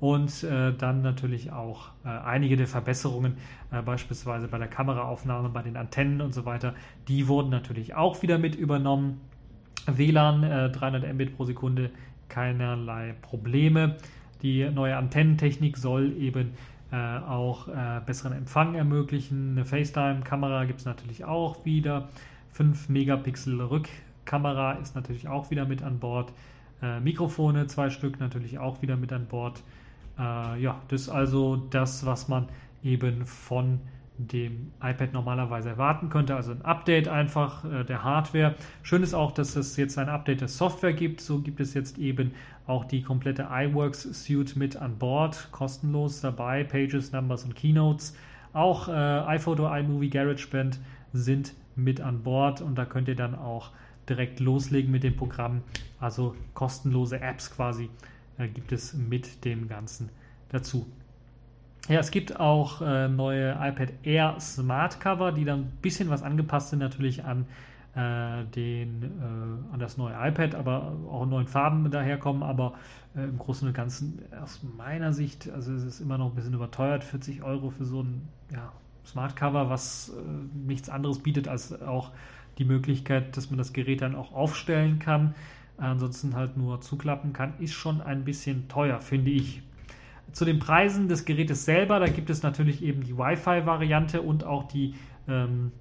Und 0.00 0.42
äh, 0.42 0.72
dann 0.72 1.02
natürlich 1.02 1.52
auch 1.52 1.90
äh, 2.04 2.08
einige 2.08 2.56
der 2.56 2.66
Verbesserungen, 2.66 3.36
beispielsweise 3.84 4.48
bei 4.48 4.58
der 4.58 4.68
Kameraaufnahme, 4.68 5.48
bei 5.48 5.62
den 5.62 5.76
Antennen 5.76 6.20
und 6.20 6.34
so 6.34 6.44
weiter, 6.44 6.74
die 7.08 7.28
wurden 7.28 7.50
natürlich 7.50 7.94
auch 7.94 8.20
wieder 8.22 8.38
mit 8.38 8.54
übernommen. 8.54 9.20
WLAN 9.86 10.72
300 10.72 11.04
äh, 11.04 11.12
Mbit 11.12 11.36
pro 11.36 11.44
Sekunde, 11.44 11.90
keinerlei 12.28 13.14
Probleme. 13.22 13.96
Die 14.42 14.68
neue 14.70 14.96
Antennentechnik 14.96 15.76
soll 15.76 16.12
eben 16.18 16.52
äh, 16.90 16.96
auch 16.96 17.68
äh, 17.68 18.00
besseren 18.04 18.32
Empfang 18.32 18.74
ermöglichen. 18.74 19.52
Eine 19.52 19.64
FaceTime-Kamera 19.64 20.64
gibt 20.64 20.80
es 20.80 20.84
natürlich 20.84 21.24
auch 21.24 21.64
wieder. 21.64 22.08
5 22.52 22.88
Megapixel 22.88 23.60
Rückkamera 23.60 24.72
ist 24.72 24.94
natürlich 24.94 25.28
auch 25.28 25.50
wieder 25.50 25.64
mit 25.64 25.82
an 25.82 25.98
Bord. 25.98 26.32
Äh, 26.82 27.00
Mikrofone, 27.00 27.66
zwei 27.68 27.88
Stück 27.88 28.20
natürlich 28.20 28.58
auch 28.58 28.82
wieder 28.82 28.96
mit 28.96 29.12
an 29.12 29.26
Bord. 29.26 29.62
Äh, 30.18 30.60
ja, 30.60 30.80
das 30.88 31.02
ist 31.02 31.08
also 31.08 31.56
das, 31.70 32.04
was 32.04 32.28
man 32.28 32.48
eben 32.82 33.24
von 33.24 33.80
dem 34.18 34.72
iPad 34.82 35.12
normalerweise 35.12 35.70
erwarten 35.70 36.08
könnte. 36.08 36.36
Also 36.36 36.52
ein 36.52 36.62
Update 36.62 37.08
einfach 37.08 37.64
äh, 37.64 37.84
der 37.84 38.04
Hardware. 38.04 38.54
Schön 38.82 39.02
ist 39.02 39.14
auch, 39.14 39.32
dass 39.32 39.56
es 39.56 39.76
jetzt 39.76 39.98
ein 39.98 40.08
Update 40.08 40.40
der 40.40 40.48
Software 40.48 40.92
gibt. 40.92 41.20
So 41.20 41.40
gibt 41.40 41.60
es 41.60 41.74
jetzt 41.74 41.98
eben 41.98 42.32
auch 42.66 42.84
die 42.84 43.02
komplette 43.02 43.48
iWorks 43.50 44.02
Suite 44.24 44.56
mit 44.56 44.76
an 44.76 44.98
Bord, 44.98 45.48
kostenlos 45.50 46.20
dabei. 46.20 46.64
Pages, 46.64 47.12
Numbers 47.12 47.44
und 47.44 47.56
Keynotes. 47.56 48.16
Auch 48.52 48.88
äh, 48.88 48.92
iPhoto, 48.92 49.66
iMovie, 49.74 50.10
GarageBand 50.10 50.78
sind 51.12 51.54
mit 51.74 52.00
an 52.00 52.22
Bord 52.22 52.60
und 52.60 52.76
da 52.76 52.84
könnt 52.84 53.08
ihr 53.08 53.16
dann 53.16 53.34
auch 53.34 53.70
direkt 54.08 54.40
loslegen 54.40 54.90
mit 54.90 55.04
dem 55.04 55.16
Programm. 55.16 55.62
Also 56.00 56.36
kostenlose 56.54 57.20
Apps 57.20 57.50
quasi 57.50 57.88
äh, 58.38 58.48
gibt 58.48 58.72
es 58.72 58.94
mit 58.94 59.44
dem 59.44 59.68
Ganzen 59.68 60.10
dazu. 60.50 60.86
Ja, 61.88 61.98
es 61.98 62.12
gibt 62.12 62.38
auch 62.38 62.80
äh, 62.80 63.08
neue 63.08 63.52
iPad 63.60 63.92
Air 64.04 64.36
Smart 64.38 65.00
Cover, 65.00 65.32
die 65.32 65.44
dann 65.44 65.60
ein 65.62 65.78
bisschen 65.82 66.10
was 66.10 66.22
angepasst 66.22 66.70
sind 66.70 66.78
natürlich 66.78 67.24
an, 67.24 67.46
äh, 67.96 68.44
den, 68.54 69.02
äh, 69.02 69.74
an 69.74 69.80
das 69.80 69.96
neue 69.96 70.14
iPad, 70.14 70.54
aber 70.54 70.96
auch 71.10 71.24
in 71.24 71.30
neuen 71.30 71.48
Farben 71.48 71.90
daherkommen. 71.90 72.44
Aber 72.44 72.74
äh, 73.16 73.24
im 73.24 73.36
Großen 73.36 73.66
und 73.66 73.74
Ganzen 73.74 74.22
aus 74.40 74.60
meiner 74.76 75.12
Sicht, 75.12 75.50
also 75.50 75.72
es 75.72 75.82
ist 75.82 76.00
immer 76.00 76.18
noch 76.18 76.26
ein 76.26 76.34
bisschen 76.36 76.54
überteuert, 76.54 77.02
40 77.02 77.42
Euro 77.42 77.70
für 77.70 77.84
so 77.84 78.02
ein 78.02 78.28
ja, 78.52 78.72
Smart 79.04 79.34
Cover, 79.34 79.68
was 79.68 80.10
äh, 80.10 80.66
nichts 80.66 80.88
anderes 80.88 81.18
bietet 81.18 81.48
als 81.48 81.82
auch 81.82 82.12
die 82.58 82.64
Möglichkeit, 82.64 83.36
dass 83.36 83.50
man 83.50 83.58
das 83.58 83.72
Gerät 83.72 84.02
dann 84.02 84.14
auch 84.14 84.32
aufstellen 84.32 85.00
kann. 85.00 85.34
Ansonsten 85.78 86.36
halt 86.36 86.56
nur 86.56 86.80
zuklappen 86.80 87.32
kann, 87.32 87.54
ist 87.58 87.72
schon 87.72 88.00
ein 88.00 88.24
bisschen 88.24 88.68
teuer, 88.68 89.00
finde 89.00 89.32
ich 89.32 89.62
zu 90.32 90.44
den 90.44 90.58
Preisen 90.58 91.08
des 91.08 91.24
Gerätes 91.24 91.64
selber, 91.64 92.00
da 92.00 92.06
gibt 92.06 92.30
es 92.30 92.42
natürlich 92.42 92.82
eben 92.82 93.02
die 93.02 93.16
Wi-Fi-Variante 93.16 94.22
und 94.22 94.44
auch 94.44 94.64
die 94.64 94.94
ähm, 95.28 95.72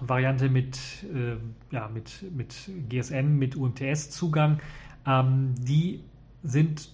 Variante 0.00 0.48
mit, 0.48 0.78
äh, 1.14 1.36
ja, 1.74 1.88
mit, 1.88 2.24
mit 2.34 2.70
GSM, 2.88 3.38
mit 3.38 3.56
UMTS-Zugang. 3.56 4.60
Ähm, 5.06 5.54
die 5.58 6.04
sind 6.42 6.90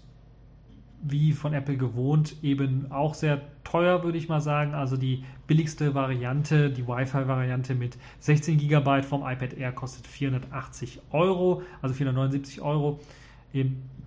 wie 1.07 1.33
von 1.33 1.53
Apple 1.53 1.77
gewohnt 1.77 2.37
eben 2.43 2.91
auch 2.91 3.13
sehr 3.13 3.43
teuer, 3.63 4.03
würde 4.05 4.17
ich 4.17 4.29
mal 4.29 4.41
sagen. 4.41 4.75
Also 4.75 4.97
die 4.97 5.23
billigste 5.47 5.95
Variante, 5.95 6.71
die 6.71 6.87
Wi-Fi-Variante 6.87 7.75
mit 7.75 7.99
16 8.21 8.57
GB 8.57 9.03
vom 9.03 9.21
iPad 9.21 9.53
Air 9.55 9.73
kostet 9.73 10.07
480 10.07 11.03
Euro, 11.11 11.63
also 11.83 11.95
479 11.95 12.63
Euro. 12.63 13.01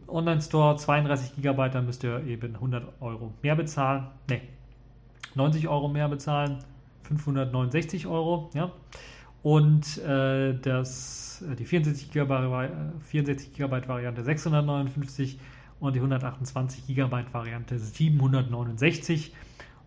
Online-Store 0.07 0.77
32 0.77 1.41
GB, 1.41 1.69
dann 1.69 1.85
müsst 1.85 2.03
ihr 2.03 2.25
eben 2.25 2.55
100 2.55 3.01
Euro 3.01 3.33
mehr 3.41 3.55
bezahlen. 3.55 4.07
Ne, 4.29 4.41
90 5.35 5.67
Euro 5.67 5.87
mehr 5.87 6.07
bezahlen, 6.09 6.59
569 7.03 8.07
Euro. 8.07 8.49
Ja. 8.53 8.71
Und 9.43 9.97
äh, 9.99 10.57
das, 10.59 11.43
äh, 11.49 11.55
die 11.55 11.65
64 11.65 12.11
GB, 12.11 12.69
64 13.01 13.53
GB 13.53 13.87
Variante 13.87 14.23
659 14.23 15.39
und 15.79 15.95
die 15.95 15.99
128 15.99 16.87
GB 16.87 17.23
Variante 17.31 17.77
769. 17.77 19.33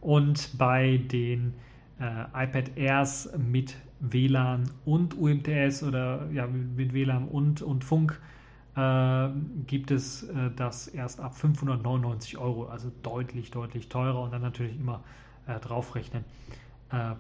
Und 0.01 0.57
bei 0.57 0.99
den 0.99 1.55
äh, 2.01 2.45
iPad 2.45 2.77
Airs 2.77 3.31
mit 3.37 3.77
WLAN 4.01 4.71
und 4.85 5.19
UMTS 5.19 5.83
oder 5.83 6.31
ja, 6.33 6.47
mit 6.47 6.95
WLAN 6.95 7.29
und, 7.29 7.61
und 7.61 7.85
Funk 7.85 8.19
äh, 8.77 9.29
gibt 9.67 9.91
es 9.91 10.25
äh, 10.25 10.51
das 10.55 10.89
erst 10.89 11.21
ab 11.21 11.37
599 11.37 12.39
Euro, 12.39 12.67
also 12.67 12.91
deutlich, 13.03 13.51
deutlich 13.51 13.89
teurer 13.89 14.23
und 14.23 14.33
dann 14.33 14.43
natürlich 14.43 14.79
immer 14.79 15.03
äh, 15.47 15.59
draufrechnen 15.59 16.25
äh, 16.91 17.15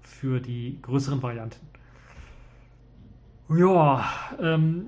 für 0.00 0.40
die 0.40 0.78
größeren 0.82 1.22
Varianten. 1.22 1.66
Ja, 3.48 4.04
ähm, 4.40 4.86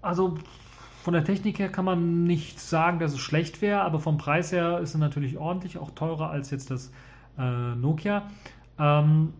also 0.00 0.38
von 1.02 1.14
der 1.14 1.24
Technik 1.24 1.58
her 1.58 1.68
kann 1.68 1.84
man 1.84 2.24
nicht 2.24 2.60
sagen, 2.60 2.98
dass 2.98 3.12
es 3.12 3.18
schlecht 3.18 3.60
wäre, 3.60 3.82
aber 3.82 3.98
vom 3.98 4.18
Preis 4.18 4.52
her 4.52 4.78
ist 4.78 4.90
es 4.90 5.00
natürlich 5.00 5.36
ordentlich, 5.36 5.78
auch 5.78 5.90
teurer 5.90 6.30
als 6.30 6.50
jetzt 6.50 6.70
das 6.70 6.92
äh, 7.38 7.74
Nokia. 7.74 8.30
Ähm, 8.78 9.34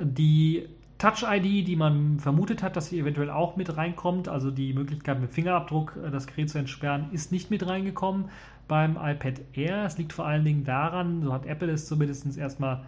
die 0.00 0.68
Touch-ID, 0.98 1.66
die 1.66 1.76
man 1.76 2.18
vermutet 2.18 2.62
hat, 2.62 2.74
dass 2.74 2.88
sie 2.88 2.98
eventuell 2.98 3.30
auch 3.30 3.54
mit 3.56 3.76
reinkommt, 3.76 4.28
also 4.28 4.50
die 4.50 4.72
Möglichkeit 4.72 5.20
mit 5.20 5.32
Fingerabdruck 5.32 5.96
äh, 6.04 6.10
das 6.10 6.26
Gerät 6.26 6.50
zu 6.50 6.58
entsperren, 6.58 7.06
ist 7.12 7.30
nicht 7.30 7.50
mit 7.50 7.66
reingekommen 7.66 8.30
beim 8.66 8.96
iPad 9.00 9.40
Air. 9.54 9.84
Es 9.84 9.96
liegt 9.96 10.12
vor 10.12 10.26
allen 10.26 10.44
Dingen 10.44 10.64
daran, 10.64 11.22
so 11.22 11.32
hat 11.32 11.46
Apple 11.46 11.70
es 11.70 11.86
zumindest 11.86 12.36
erstmal 12.36 12.84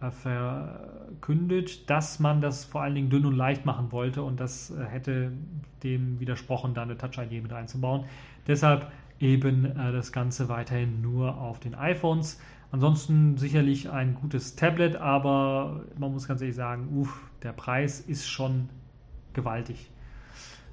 äh, 0.00 0.10
verkündet, 0.10 1.90
dass 1.90 2.18
man 2.18 2.40
das 2.40 2.64
vor 2.64 2.80
allen 2.80 2.94
Dingen 2.94 3.10
dünn 3.10 3.26
und 3.26 3.36
leicht 3.36 3.66
machen 3.66 3.92
wollte 3.92 4.22
und 4.22 4.40
das 4.40 4.70
äh, 4.70 4.82
hätte 4.86 5.32
dem 5.82 6.18
widersprochen, 6.18 6.72
da 6.72 6.82
eine 6.82 6.96
Touch-ID 6.96 7.42
mit 7.42 7.52
reinzubauen. 7.52 8.04
Deshalb 8.46 8.90
eben 9.18 9.74
das 9.74 10.12
Ganze 10.12 10.48
weiterhin 10.48 11.02
nur 11.02 11.36
auf 11.36 11.60
den 11.60 11.74
iPhones. 11.74 12.40
Ansonsten 12.72 13.36
sicherlich 13.36 13.90
ein 13.90 14.14
gutes 14.14 14.54
Tablet, 14.54 14.96
aber 14.96 15.82
man 15.98 16.12
muss 16.12 16.28
ganz 16.28 16.40
ehrlich 16.40 16.56
sagen, 16.56 16.88
uff, 16.96 17.20
der 17.42 17.52
Preis 17.52 18.00
ist 18.00 18.28
schon 18.28 18.68
gewaltig. 19.32 19.90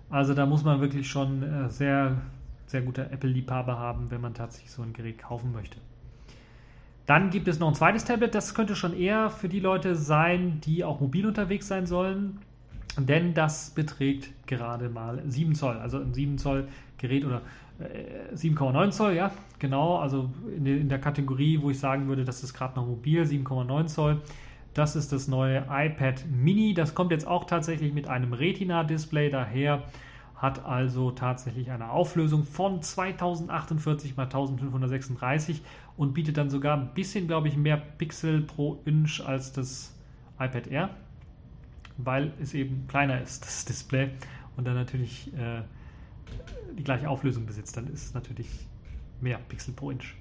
Also 0.10 0.34
da 0.34 0.46
muss 0.46 0.64
man 0.64 0.80
wirklich 0.80 1.10
schon 1.10 1.44
äh, 1.44 1.70
sehr, 1.70 2.18
sehr 2.68 2.82
guter 2.82 3.12
Apple-Liebhaber 3.12 3.78
haben, 3.78 4.12
wenn 4.12 4.22
man 4.22 4.34
tatsächlich 4.34 4.72
so 4.72 4.84
ein 4.84 4.94
Gerät 4.94 5.18
kaufen 5.18 5.52
möchte. 5.52 5.78
Dann 7.08 7.30
gibt 7.30 7.48
es 7.48 7.60
noch 7.60 7.70
ein 7.70 7.76
zweites 7.76 8.04
Tablet, 8.04 8.36
das 8.36 8.54
könnte 8.54 8.76
schon 8.76 8.94
eher 8.94 9.30
für 9.30 9.50
die 9.50 9.62
Leute 9.62 9.96
sein, 9.96 10.60
die 10.62 10.84
auch 10.84 11.00
mobil 11.00 11.26
unterwegs 11.26 11.68
sein 11.68 11.88
sollen, 11.88 12.40
denn 12.98 13.34
das 13.34 13.70
beträgt 13.72 14.30
gerade 14.46 14.90
mal 14.90 15.22
7 15.26 15.56
Zoll, 15.56 15.78
also 15.78 16.00
ein 16.00 16.14
7 16.14 16.38
Zoll 16.38 16.68
Gerät 16.98 17.26
oder 17.26 17.42
7,9 18.36 18.88
äh, 18.88 18.92
Zoll, 18.92 19.14
ja, 19.14 19.32
genau, 19.60 19.98
also 19.98 20.30
in, 20.56 20.90
der 20.90 21.00
Kategorie, 21.00 21.62
wo 21.62 21.70
ich 21.70 21.80
sagen 21.80 22.08
würde, 22.08 22.26
das 22.26 22.44
ist 22.44 22.54
gerade 22.54 22.76
noch 22.76 22.88
mobil, 22.88 23.24
7,9 23.24 23.86
Zoll. 23.88 24.22
Das 24.74 24.96
ist 24.96 25.12
das 25.12 25.28
neue 25.28 25.66
iPad 25.70 26.26
Mini. 26.30 26.74
Das 26.74 26.94
kommt 26.94 27.12
jetzt 27.12 27.28
auch 27.28 27.46
tatsächlich 27.46 27.94
mit 27.94 28.08
einem 28.08 28.34
Retina-Display 28.34 29.30
daher, 29.30 29.84
hat 30.36 30.64
also 30.66 31.10
tatsächlich 31.10 31.72
eine 31.72 31.90
Auflösung 31.90 32.44
von 32.44 32.82
2048 32.82 34.12
x 34.12 34.20
1536 34.20 35.64
und 35.98 36.14
bietet 36.14 36.38
dann 36.38 36.52
sogar 36.52 36.78
ein 36.78 36.94
bisschen, 36.94 37.26
glaube 37.26 37.48
ich, 37.48 37.58
mehr 37.58 37.78
Pixel 37.78 38.42
pro 38.42 38.80
Inch 38.86 39.20
als 39.26 39.52
das 39.52 39.96
iPad 40.40 40.68
Air, 40.68 40.90
weil 41.98 42.34
es 42.40 42.54
eben 42.54 42.86
kleiner 42.88 43.20
ist, 43.20 43.44
das 43.46 43.66
Display, 43.66 44.12
und 44.58 44.66
dann 44.66 44.76
natürlich 44.76 45.32
äh, 45.36 45.62
die 46.78 46.84
gleiche 46.84 47.10
Auflösung 47.10 47.46
besitzt, 47.46 47.78
dann 47.78 47.88
ist 47.88 48.06
es 48.06 48.14
natürlich 48.14 48.68
mehr 49.22 49.40
Pixel 49.50 49.74
pro 49.74 49.92
Inch. 49.92 50.16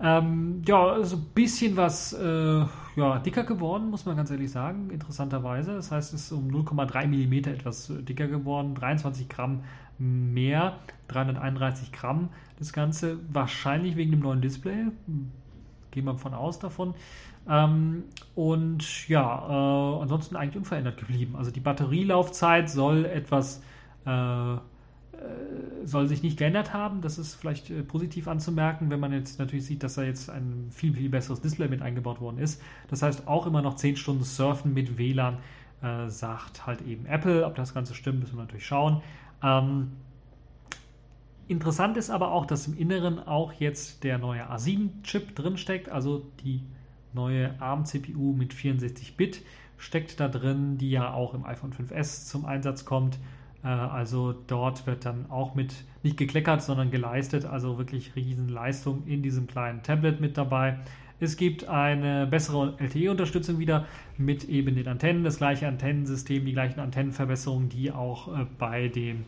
Ähm, 0.00 0.62
ja, 0.66 1.02
so 1.04 1.16
ein 1.16 1.26
bisschen 1.34 1.76
was 1.76 2.12
äh, 2.12 2.64
ja, 2.96 3.18
dicker 3.24 3.44
geworden, 3.44 3.88
muss 3.88 4.04
man 4.04 4.16
ganz 4.16 4.30
ehrlich 4.30 4.50
sagen, 4.50 4.90
interessanterweise. 4.90 5.74
Das 5.74 5.92
heißt, 5.92 6.12
es 6.12 6.24
ist 6.24 6.32
um 6.32 6.48
0,3 6.48 7.06
mm 7.06 7.48
etwas 7.48 7.92
dicker 8.00 8.26
geworden, 8.26 8.74
23 8.74 9.28
Gramm 9.28 9.62
mehr, 9.98 10.78
331 11.08 11.92
Gramm 11.92 12.30
das 12.58 12.72
Ganze, 12.72 13.18
wahrscheinlich 13.32 13.96
wegen 13.96 14.10
dem 14.10 14.20
neuen 14.20 14.40
Display, 14.40 14.86
gehen 15.90 16.04
wir 16.04 16.16
von 16.16 16.34
aus 16.34 16.58
davon. 16.58 16.94
Ähm, 17.48 18.04
und 18.34 19.08
ja, 19.08 19.48
äh, 19.48 20.02
ansonsten 20.02 20.36
eigentlich 20.36 20.56
unverändert 20.56 20.96
geblieben. 20.96 21.34
Also 21.36 21.50
die 21.50 21.60
Batterielaufzeit 21.60 22.70
soll 22.70 23.04
etwas 23.04 23.62
äh, 24.04 24.56
soll 25.84 26.06
sich 26.06 26.22
nicht 26.22 26.38
geändert 26.38 26.72
haben. 26.72 27.00
Das 27.00 27.18
ist 27.18 27.34
vielleicht 27.34 27.70
äh, 27.70 27.82
positiv 27.82 28.28
anzumerken, 28.28 28.90
wenn 28.90 29.00
man 29.00 29.12
jetzt 29.12 29.38
natürlich 29.38 29.66
sieht, 29.66 29.82
dass 29.82 29.94
da 29.94 30.02
jetzt 30.02 30.30
ein 30.30 30.68
viel, 30.70 30.94
viel 30.94 31.08
besseres 31.08 31.40
Display 31.40 31.68
mit 31.68 31.82
eingebaut 31.82 32.20
worden 32.20 32.38
ist. 32.38 32.62
Das 32.88 33.02
heißt 33.02 33.26
auch 33.28 33.46
immer 33.46 33.62
noch 33.62 33.76
10 33.76 33.96
Stunden 33.96 34.24
Surfen 34.24 34.74
mit 34.74 34.98
WLAN, 34.98 35.38
äh, 35.82 36.08
sagt 36.08 36.66
halt 36.66 36.82
eben 36.82 37.06
Apple. 37.06 37.44
Ob 37.46 37.54
das 37.54 37.74
Ganze 37.74 37.94
stimmt, 37.94 38.20
müssen 38.20 38.36
wir 38.36 38.42
natürlich 38.42 38.66
schauen. 38.66 39.02
Ähm, 39.42 39.92
interessant 41.48 41.96
ist 41.96 42.10
aber 42.10 42.32
auch, 42.32 42.46
dass 42.46 42.66
im 42.66 42.76
Inneren 42.76 43.18
auch 43.18 43.52
jetzt 43.52 44.04
der 44.04 44.18
neue 44.18 44.50
A7-Chip 44.50 45.34
drinsteckt, 45.34 45.88
also 45.88 46.26
die 46.44 46.62
neue 47.12 47.60
ARM-CPU 47.60 48.32
mit 48.32 48.54
64-Bit 48.54 49.42
steckt 49.76 50.20
da 50.20 50.28
drin, 50.28 50.78
die 50.78 50.90
ja 50.90 51.12
auch 51.12 51.34
im 51.34 51.44
iPhone 51.44 51.72
5S 51.72 52.26
zum 52.26 52.46
Einsatz 52.46 52.84
kommt. 52.84 53.18
Äh, 53.64 53.68
also 53.68 54.32
dort 54.32 54.86
wird 54.86 55.04
dann 55.04 55.30
auch 55.30 55.54
mit 55.54 55.74
nicht 56.02 56.16
gekleckert, 56.16 56.62
sondern 56.62 56.90
geleistet, 56.90 57.44
also 57.44 57.78
wirklich 57.78 58.16
Riesenleistung 58.16 59.06
in 59.06 59.22
diesem 59.22 59.46
kleinen 59.46 59.82
Tablet 59.82 60.20
mit 60.20 60.36
dabei. 60.36 60.78
Es 61.20 61.36
gibt 61.36 61.68
eine 61.68 62.26
bessere 62.26 62.74
LTE-Unterstützung 62.78 63.60
wieder 63.60 63.86
mit 64.18 64.44
eben 64.48 64.74
den 64.74 64.88
Antennen, 64.88 65.22
das 65.22 65.38
gleiche 65.38 65.68
Antennensystem, 65.68 66.44
die 66.44 66.52
gleichen 66.52 66.80
Antennenverbesserungen, 66.80 67.68
die 67.68 67.92
auch 67.92 68.36
äh, 68.36 68.46
bei 68.58 68.88
dem 68.88 69.24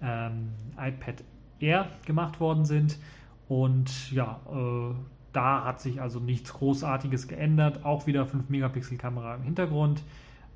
ähm, 0.00 0.50
iPad 0.78 1.24
Air 1.58 1.88
gemacht 2.06 2.38
worden 2.38 2.64
sind. 2.64 2.96
Und 3.48 4.12
ja, 4.12 4.40
äh, 4.52 4.94
da 5.32 5.64
hat 5.64 5.80
sich 5.80 6.00
also 6.00 6.20
nichts 6.20 6.52
Großartiges 6.52 7.26
geändert. 7.26 7.84
Auch 7.84 8.06
wieder 8.06 8.26
5 8.26 8.48
Megapixel 8.48 8.96
Kamera 8.96 9.34
im 9.34 9.42
Hintergrund. 9.42 10.02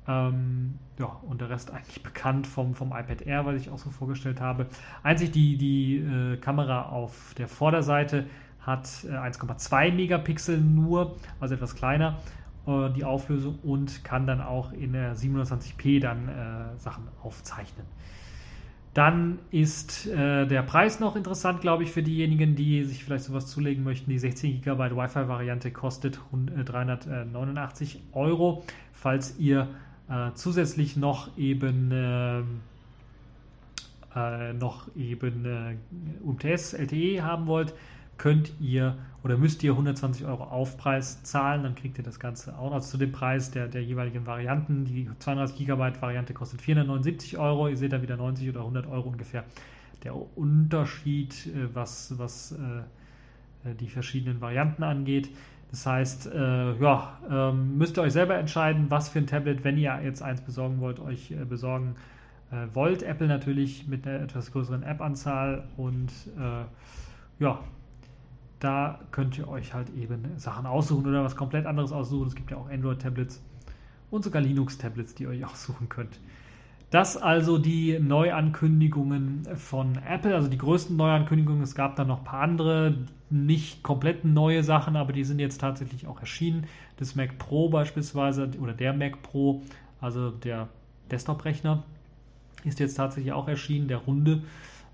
Ähm, 0.07 0.79
ja, 0.99 1.05
und 1.05 1.41
der 1.41 1.49
Rest 1.49 1.71
eigentlich 1.71 2.01
bekannt 2.01 2.47
vom, 2.47 2.73
vom 2.73 2.89
iPad 2.89 3.21
Air, 3.23 3.45
was 3.45 3.61
ich 3.61 3.69
auch 3.69 3.77
so 3.77 3.89
vorgestellt 3.89 4.39
habe. 4.39 4.67
Einzig 5.03 5.31
die, 5.31 5.57
die 5.57 5.97
äh, 5.97 6.37
Kamera 6.37 6.83
auf 6.89 7.33
der 7.37 7.47
Vorderseite 7.47 8.25
hat 8.61 8.87
äh, 9.05 9.13
1,2 9.13 9.93
Megapixel 9.93 10.59
nur, 10.59 11.17
also 11.39 11.55
etwas 11.55 11.75
kleiner 11.75 12.17
äh, 12.67 12.89
die 12.91 13.03
Auflösung 13.03 13.59
und 13.63 14.03
kann 14.03 14.27
dann 14.27 14.41
auch 14.41 14.71
in 14.71 14.93
der 14.93 15.15
720p 15.15 15.99
dann 15.99 16.29
äh, 16.29 16.77
Sachen 16.77 17.07
aufzeichnen. 17.21 17.85
Dann 18.93 19.37
ist 19.51 20.07
äh, 20.07 20.47
der 20.47 20.63
Preis 20.63 20.99
noch 20.99 21.15
interessant, 21.15 21.61
glaube 21.61 21.83
ich, 21.83 21.91
für 21.91 22.01
diejenigen, 22.01 22.55
die 22.55 22.83
sich 22.83 23.03
vielleicht 23.03 23.25
sowas 23.25 23.45
zulegen 23.45 23.83
möchten. 23.83 24.09
Die 24.09 24.17
16 24.17 24.61
GB 24.61 24.95
Wi-Fi-Variante 24.95 25.69
kostet 25.69 26.19
389 26.31 27.95
äh, 27.95 27.99
Euro. 28.17 28.63
Falls 28.93 29.37
ihr 29.37 29.67
äh, 30.09 30.31
zusätzlich 30.33 30.97
noch 30.97 31.37
eben 31.37 31.91
ähm, 31.93 32.59
äh, 34.15 34.53
noch 34.53 34.87
eben 34.95 35.45
äh, 35.45 35.75
UMTS 36.23 36.73
LTE 36.73 37.23
haben 37.23 37.47
wollt, 37.47 37.73
könnt 38.17 38.51
ihr 38.59 38.97
oder 39.23 39.37
müsst 39.37 39.63
ihr 39.63 39.71
120 39.71 40.25
Euro 40.25 40.43
Aufpreis 40.43 41.21
zahlen, 41.23 41.63
dann 41.63 41.75
kriegt 41.75 41.97
ihr 41.97 42.03
das 42.03 42.19
Ganze 42.19 42.57
auch 42.57 42.71
noch 42.71 42.81
zu 42.81 42.97
dem 42.97 43.11
Preis 43.11 43.51
der, 43.51 43.67
der 43.67 43.83
jeweiligen 43.83 44.25
Varianten. 44.25 44.85
Die 44.85 45.09
32 45.19 45.67
GB 45.67 46.01
Variante 46.01 46.33
kostet 46.33 46.61
479 46.61 47.37
Euro, 47.37 47.67
ihr 47.67 47.77
seht 47.77 47.93
da 47.93 48.01
wieder 48.01 48.17
90 48.17 48.49
oder 48.49 48.61
100 48.61 48.87
Euro 48.87 49.09
ungefähr. 49.09 49.43
Der 50.03 50.15
Unterschied, 50.37 51.47
äh, 51.47 51.75
was, 51.75 52.17
was 52.17 52.53
äh, 52.53 53.75
die 53.75 53.89
verschiedenen 53.89 54.39
Varianten 54.39 54.83
angeht. 54.83 55.29
Das 55.69 55.85
heißt, 55.85 56.27
äh, 56.27 56.77
ja, 56.77 57.19
ähm, 57.29 57.77
müsst 57.77 57.97
ihr 57.97 58.03
euch 58.03 58.13
selber 58.13 58.35
entscheiden, 58.35 58.85
was 58.89 59.09
für 59.09 59.19
ein 59.19 59.27
Tablet, 59.27 59.63
wenn 59.63 59.77
ihr 59.77 59.99
jetzt 60.03 60.21
eins 60.21 60.41
besorgen 60.41 60.79
wollt, 60.79 60.99
euch 60.99 61.31
äh, 61.31 61.43
besorgen 61.43 61.95
äh, 62.51 62.73
wollt. 62.73 63.03
Apple 63.03 63.27
natürlich 63.27 63.87
mit 63.87 64.07
einer 64.07 64.21
etwas 64.21 64.51
größeren 64.51 64.83
App-Anzahl 64.83 65.67
und 65.75 66.11
äh, 66.37 67.43
ja, 67.43 67.59
da 68.59 68.99
könnt 69.11 69.37
ihr 69.37 69.47
euch 69.47 69.73
halt 69.73 69.89
eben 69.95 70.23
Sachen 70.37 70.65
aussuchen 70.65 71.05
oder 71.05 71.23
was 71.23 71.35
komplett 71.35 71.65
anderes 71.65 71.91
aussuchen. 71.91 72.27
Es 72.27 72.35
gibt 72.35 72.49
ja 72.49 72.57
auch 72.57 72.69
Android-Tablets 72.69 73.41
und 74.09 74.23
sogar 74.23 74.41
Linux-Tablets, 74.41 75.15
die 75.15 75.23
ihr 75.23 75.29
euch 75.29 75.45
aussuchen 75.51 75.89
könnt. 75.89 76.19
Das 76.89 77.17
also 77.17 77.57
die 77.57 77.99
Neuankündigungen 77.99 79.45
von 79.55 79.99
Apple, 80.07 80.33
also 80.33 80.47
die 80.47 80.57
größten 80.57 80.95
Neuankündigungen. 80.95 81.61
Es 81.61 81.75
gab 81.75 81.97
dann 81.97 82.07
noch 82.07 82.19
ein 82.19 82.23
paar 82.23 82.41
andere, 82.41 82.95
nicht 83.29 83.83
komplett 83.83 84.23
neue 84.23 84.63
Sachen, 84.63 84.95
aber 84.95 85.11
die 85.11 85.25
sind 85.25 85.39
jetzt 85.39 85.59
tatsächlich 85.59 86.07
auch 86.07 86.21
erschienen. 86.21 86.65
Das 86.95 87.15
Mac 87.15 87.37
Pro 87.37 87.67
beispielsweise 87.67 88.49
oder 88.61 88.73
der 88.73 88.93
Mac 88.93 89.21
Pro, 89.21 89.63
also 89.99 90.31
der 90.31 90.69
Desktop-Rechner, 91.11 91.83
ist 92.63 92.79
jetzt 92.79 92.95
tatsächlich 92.95 93.33
auch 93.33 93.49
erschienen, 93.49 93.89
der 93.89 93.97
runde. 93.97 94.43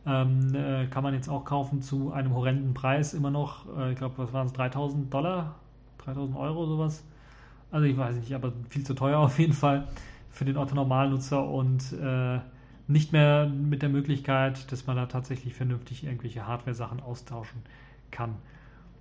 Ähm, 0.06 0.53
äh, 0.56 0.88
kann 0.88 1.03
man 1.03 1.13
jetzt 1.13 1.29
auch 1.29 1.45
kaufen 1.45 1.82
zu 1.82 2.12
einem 2.12 2.34
horrenden 2.34 2.73
Preis 2.73 3.13
immer 3.13 3.29
noch. 3.29 3.65
Äh, 3.77 3.91
ich 3.91 3.97
glaube, 3.97 4.17
was 4.17 4.34
waren 4.34 4.47
es? 4.47 4.53
3000 4.53 5.13
Dollar? 5.13 5.56
3000 5.99 6.36
Euro 6.38 6.65
sowas? 6.65 7.03
Also 7.71 7.86
ich 7.86 7.95
weiß 7.95 8.15
nicht, 8.15 8.34
aber 8.34 8.51
viel 8.69 8.84
zu 8.84 8.95
teuer 8.95 9.19
auf 9.19 9.38
jeden 9.38 9.53
Fall 9.53 9.88
für 10.33 10.45
den 10.45 10.57
Otto-Normalnutzer 10.57 11.47
und 11.47 11.93
äh, 11.93 12.39
nicht 12.87 13.13
mehr 13.13 13.45
mit 13.45 13.81
der 13.81 13.89
Möglichkeit, 13.89 14.71
dass 14.71 14.87
man 14.87 14.97
da 14.97 15.05
tatsächlich 15.05 15.53
vernünftig 15.53 16.03
irgendwelche 16.03 16.45
Hardware-Sachen 16.45 16.99
austauschen 16.99 17.61
kann. 18.11 18.35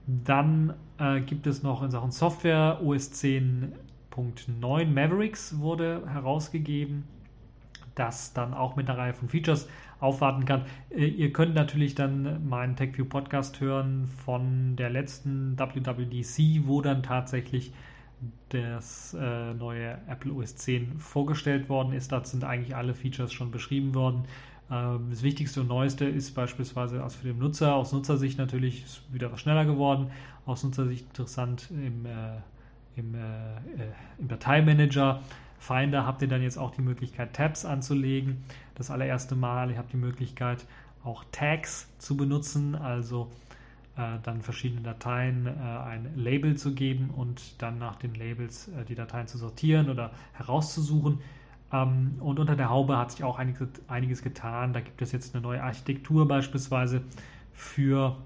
Dann 0.06 0.74
äh, 0.98 1.20
gibt 1.20 1.46
es 1.46 1.62
noch 1.62 1.82
in 1.82 1.90
Sachen 1.90 2.10
Software 2.10 2.80
OS 2.82 3.12
10.9 3.12 4.86
Mavericks 4.86 5.58
wurde 5.58 6.02
herausgegeben, 6.06 7.04
das 7.94 8.32
dann 8.34 8.52
auch 8.52 8.76
mit 8.76 8.88
einer 8.88 8.98
Reihe 8.98 9.14
von 9.14 9.28
Features 9.28 9.68
aufwarten 10.00 10.44
kann. 10.44 10.66
Äh, 10.90 11.06
ihr 11.06 11.32
könnt 11.32 11.54
natürlich 11.54 11.94
dann 11.94 12.46
meinen 12.46 12.76
TechView 12.76 13.06
Podcast 13.06 13.60
hören 13.60 14.06
von 14.06 14.76
der 14.76 14.90
letzten 14.90 15.58
WWDC, 15.58 16.66
wo 16.66 16.82
dann 16.82 17.02
tatsächlich 17.02 17.72
das 18.50 19.14
äh, 19.18 19.54
neue 19.54 19.98
Apple 20.08 20.32
OS 20.32 20.56
10 20.56 20.98
vorgestellt 20.98 21.68
worden 21.68 21.92
ist. 21.92 22.12
Da 22.12 22.24
sind 22.24 22.44
eigentlich 22.44 22.76
alle 22.76 22.94
Features 22.94 23.32
schon 23.32 23.50
beschrieben 23.50 23.94
worden. 23.94 24.24
Ähm, 24.70 25.08
das 25.10 25.22
Wichtigste 25.22 25.60
und 25.60 25.68
Neueste 25.68 26.04
ist 26.04 26.32
beispielsweise 26.34 27.04
aus 27.04 27.14
für 27.14 27.26
den 27.26 27.38
Nutzer, 27.38 27.74
aus 27.74 27.92
Nutzersicht 27.92 28.38
natürlich 28.38 28.84
ist 28.84 29.12
wieder 29.12 29.30
was 29.32 29.40
schneller 29.40 29.64
geworden, 29.64 30.10
aus 30.46 30.64
Nutzersicht 30.64 31.06
interessant 31.08 31.70
im, 31.70 32.06
äh, 32.06 32.38
im, 32.96 33.14
äh, 33.14 33.18
äh, 33.18 33.92
im 34.18 34.28
Dateimanager. 34.28 35.20
Finder 35.58 36.06
habt 36.06 36.22
ihr 36.22 36.28
dann 36.28 36.42
jetzt 36.42 36.58
auch 36.58 36.72
die 36.72 36.82
Möglichkeit, 36.82 37.34
Tabs 37.34 37.64
anzulegen. 37.64 38.44
Das 38.74 38.90
allererste 38.90 39.36
Mal, 39.36 39.70
ihr 39.70 39.78
habt 39.78 39.92
die 39.92 39.98
Möglichkeit, 39.98 40.66
auch 41.04 41.24
Tags 41.30 41.88
zu 41.98 42.16
benutzen, 42.16 42.74
also 42.74 43.30
dann 44.22 44.40
verschiedene 44.40 44.80
Dateien 44.80 45.46
äh, 45.46 45.50
ein 45.50 46.12
Label 46.16 46.56
zu 46.56 46.74
geben 46.74 47.10
und 47.10 47.60
dann 47.60 47.78
nach 47.78 47.96
den 47.96 48.14
Labels 48.14 48.68
äh, 48.68 48.84
die 48.84 48.94
Dateien 48.94 49.26
zu 49.26 49.36
sortieren 49.36 49.90
oder 49.90 50.12
herauszusuchen. 50.32 51.20
Ähm, 51.72 52.14
und 52.20 52.38
unter 52.38 52.56
der 52.56 52.70
Haube 52.70 52.96
hat 52.96 53.10
sich 53.10 53.22
auch 53.22 53.38
einiges, 53.38 53.68
einiges 53.88 54.22
getan. 54.22 54.72
Da 54.72 54.80
gibt 54.80 55.02
es 55.02 55.12
jetzt 55.12 55.34
eine 55.34 55.42
neue 55.42 55.62
Architektur 55.62 56.26
beispielsweise 56.26 57.02
für 57.52 58.16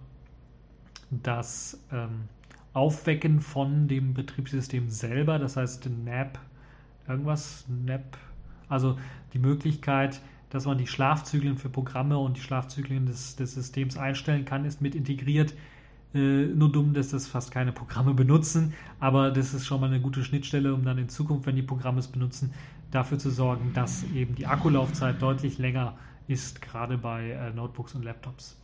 das 1.10 1.80
ähm, 1.92 2.28
Aufwecken 2.72 3.40
von 3.40 3.88
dem 3.88 4.14
Betriebssystem 4.14 4.88
selber. 4.88 5.38
Das 5.38 5.56
heißt, 5.56 5.88
NAP, 6.04 6.38
irgendwas, 7.08 7.64
NAP, 7.68 8.18
also 8.68 8.98
die 9.32 9.38
Möglichkeit, 9.38 10.20
dass 10.50 10.66
man 10.66 10.78
die 10.78 10.86
Schlafzyklen 10.86 11.58
für 11.58 11.68
Programme 11.68 12.18
und 12.18 12.36
die 12.36 12.40
Schlafzyklen 12.40 13.06
des, 13.06 13.36
des 13.36 13.54
Systems 13.54 13.96
einstellen 13.96 14.44
kann, 14.44 14.64
ist 14.64 14.80
mit 14.80 14.94
integriert. 14.94 15.54
Äh, 16.14 16.46
nur 16.46 16.70
dumm, 16.70 16.94
dass 16.94 17.10
das 17.10 17.26
fast 17.26 17.50
keine 17.50 17.72
Programme 17.72 18.14
benutzen, 18.14 18.74
aber 19.00 19.30
das 19.30 19.54
ist 19.54 19.66
schon 19.66 19.80
mal 19.80 19.88
eine 19.88 20.00
gute 20.00 20.24
Schnittstelle, 20.24 20.72
um 20.72 20.84
dann 20.84 20.98
in 20.98 21.08
Zukunft, 21.08 21.46
wenn 21.46 21.56
die 21.56 21.62
Programme 21.62 21.98
es 21.98 22.08
benutzen, 22.08 22.52
dafür 22.90 23.18
zu 23.18 23.30
sorgen, 23.30 23.72
dass 23.74 24.04
eben 24.14 24.34
die 24.34 24.46
Akkulaufzeit 24.46 25.20
deutlich 25.20 25.58
länger 25.58 25.94
ist, 26.28 26.62
gerade 26.62 26.96
bei 26.96 27.30
äh, 27.30 27.52
Notebooks 27.52 27.94
und 27.94 28.04
Laptops. 28.04 28.56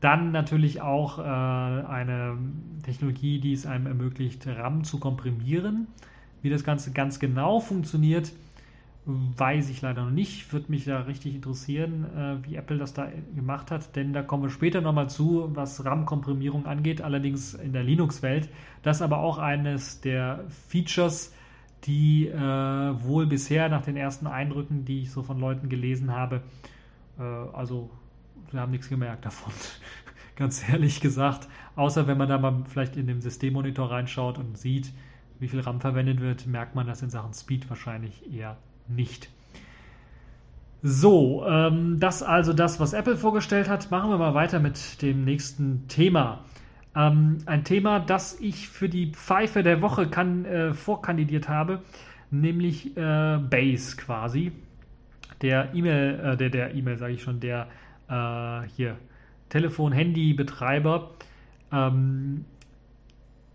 Dann 0.00 0.32
natürlich 0.32 0.80
auch 0.80 1.18
äh, 1.18 1.22
eine 1.22 2.36
Technologie, 2.82 3.38
die 3.38 3.52
es 3.52 3.66
einem 3.66 3.86
ermöglicht, 3.86 4.46
RAM 4.46 4.82
zu 4.82 4.98
komprimieren. 4.98 5.86
Wie 6.42 6.50
das 6.50 6.64
Ganze 6.64 6.90
ganz 6.90 7.20
genau 7.20 7.60
funktioniert, 7.60 8.32
weiß 9.04 9.68
ich 9.70 9.82
leider 9.82 10.04
noch 10.04 10.10
nicht. 10.10 10.52
Würde 10.52 10.70
mich 10.70 10.84
da 10.84 11.00
richtig 11.00 11.34
interessieren, 11.34 12.06
äh, 12.16 12.48
wie 12.48 12.54
Apple 12.54 12.78
das 12.78 12.94
da 12.94 13.08
gemacht 13.34 13.70
hat, 13.70 13.96
denn 13.96 14.12
da 14.12 14.22
kommen 14.22 14.44
wir 14.44 14.50
später 14.50 14.80
nochmal 14.80 15.10
zu, 15.10 15.50
was 15.54 15.84
RAM-Komprimierung 15.84 16.66
angeht, 16.66 17.02
allerdings 17.02 17.54
in 17.54 17.72
der 17.72 17.82
Linux-Welt. 17.82 18.48
Das 18.82 18.98
ist 18.98 19.02
aber 19.02 19.18
auch 19.18 19.38
eines 19.38 20.00
der 20.00 20.44
Features, 20.68 21.34
die 21.84 22.28
äh, 22.28 22.38
wohl 22.38 23.26
bisher 23.26 23.68
nach 23.68 23.82
den 23.82 23.96
ersten 23.96 24.28
Eindrücken, 24.28 24.84
die 24.84 25.02
ich 25.02 25.10
so 25.10 25.22
von 25.24 25.40
Leuten 25.40 25.68
gelesen 25.68 26.12
habe, 26.12 26.42
äh, 27.18 27.22
also 27.22 27.90
wir 28.52 28.60
haben 28.60 28.70
nichts 28.70 28.88
gemerkt 28.88 29.24
davon. 29.24 29.52
Ganz 30.36 30.68
ehrlich 30.68 31.00
gesagt, 31.00 31.48
außer 31.74 32.06
wenn 32.06 32.18
man 32.18 32.28
da 32.28 32.38
mal 32.38 32.62
vielleicht 32.68 32.96
in 32.96 33.06
den 33.08 33.20
Systemmonitor 33.20 33.90
reinschaut 33.90 34.38
und 34.38 34.56
sieht, 34.56 34.92
wie 35.40 35.48
viel 35.48 35.60
RAM 35.60 35.80
verwendet 35.80 36.20
wird, 36.20 36.46
merkt 36.46 36.76
man 36.76 36.86
das 36.86 37.02
in 37.02 37.10
Sachen 37.10 37.34
Speed 37.34 37.68
wahrscheinlich 37.68 38.32
eher 38.32 38.56
nicht. 38.88 39.28
So, 40.82 41.46
ähm, 41.46 42.00
das 42.00 42.24
also 42.24 42.52
das, 42.52 42.80
was 42.80 42.92
Apple 42.92 43.16
vorgestellt 43.16 43.68
hat. 43.68 43.90
Machen 43.90 44.10
wir 44.10 44.18
mal 44.18 44.34
weiter 44.34 44.58
mit 44.58 45.00
dem 45.00 45.24
nächsten 45.24 45.86
Thema. 45.86 46.44
Ähm, 46.96 47.38
ein 47.46 47.62
Thema, 47.62 48.00
das 48.00 48.40
ich 48.40 48.68
für 48.68 48.88
die 48.88 49.12
Pfeife 49.12 49.62
der 49.62 49.80
Woche 49.80 50.08
kann, 50.08 50.44
äh, 50.44 50.74
vorkandidiert 50.74 51.48
habe, 51.48 51.82
nämlich 52.30 52.96
äh, 52.96 53.38
Base 53.38 53.96
quasi. 53.96 54.52
Der 55.40 55.72
E-Mail, 55.72 56.20
äh, 56.20 56.36
der, 56.36 56.50
der 56.50 56.74
E-Mail 56.74 56.98
sage 56.98 57.14
ich 57.14 57.22
schon, 57.22 57.38
der 57.38 57.68
äh, 58.08 58.68
hier 58.76 58.96
Telefon-Handy-Betreiber 59.50 61.10
ähm, 61.72 62.44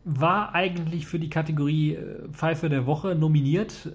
war 0.06 0.56
eigentlich 0.56 1.08
für 1.08 1.20
die 1.20 1.30
Kategorie 1.30 1.96
äh, 1.96 2.30
Pfeife 2.32 2.70
der 2.70 2.86
Woche 2.86 3.16
nominiert. 3.16 3.92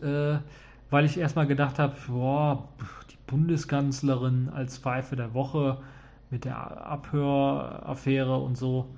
Weil 0.93 1.07
ich 1.07 1.19
erstmal 1.19 1.47
gedacht 1.47 1.79
habe, 1.79 1.95
boah, 2.07 2.69
die 3.11 3.17
Bundeskanzlerin 3.27 4.51
als 4.55 4.77
Pfeife 4.77 5.17
der 5.17 5.33
Woche 5.33 5.79
mit 6.31 6.45
der 6.45 6.87
Abhöraffäre 6.87 8.37
und 8.37 8.59
so, 8.59 8.91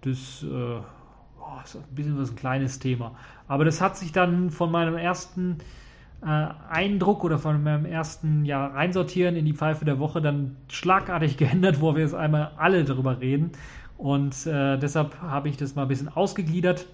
das 0.00 0.42
äh, 0.42 0.46
boah, 0.46 1.60
ist 1.62 1.76
ein 1.76 1.94
bisschen 1.94 2.18
was 2.18 2.30
ein 2.30 2.36
kleines 2.36 2.78
Thema. 2.78 3.14
Aber 3.46 3.66
das 3.66 3.82
hat 3.82 3.98
sich 3.98 4.10
dann 4.10 4.48
von 4.48 4.72
meinem 4.72 4.96
ersten 4.96 5.58
äh, 6.22 6.46
Eindruck 6.70 7.24
oder 7.24 7.38
von 7.38 7.62
meinem 7.62 7.84
ersten 7.84 8.46
ja, 8.46 8.68
Reinsortieren 8.68 9.36
in 9.36 9.44
die 9.44 9.52
Pfeife 9.52 9.84
der 9.84 9.98
Woche 9.98 10.22
dann 10.22 10.56
schlagartig 10.68 11.36
geändert, 11.36 11.82
wo 11.82 11.94
wir 11.94 12.04
jetzt 12.04 12.14
einmal 12.14 12.52
alle 12.56 12.84
darüber 12.84 13.20
reden. 13.20 13.52
Und 13.98 14.46
äh, 14.46 14.78
deshalb 14.78 15.20
habe 15.20 15.50
ich 15.50 15.58
das 15.58 15.74
mal 15.74 15.82
ein 15.82 15.88
bisschen 15.88 16.08
ausgegliedert. 16.08 16.86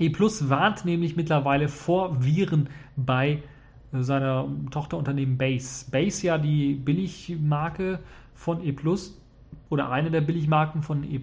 E 0.00 0.10
Plus 0.10 0.50
warnt 0.50 0.84
nämlich 0.84 1.14
mittlerweile 1.14 1.68
vor 1.68 2.24
Viren 2.24 2.68
bei 2.96 3.44
seiner 4.02 4.46
Tochterunternehmen 4.70 5.38
Base. 5.38 5.90
Base 5.90 6.26
ja 6.26 6.38
die 6.38 6.74
Billigmarke 6.74 8.00
von 8.34 8.62
E 8.64 8.74
oder 9.68 9.90
eine 9.90 10.10
der 10.10 10.20
Billigmarken 10.20 10.82
von 10.82 11.04
E 11.04 11.20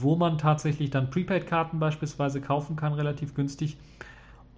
wo 0.00 0.16
man 0.16 0.38
tatsächlich 0.38 0.90
dann 0.90 1.10
Prepaid-Karten 1.10 1.78
beispielsweise 1.78 2.40
kaufen 2.40 2.76
kann, 2.76 2.94
relativ 2.94 3.34
günstig 3.34 3.76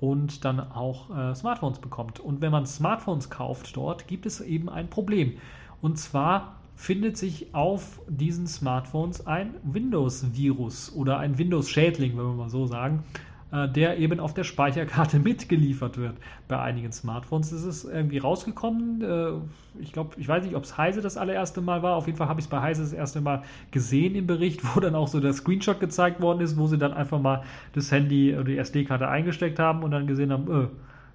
und 0.01 0.45
dann 0.45 0.61
auch 0.61 1.11
äh, 1.17 1.35
Smartphones 1.35 1.79
bekommt. 1.79 2.21
Und 2.21 2.41
wenn 2.41 2.53
man 2.53 2.67
Smartphones 2.67 3.31
kauft 3.31 3.77
dort, 3.77 4.07
gibt 4.07 4.27
es 4.27 4.41
eben 4.41 4.69
ein 4.69 4.89
Problem. 4.89 5.35
Und 5.81 5.99
zwar 5.99 6.57
findet 6.75 7.17
sich 7.17 7.55
auf 7.55 8.01
diesen 8.07 8.47
Smartphones 8.47 9.27
ein 9.27 9.55
Windows-Virus 9.63 10.95
oder 10.95 11.19
ein 11.19 11.39
Windows-Schädling, 11.39 12.13
wenn 12.13 12.25
wir 12.25 12.35
mal 12.35 12.51
so 12.51 12.67
sagen. 12.67 13.05
Äh, 13.53 13.69
der 13.69 13.99
eben 13.99 14.19
auf 14.19 14.35
der 14.35 14.43
Speicherkarte 14.43 15.19
mitgeliefert 15.21 15.99
wird. 15.99 16.17
Bei 16.49 16.59
einigen 16.59 16.91
Smartphones 16.91 17.53
ist 17.53 17.65
es 17.65 17.85
irgendwie 17.85 18.19
rausgekommen. 18.19 19.03
Äh, 19.03 19.81
ich 19.81 19.93
glaube, 19.93 20.17
ich 20.19 20.27
weiß 20.27 20.45
nicht, 20.45 20.57
ob 20.57 20.65
es 20.65 20.77
Heise 20.77 21.01
das 21.01 21.17
allererste 21.17 21.61
Mal 21.61 21.81
war. 21.81 21.95
Auf 21.95 22.07
jeden 22.07 22.19
Fall 22.19 22.29
habe 22.29 22.41
ich 22.41 22.47
es 22.47 22.51
bei 22.51 22.61
Heise 22.61 22.83
das 22.83 22.93
erste 22.93 23.21
Mal 23.21 23.45
gesehen 23.71 24.17
im 24.17 24.27
Bericht, 24.27 24.63
wo 24.75 24.81
dann 24.81 24.97
auch 24.97 25.07
so 25.07 25.21
der 25.21 25.33
Screenshot 25.33 25.79
gezeigt 25.79 26.21
worden 26.21 26.41
ist, 26.41 26.59
wo 26.59 26.67
sie 26.67 26.77
dann 26.77 26.93
einfach 26.93 27.21
mal 27.21 27.45
das 27.73 27.93
Handy 27.93 28.35
oder 28.35 28.45
die 28.45 28.59
SD-Karte 28.59 29.07
eingesteckt 29.07 29.61
haben 29.61 29.85
und 29.85 29.93
dann 29.93 30.09
gesehen 30.09 30.33
haben, 30.33 30.49
öh, 30.49 30.67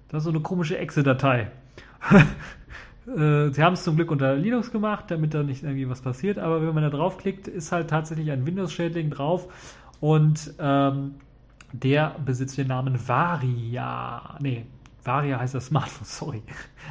das 0.08 0.20
ist 0.20 0.24
so 0.24 0.30
eine 0.30 0.40
komische 0.40 0.78
Exe-Datei. 0.78 1.50
Äh, 3.04 3.50
sie 3.50 3.64
haben 3.64 3.72
es 3.72 3.82
zum 3.82 3.96
Glück 3.96 4.12
unter 4.12 4.36
Linux 4.36 4.70
gemacht, 4.70 5.06
damit 5.08 5.34
da 5.34 5.42
nicht 5.42 5.64
irgendwie 5.64 5.90
was 5.90 6.02
passiert, 6.02 6.38
aber 6.38 6.64
wenn 6.64 6.72
man 6.72 6.84
da 6.84 6.90
draufklickt, 6.90 7.48
ist 7.48 7.72
halt 7.72 7.90
tatsächlich 7.90 8.30
ein 8.30 8.46
Windows-Shading 8.46 9.10
drauf 9.10 9.48
und 9.98 10.54
ähm, 10.60 11.16
der 11.72 12.16
besitzt 12.24 12.58
den 12.58 12.68
Namen 12.68 12.98
Varia. 13.08 14.38
Nee, 14.40 14.66
Varia 15.04 15.38
heißt 15.38 15.54
das 15.54 15.66
Smartphone, 15.66 16.04
sorry. 16.04 16.42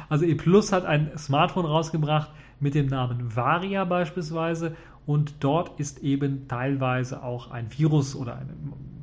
Also 0.08 0.24
E 0.24 0.34
Plus 0.34 0.72
hat 0.72 0.84
ein 0.84 1.10
Smartphone 1.16 1.66
rausgebracht 1.66 2.30
mit 2.60 2.74
dem 2.74 2.86
Namen 2.86 3.34
Varia 3.34 3.84
beispielsweise 3.84 4.76
und 5.06 5.34
dort 5.40 5.80
ist 5.80 6.02
eben 6.02 6.46
teilweise 6.48 7.22
auch 7.22 7.50
ein 7.50 7.66
Virus 7.76 8.14
oder 8.14 8.36
ein 8.36 8.48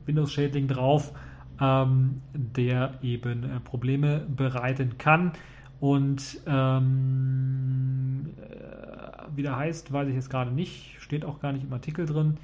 Windows-Schädling 0.05 0.67
drauf, 0.67 1.11
ähm, 1.59 2.21
der 2.33 2.93
eben 3.01 3.43
äh, 3.43 3.59
Probleme 3.59 4.19
bereiten 4.19 4.97
kann. 4.97 5.33
Und 5.79 6.41
ähm, 6.45 8.29
äh, 8.37 9.35
wie 9.35 9.43
der 9.43 9.57
heißt, 9.57 9.91
weiß 9.91 10.07
ich 10.07 10.15
jetzt 10.15 10.29
gerade 10.29 10.51
nicht, 10.51 10.95
steht 10.99 11.25
auch 11.25 11.39
gar 11.39 11.51
nicht 11.51 11.65
im 11.65 11.73
Artikel 11.73 12.05
drin. 12.05 12.37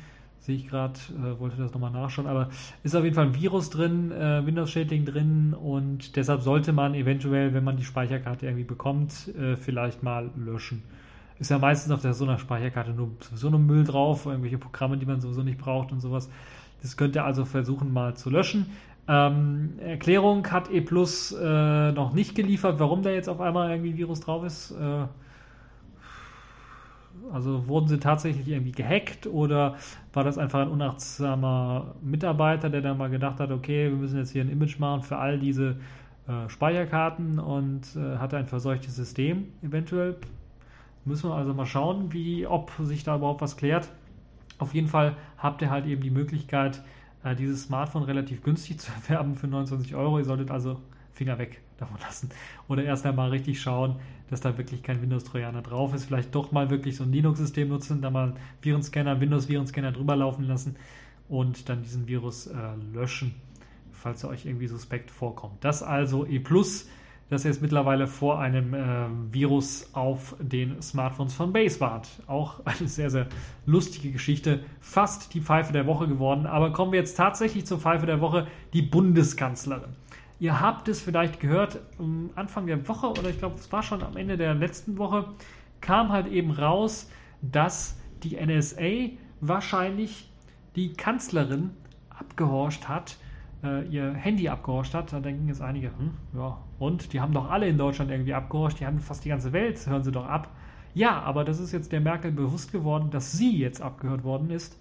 Sehe 0.45 0.57
ich 0.57 0.67
gerade, 0.67 0.93
äh, 1.17 1.39
wollte 1.39 1.57
das 1.57 1.73
nochmal 1.73 1.89
nachschauen, 1.89 2.27
aber 2.27 2.49
ist 2.83 2.95
auf 2.95 3.03
jeden 3.03 3.15
Fall 3.15 3.25
ein 3.25 3.33
Virus 3.33 3.71
drin, 3.71 4.11
äh, 4.11 4.45
Windows-Shading 4.45 5.03
drin 5.03 5.55
und 5.55 6.15
deshalb 6.15 6.41
sollte 6.41 6.71
man 6.71 6.93
eventuell, 6.93 7.55
wenn 7.55 7.63
man 7.63 7.77
die 7.77 7.83
Speicherkarte 7.83 8.45
irgendwie 8.45 8.63
bekommt, 8.63 9.35
äh, 9.35 9.55
vielleicht 9.55 10.03
mal 10.03 10.29
löschen. 10.35 10.83
Ist 11.39 11.49
ja 11.49 11.57
meistens 11.57 11.91
auf 11.91 12.03
der, 12.03 12.13
so 12.13 12.25
einer 12.25 12.37
Speicherkarte 12.37 12.91
nur 12.91 13.09
so 13.33 13.47
ein 13.47 13.65
Müll 13.65 13.85
drauf, 13.85 14.27
irgendwelche 14.27 14.59
Programme, 14.59 14.99
die 14.99 15.07
man 15.07 15.19
sowieso 15.19 15.41
nicht 15.41 15.57
braucht 15.57 15.91
und 15.91 15.99
sowas. 15.99 16.29
Das 16.83 16.95
könnt 16.95 17.15
ihr 17.15 17.25
also 17.25 17.43
versuchen 17.43 17.91
mal 17.91 18.15
zu 18.15 18.29
löschen. 18.29 18.67
Ähm, 19.07 19.79
Erklärung 19.79 20.45
hat 20.51 20.71
E 20.71 20.81
Plus 20.81 21.31
äh, 21.31 21.91
noch 21.91 22.13
nicht 22.13 22.35
geliefert, 22.35 22.79
warum 22.79 23.01
da 23.01 23.09
jetzt 23.09 23.29
auf 23.29 23.41
einmal 23.41 23.71
irgendwie 23.71 23.97
Virus 23.97 24.19
drauf 24.19 24.43
ist. 24.45 24.71
Äh, 24.71 25.05
also 27.31 27.67
wurden 27.67 27.87
sie 27.87 27.99
tatsächlich 27.99 28.47
irgendwie 28.47 28.71
gehackt 28.71 29.27
oder 29.27 29.75
war 30.13 30.23
das 30.23 30.37
einfach 30.37 30.61
ein 30.61 30.69
unachtsamer 30.69 31.95
Mitarbeiter, 32.01 32.69
der 32.69 32.81
dann 32.81 32.97
mal 32.97 33.09
gedacht 33.09 33.39
hat, 33.39 33.51
okay, 33.51 33.89
wir 33.89 33.97
müssen 33.97 34.17
jetzt 34.17 34.31
hier 34.31 34.43
ein 34.43 34.49
Image 34.49 34.79
machen 34.79 35.01
für 35.01 35.17
all 35.17 35.39
diese 35.39 35.77
äh, 36.27 36.49
Speicherkarten 36.49 37.39
und 37.39 37.95
äh, 37.95 38.17
hatte 38.17 38.37
ein 38.37 38.47
verseuchtes 38.47 38.95
System 38.95 39.47
eventuell. 39.61 40.17
Müssen 41.03 41.29
wir 41.29 41.35
also 41.35 41.53
mal 41.53 41.65
schauen, 41.65 42.13
wie, 42.13 42.47
ob 42.47 42.71
sich 42.79 43.03
da 43.03 43.15
überhaupt 43.15 43.41
was 43.41 43.57
klärt. 43.57 43.89
Auf 44.57 44.73
jeden 44.73 44.87
Fall 44.87 45.15
habt 45.37 45.61
ihr 45.61 45.69
halt 45.69 45.85
eben 45.85 46.01
die 46.01 46.09
Möglichkeit, 46.09 46.83
äh, 47.23 47.35
dieses 47.35 47.63
Smartphone 47.63 48.03
relativ 48.03 48.43
günstig 48.43 48.79
zu 48.79 48.91
erwerben 48.91 49.35
für 49.35 49.47
29 49.47 49.95
Euro. 49.95 50.19
Ihr 50.19 50.25
solltet 50.25 50.51
also 50.51 50.79
Finger 51.11 51.37
weg 51.37 51.61
davon 51.77 51.97
lassen. 52.01 52.29
Oder 52.67 52.83
erst 52.83 53.05
einmal 53.05 53.29
richtig 53.29 53.61
schauen, 53.61 53.97
dass 54.29 54.41
da 54.41 54.57
wirklich 54.57 54.83
kein 54.83 55.01
Windows-Trojaner 55.01 55.61
drauf 55.61 55.93
ist. 55.93 56.05
Vielleicht 56.05 56.33
doch 56.33 56.51
mal 56.51 56.69
wirklich 56.69 56.95
so 56.95 57.03
ein 57.03 57.11
Linux-System 57.11 57.67
nutzen, 57.67 58.01
da 58.01 58.09
mal 58.09 58.33
Virenscanner, 58.61 59.19
Windows-Virenscanner 59.19 59.91
drüber 59.91 60.15
laufen 60.15 60.45
lassen 60.45 60.75
und 61.29 61.69
dann 61.69 61.81
diesen 61.81 62.07
Virus 62.07 62.47
äh, 62.47 62.53
löschen, 62.93 63.35
falls 63.91 64.23
er 64.23 64.29
euch 64.29 64.45
irgendwie 64.45 64.67
suspekt 64.67 65.11
vorkommt. 65.11 65.63
Das 65.63 65.83
also 65.83 66.25
E+, 66.25 66.41
das 67.29 67.43
jetzt 67.43 67.61
mittlerweile 67.61 68.05
vor 68.05 68.39
einem 68.39 68.73
äh, 68.73 69.07
Virus 69.31 69.89
auf 69.93 70.35
den 70.39 70.79
Smartphones 70.81 71.33
von 71.33 71.53
Base 71.53 71.79
warnt. 71.79 72.07
Auch 72.27 72.63
eine 72.65 72.87
sehr, 72.87 73.09
sehr 73.09 73.27
lustige 73.65 74.11
Geschichte. 74.11 74.63
Fast 74.79 75.33
die 75.33 75.41
Pfeife 75.41 75.73
der 75.73 75.87
Woche 75.87 76.07
geworden. 76.07 76.45
Aber 76.45 76.71
kommen 76.71 76.91
wir 76.91 76.99
jetzt 76.99 77.15
tatsächlich 77.15 77.65
zur 77.65 77.79
Pfeife 77.79 78.05
der 78.05 78.21
Woche, 78.21 78.47
die 78.73 78.83
Bundeskanzlerin. 78.83 79.95
Ihr 80.39 80.59
habt 80.59 80.89
es 80.89 81.01
vielleicht 81.01 81.39
gehört, 81.39 81.79
Anfang 82.35 82.67
der 82.67 82.87
Woche 82.87 83.07
oder 83.07 83.29
ich 83.29 83.37
glaube, 83.37 83.55
es 83.55 83.71
war 83.71 83.83
schon 83.83 84.03
am 84.03 84.17
Ende 84.17 84.35
der 84.35 84.53
letzten 84.53 84.97
Woche, 84.97 85.25
kam 85.79 86.09
halt 86.11 86.27
eben 86.27 86.51
raus, 86.51 87.09
dass 87.41 87.97
die 88.23 88.35
NSA 88.35 89.11
wahrscheinlich 89.39 90.29
die 90.75 90.93
Kanzlerin 90.93 91.71
abgehorcht 92.09 92.89
hat, 92.89 93.17
äh, 93.63 93.87
ihr 93.87 94.13
Handy 94.13 94.49
abgehorcht 94.49 94.93
hat. 94.93 95.13
Da 95.13 95.19
denken 95.21 95.47
jetzt 95.47 95.61
einige, 95.61 95.87
hm, 95.87 96.11
ja, 96.35 96.57
und 96.79 97.13
die 97.13 97.21
haben 97.21 97.33
doch 97.33 97.49
alle 97.49 97.67
in 97.67 97.77
Deutschland 97.77 98.11
irgendwie 98.11 98.33
abgehorcht, 98.33 98.79
die 98.79 98.85
haben 98.85 98.99
fast 98.99 99.23
die 99.23 99.29
ganze 99.29 99.53
Welt, 99.53 99.85
hören 99.87 100.03
sie 100.03 100.11
doch 100.11 100.25
ab. 100.25 100.49
Ja, 100.93 101.21
aber 101.21 101.45
das 101.45 101.59
ist 101.59 101.71
jetzt 101.71 101.91
der 101.91 102.01
Merkel 102.01 102.31
bewusst 102.31 102.71
geworden, 102.71 103.09
dass 103.09 103.33
sie 103.33 103.57
jetzt 103.57 103.81
abgehört 103.81 104.23
worden 104.23 104.49
ist 104.49 104.77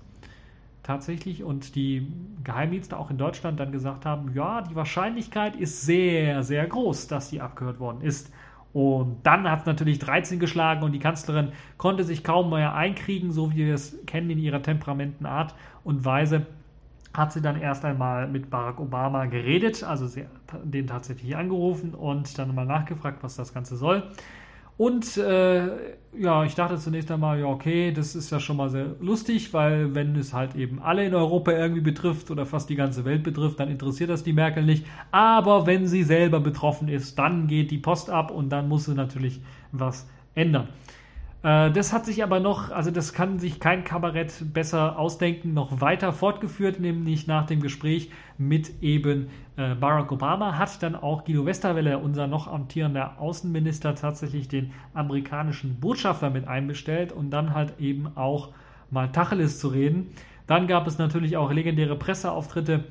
tatsächlich 0.84 1.42
und 1.42 1.74
die 1.74 2.06
Geheimdienste 2.44 2.96
auch 2.96 3.10
in 3.10 3.18
Deutschland 3.18 3.58
dann 3.58 3.72
gesagt 3.72 4.06
haben, 4.06 4.32
ja, 4.34 4.62
die 4.62 4.76
Wahrscheinlichkeit 4.76 5.56
ist 5.56 5.82
sehr, 5.82 6.44
sehr 6.44 6.66
groß, 6.66 7.08
dass 7.08 7.30
sie 7.30 7.40
abgehört 7.40 7.80
worden 7.80 8.02
ist. 8.02 8.32
Und 8.72 9.18
dann 9.22 9.48
hat 9.48 9.60
es 9.60 9.66
natürlich 9.66 9.98
13 10.00 10.38
geschlagen 10.38 10.82
und 10.82 10.92
die 10.92 10.98
Kanzlerin 10.98 11.52
konnte 11.78 12.04
sich 12.04 12.22
kaum 12.22 12.50
mehr 12.50 12.74
einkriegen, 12.74 13.32
so 13.32 13.52
wie 13.52 13.66
wir 13.66 13.74
es 13.74 13.96
kennen 14.06 14.30
in 14.30 14.38
ihrer 14.38 14.62
temperamenten 14.62 15.26
Art 15.26 15.54
und 15.84 16.04
Weise. 16.04 16.46
hat 17.16 17.32
sie 17.32 17.40
dann 17.40 17.60
erst 17.60 17.84
einmal 17.84 18.26
mit 18.26 18.50
Barack 18.50 18.80
Obama 18.80 19.26
geredet, 19.26 19.84
also 19.84 20.08
sie 20.08 20.22
hat 20.22 20.60
den 20.64 20.88
tatsächlich 20.88 21.36
angerufen 21.36 21.94
und 21.94 22.36
dann 22.38 22.52
mal 22.54 22.66
nachgefragt, 22.66 23.22
was 23.22 23.36
das 23.36 23.54
Ganze 23.54 23.76
soll. 23.76 24.02
Und 24.76 25.16
äh, 25.16 25.68
ja, 26.18 26.44
ich 26.44 26.54
dachte 26.54 26.78
zunächst 26.78 27.10
einmal, 27.10 27.40
ja, 27.40 27.46
okay, 27.46 27.92
das 27.92 28.14
ist 28.14 28.30
ja 28.30 28.40
schon 28.40 28.56
mal 28.56 28.70
sehr 28.70 28.94
lustig, 29.00 29.52
weil 29.52 29.94
wenn 29.94 30.16
es 30.16 30.32
halt 30.32 30.54
eben 30.54 30.80
alle 30.80 31.06
in 31.06 31.14
Europa 31.14 31.52
irgendwie 31.52 31.80
betrifft 31.80 32.30
oder 32.30 32.46
fast 32.46 32.70
die 32.70 32.76
ganze 32.76 33.04
Welt 33.04 33.22
betrifft, 33.22 33.60
dann 33.60 33.70
interessiert 33.70 34.10
das 34.10 34.22
die 34.22 34.32
Merkel 34.32 34.64
nicht. 34.64 34.86
Aber 35.10 35.66
wenn 35.66 35.86
sie 35.86 36.02
selber 36.02 36.40
betroffen 36.40 36.88
ist, 36.88 37.18
dann 37.18 37.46
geht 37.46 37.70
die 37.70 37.78
Post 37.78 38.10
ab 38.10 38.30
und 38.30 38.50
dann 38.50 38.68
muss 38.68 38.84
sie 38.84 38.94
natürlich 38.94 39.40
was 39.72 40.08
ändern. 40.34 40.68
Äh, 41.44 41.70
das 41.70 41.92
hat 41.92 42.06
sich 42.06 42.24
aber 42.24 42.40
noch, 42.40 42.70
also 42.70 42.90
das 42.90 43.12
kann 43.12 43.38
sich 43.38 43.60
kein 43.60 43.84
Kabarett 43.84 44.52
besser 44.52 44.98
ausdenken, 44.98 45.54
noch 45.54 45.80
weiter 45.80 46.12
fortgeführt, 46.12 46.80
nämlich 46.80 47.26
nach 47.26 47.46
dem 47.46 47.60
Gespräch 47.60 48.10
mit 48.38 48.82
eben 48.82 49.28
äh, 49.56 49.74
Barack 49.74 50.10
Obama 50.10 50.58
hat 50.58 50.82
dann 50.82 50.96
auch 50.96 51.24
Guido 51.24 51.44
Westerwelle, 51.44 51.98
unser 51.98 52.26
noch 52.26 52.48
amtierender 52.48 53.20
Außenminister, 53.20 53.94
tatsächlich 53.94 54.48
den 54.48 54.72
amerikanischen 54.94 55.78
Botschafter 55.78 56.30
mit 56.30 56.48
einbestellt 56.48 57.12
und 57.12 57.30
dann 57.30 57.54
halt 57.54 57.78
eben 57.78 58.16
auch 58.16 58.48
mal 58.90 59.12
Tacheles 59.12 59.58
zu 59.60 59.68
reden. 59.68 60.12
Dann 60.46 60.66
gab 60.66 60.86
es 60.86 60.98
natürlich 60.98 61.36
auch 61.36 61.52
legendäre 61.52 61.96
Presseauftritte 61.96 62.84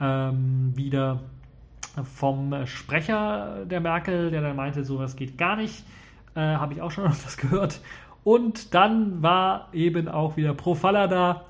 ähm, 0.00 0.72
wieder 0.74 1.20
vom 2.02 2.66
Sprecher 2.66 3.64
der 3.66 3.80
Merkel, 3.80 4.30
der 4.30 4.42
dann 4.42 4.56
meinte, 4.56 4.84
sowas 4.84 5.16
geht 5.16 5.38
gar 5.38 5.56
nicht. 5.56 5.84
Äh, 6.34 6.40
Habe 6.40 6.74
ich 6.74 6.82
auch 6.82 6.90
schon 6.90 7.06
etwas 7.10 7.36
gehört. 7.36 7.80
Und 8.24 8.74
dann 8.74 9.22
war 9.22 9.68
eben 9.72 10.08
auch 10.08 10.36
wieder 10.36 10.54
Profalla 10.54 11.06
da, 11.06 11.44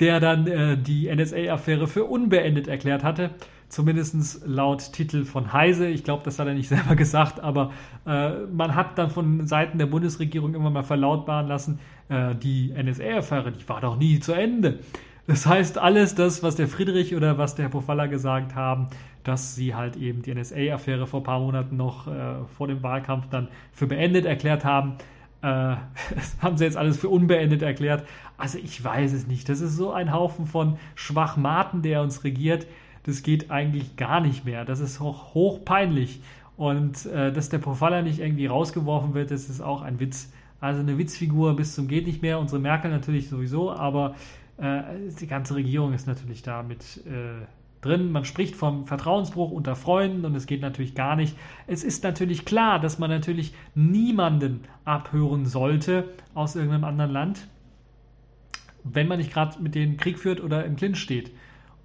der 0.00 0.20
dann 0.20 0.46
äh, 0.46 0.76
die 0.76 1.14
NSA-Affäre 1.14 1.86
für 1.86 2.04
unbeendet 2.04 2.68
erklärt 2.68 3.04
hatte. 3.04 3.30
Zumindest 3.68 4.46
laut 4.46 4.92
Titel 4.92 5.24
von 5.24 5.52
Heise. 5.52 5.88
Ich 5.88 6.04
glaube, 6.04 6.22
das 6.24 6.38
hat 6.38 6.46
er 6.46 6.54
nicht 6.54 6.68
selber 6.70 6.96
gesagt, 6.96 7.40
aber 7.40 7.72
äh, 8.06 8.30
man 8.52 8.74
hat 8.74 8.98
dann 8.98 9.10
von 9.10 9.46
Seiten 9.46 9.78
der 9.78 9.86
Bundesregierung 9.86 10.54
immer 10.54 10.70
mal 10.70 10.82
verlautbaren 10.82 11.46
lassen, 11.48 11.78
äh, 12.08 12.34
die 12.34 12.72
NSA-Affäre, 12.72 13.52
die 13.52 13.68
war 13.68 13.80
doch 13.80 13.96
nie 13.96 14.20
zu 14.20 14.32
Ende. 14.32 14.80
Das 15.26 15.44
heißt, 15.44 15.78
alles 15.78 16.14
das, 16.14 16.44
was 16.44 16.54
der 16.54 16.68
Friedrich 16.68 17.16
oder 17.16 17.36
was 17.36 17.56
der 17.56 17.64
Herr 17.64 17.70
Pofalla 17.70 18.06
gesagt 18.06 18.54
haben, 18.54 18.88
dass 19.26 19.56
sie 19.56 19.74
halt 19.74 19.96
eben 19.96 20.22
die 20.22 20.32
NSA-Affäre 20.32 21.06
vor 21.06 21.20
ein 21.20 21.24
paar 21.24 21.40
Monaten 21.40 21.76
noch 21.76 22.06
äh, 22.06 22.44
vor 22.56 22.68
dem 22.68 22.82
Wahlkampf 22.82 23.28
dann 23.28 23.48
für 23.72 23.86
beendet 23.86 24.24
erklärt 24.24 24.64
haben. 24.64 24.92
Äh, 25.42 25.76
das 26.14 26.36
haben 26.40 26.56
sie 26.56 26.64
jetzt 26.64 26.76
alles 26.76 26.96
für 26.96 27.08
unbeendet 27.08 27.62
erklärt. 27.62 28.06
Also 28.38 28.58
ich 28.58 28.82
weiß 28.82 29.12
es 29.12 29.26
nicht. 29.26 29.48
Das 29.48 29.60
ist 29.60 29.76
so 29.76 29.92
ein 29.92 30.12
Haufen 30.12 30.46
von 30.46 30.78
Schwachmaten, 30.94 31.82
der 31.82 32.02
uns 32.02 32.22
regiert. 32.22 32.66
Das 33.02 33.22
geht 33.22 33.50
eigentlich 33.50 33.96
gar 33.96 34.20
nicht 34.20 34.44
mehr. 34.44 34.64
Das 34.64 34.78
ist 34.78 35.00
hoch, 35.00 35.34
hoch 35.34 35.64
peinlich. 35.64 36.20
Und 36.56 37.06
äh, 37.06 37.32
dass 37.32 37.48
der 37.48 37.58
Profiler 37.58 38.02
nicht 38.02 38.20
irgendwie 38.20 38.46
rausgeworfen 38.46 39.14
wird, 39.14 39.32
das 39.32 39.48
ist 39.48 39.60
auch 39.60 39.82
ein 39.82 39.98
Witz. 39.98 40.32
Also 40.60 40.80
eine 40.80 40.98
Witzfigur 40.98 41.54
bis 41.56 41.74
zum 41.74 41.88
geht 41.88 42.06
nicht 42.06 42.22
mehr. 42.22 42.38
Unsere 42.38 42.60
Merkel 42.60 42.90
natürlich 42.90 43.28
sowieso, 43.28 43.72
aber 43.72 44.14
äh, 44.58 44.82
die 45.20 45.26
ganze 45.26 45.56
Regierung 45.56 45.92
ist 45.92 46.06
natürlich 46.06 46.42
da 46.42 46.62
mit 46.62 47.04
äh, 47.06 47.44
drin. 47.80 48.12
Man 48.12 48.24
spricht 48.24 48.56
vom 48.56 48.86
Vertrauensbruch 48.86 49.50
unter 49.50 49.76
Freunden 49.76 50.24
und 50.24 50.34
es 50.34 50.46
geht 50.46 50.60
natürlich 50.60 50.94
gar 50.94 51.16
nicht. 51.16 51.36
Es 51.66 51.84
ist 51.84 52.04
natürlich 52.04 52.44
klar, 52.44 52.80
dass 52.80 52.98
man 52.98 53.10
natürlich 53.10 53.54
niemanden 53.74 54.60
abhören 54.84 55.46
sollte 55.46 56.08
aus 56.34 56.56
irgendeinem 56.56 56.84
anderen 56.84 57.10
Land, 57.10 57.48
wenn 58.84 59.08
man 59.08 59.18
nicht 59.18 59.32
gerade 59.32 59.60
mit 59.62 59.74
denen 59.74 59.96
Krieg 59.96 60.18
führt 60.18 60.40
oder 60.40 60.64
im 60.64 60.76
Clinch 60.76 60.98
steht. 60.98 61.32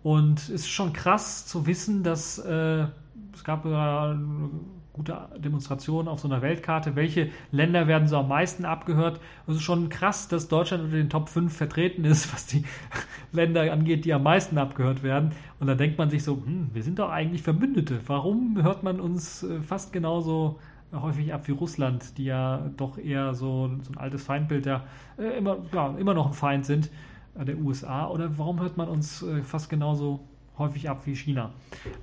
Und 0.03 0.39
es 0.39 0.49
ist 0.49 0.69
schon 0.69 0.93
krass 0.93 1.45
zu 1.45 1.67
wissen, 1.67 2.03
dass 2.03 2.39
äh, 2.39 2.85
es 3.33 3.43
gab 3.43 3.65
ja 3.65 4.17
gute 5.01 5.17
Demonstration 5.39 6.07
auf 6.07 6.19
so 6.19 6.27
einer 6.27 6.43
Weltkarte. 6.43 6.95
Welche 6.95 7.29
Länder 7.51 7.87
werden 7.87 8.07
so 8.07 8.17
am 8.17 8.27
meisten 8.27 8.65
abgehört? 8.65 9.19
Es 9.47 9.55
ist 9.55 9.63
schon 9.63 9.89
krass, 9.89 10.27
dass 10.27 10.47
Deutschland 10.47 10.83
unter 10.83 10.97
den 10.97 11.09
Top 11.09 11.27
5 11.27 11.51
vertreten 11.51 12.05
ist, 12.05 12.31
was 12.31 12.45
die 12.45 12.63
Länder 13.31 13.71
angeht, 13.71 14.05
die 14.05 14.13
am 14.13 14.21
meisten 14.21 14.59
abgehört 14.59 15.01
werden. 15.01 15.31
Und 15.59 15.65
da 15.65 15.73
denkt 15.73 15.97
man 15.97 16.11
sich 16.11 16.23
so, 16.23 16.35
hm, 16.45 16.69
wir 16.73 16.83
sind 16.83 16.99
doch 16.99 17.09
eigentlich 17.09 17.41
Verbündete. 17.41 17.99
Warum 18.05 18.61
hört 18.61 18.83
man 18.83 18.99
uns 18.99 19.41
äh, 19.41 19.59
fast 19.61 19.91
genauso 19.91 20.59
häufig 20.93 21.33
ab 21.33 21.47
wie 21.47 21.53
Russland, 21.53 22.19
die 22.19 22.25
ja 22.25 22.69
doch 22.77 22.99
eher 22.99 23.33
so, 23.33 23.71
so 23.81 23.93
ein 23.93 23.97
altes 23.97 24.23
Feindbild 24.23 24.67
ja, 24.67 24.83
äh, 25.17 25.35
immer, 25.35 25.57
ja, 25.73 25.95
immer 25.97 26.13
noch 26.13 26.27
ein 26.27 26.33
Feind 26.33 26.67
sind 26.67 26.91
äh, 27.39 27.43
der 27.43 27.57
USA? 27.57 28.07
Oder 28.07 28.37
warum 28.37 28.59
hört 28.59 28.77
man 28.77 28.87
uns 28.87 29.25
fast 29.41 29.71
genauso 29.71 30.19
häufig 30.61 30.89
ab 30.89 31.01
wie 31.05 31.15
China. 31.15 31.51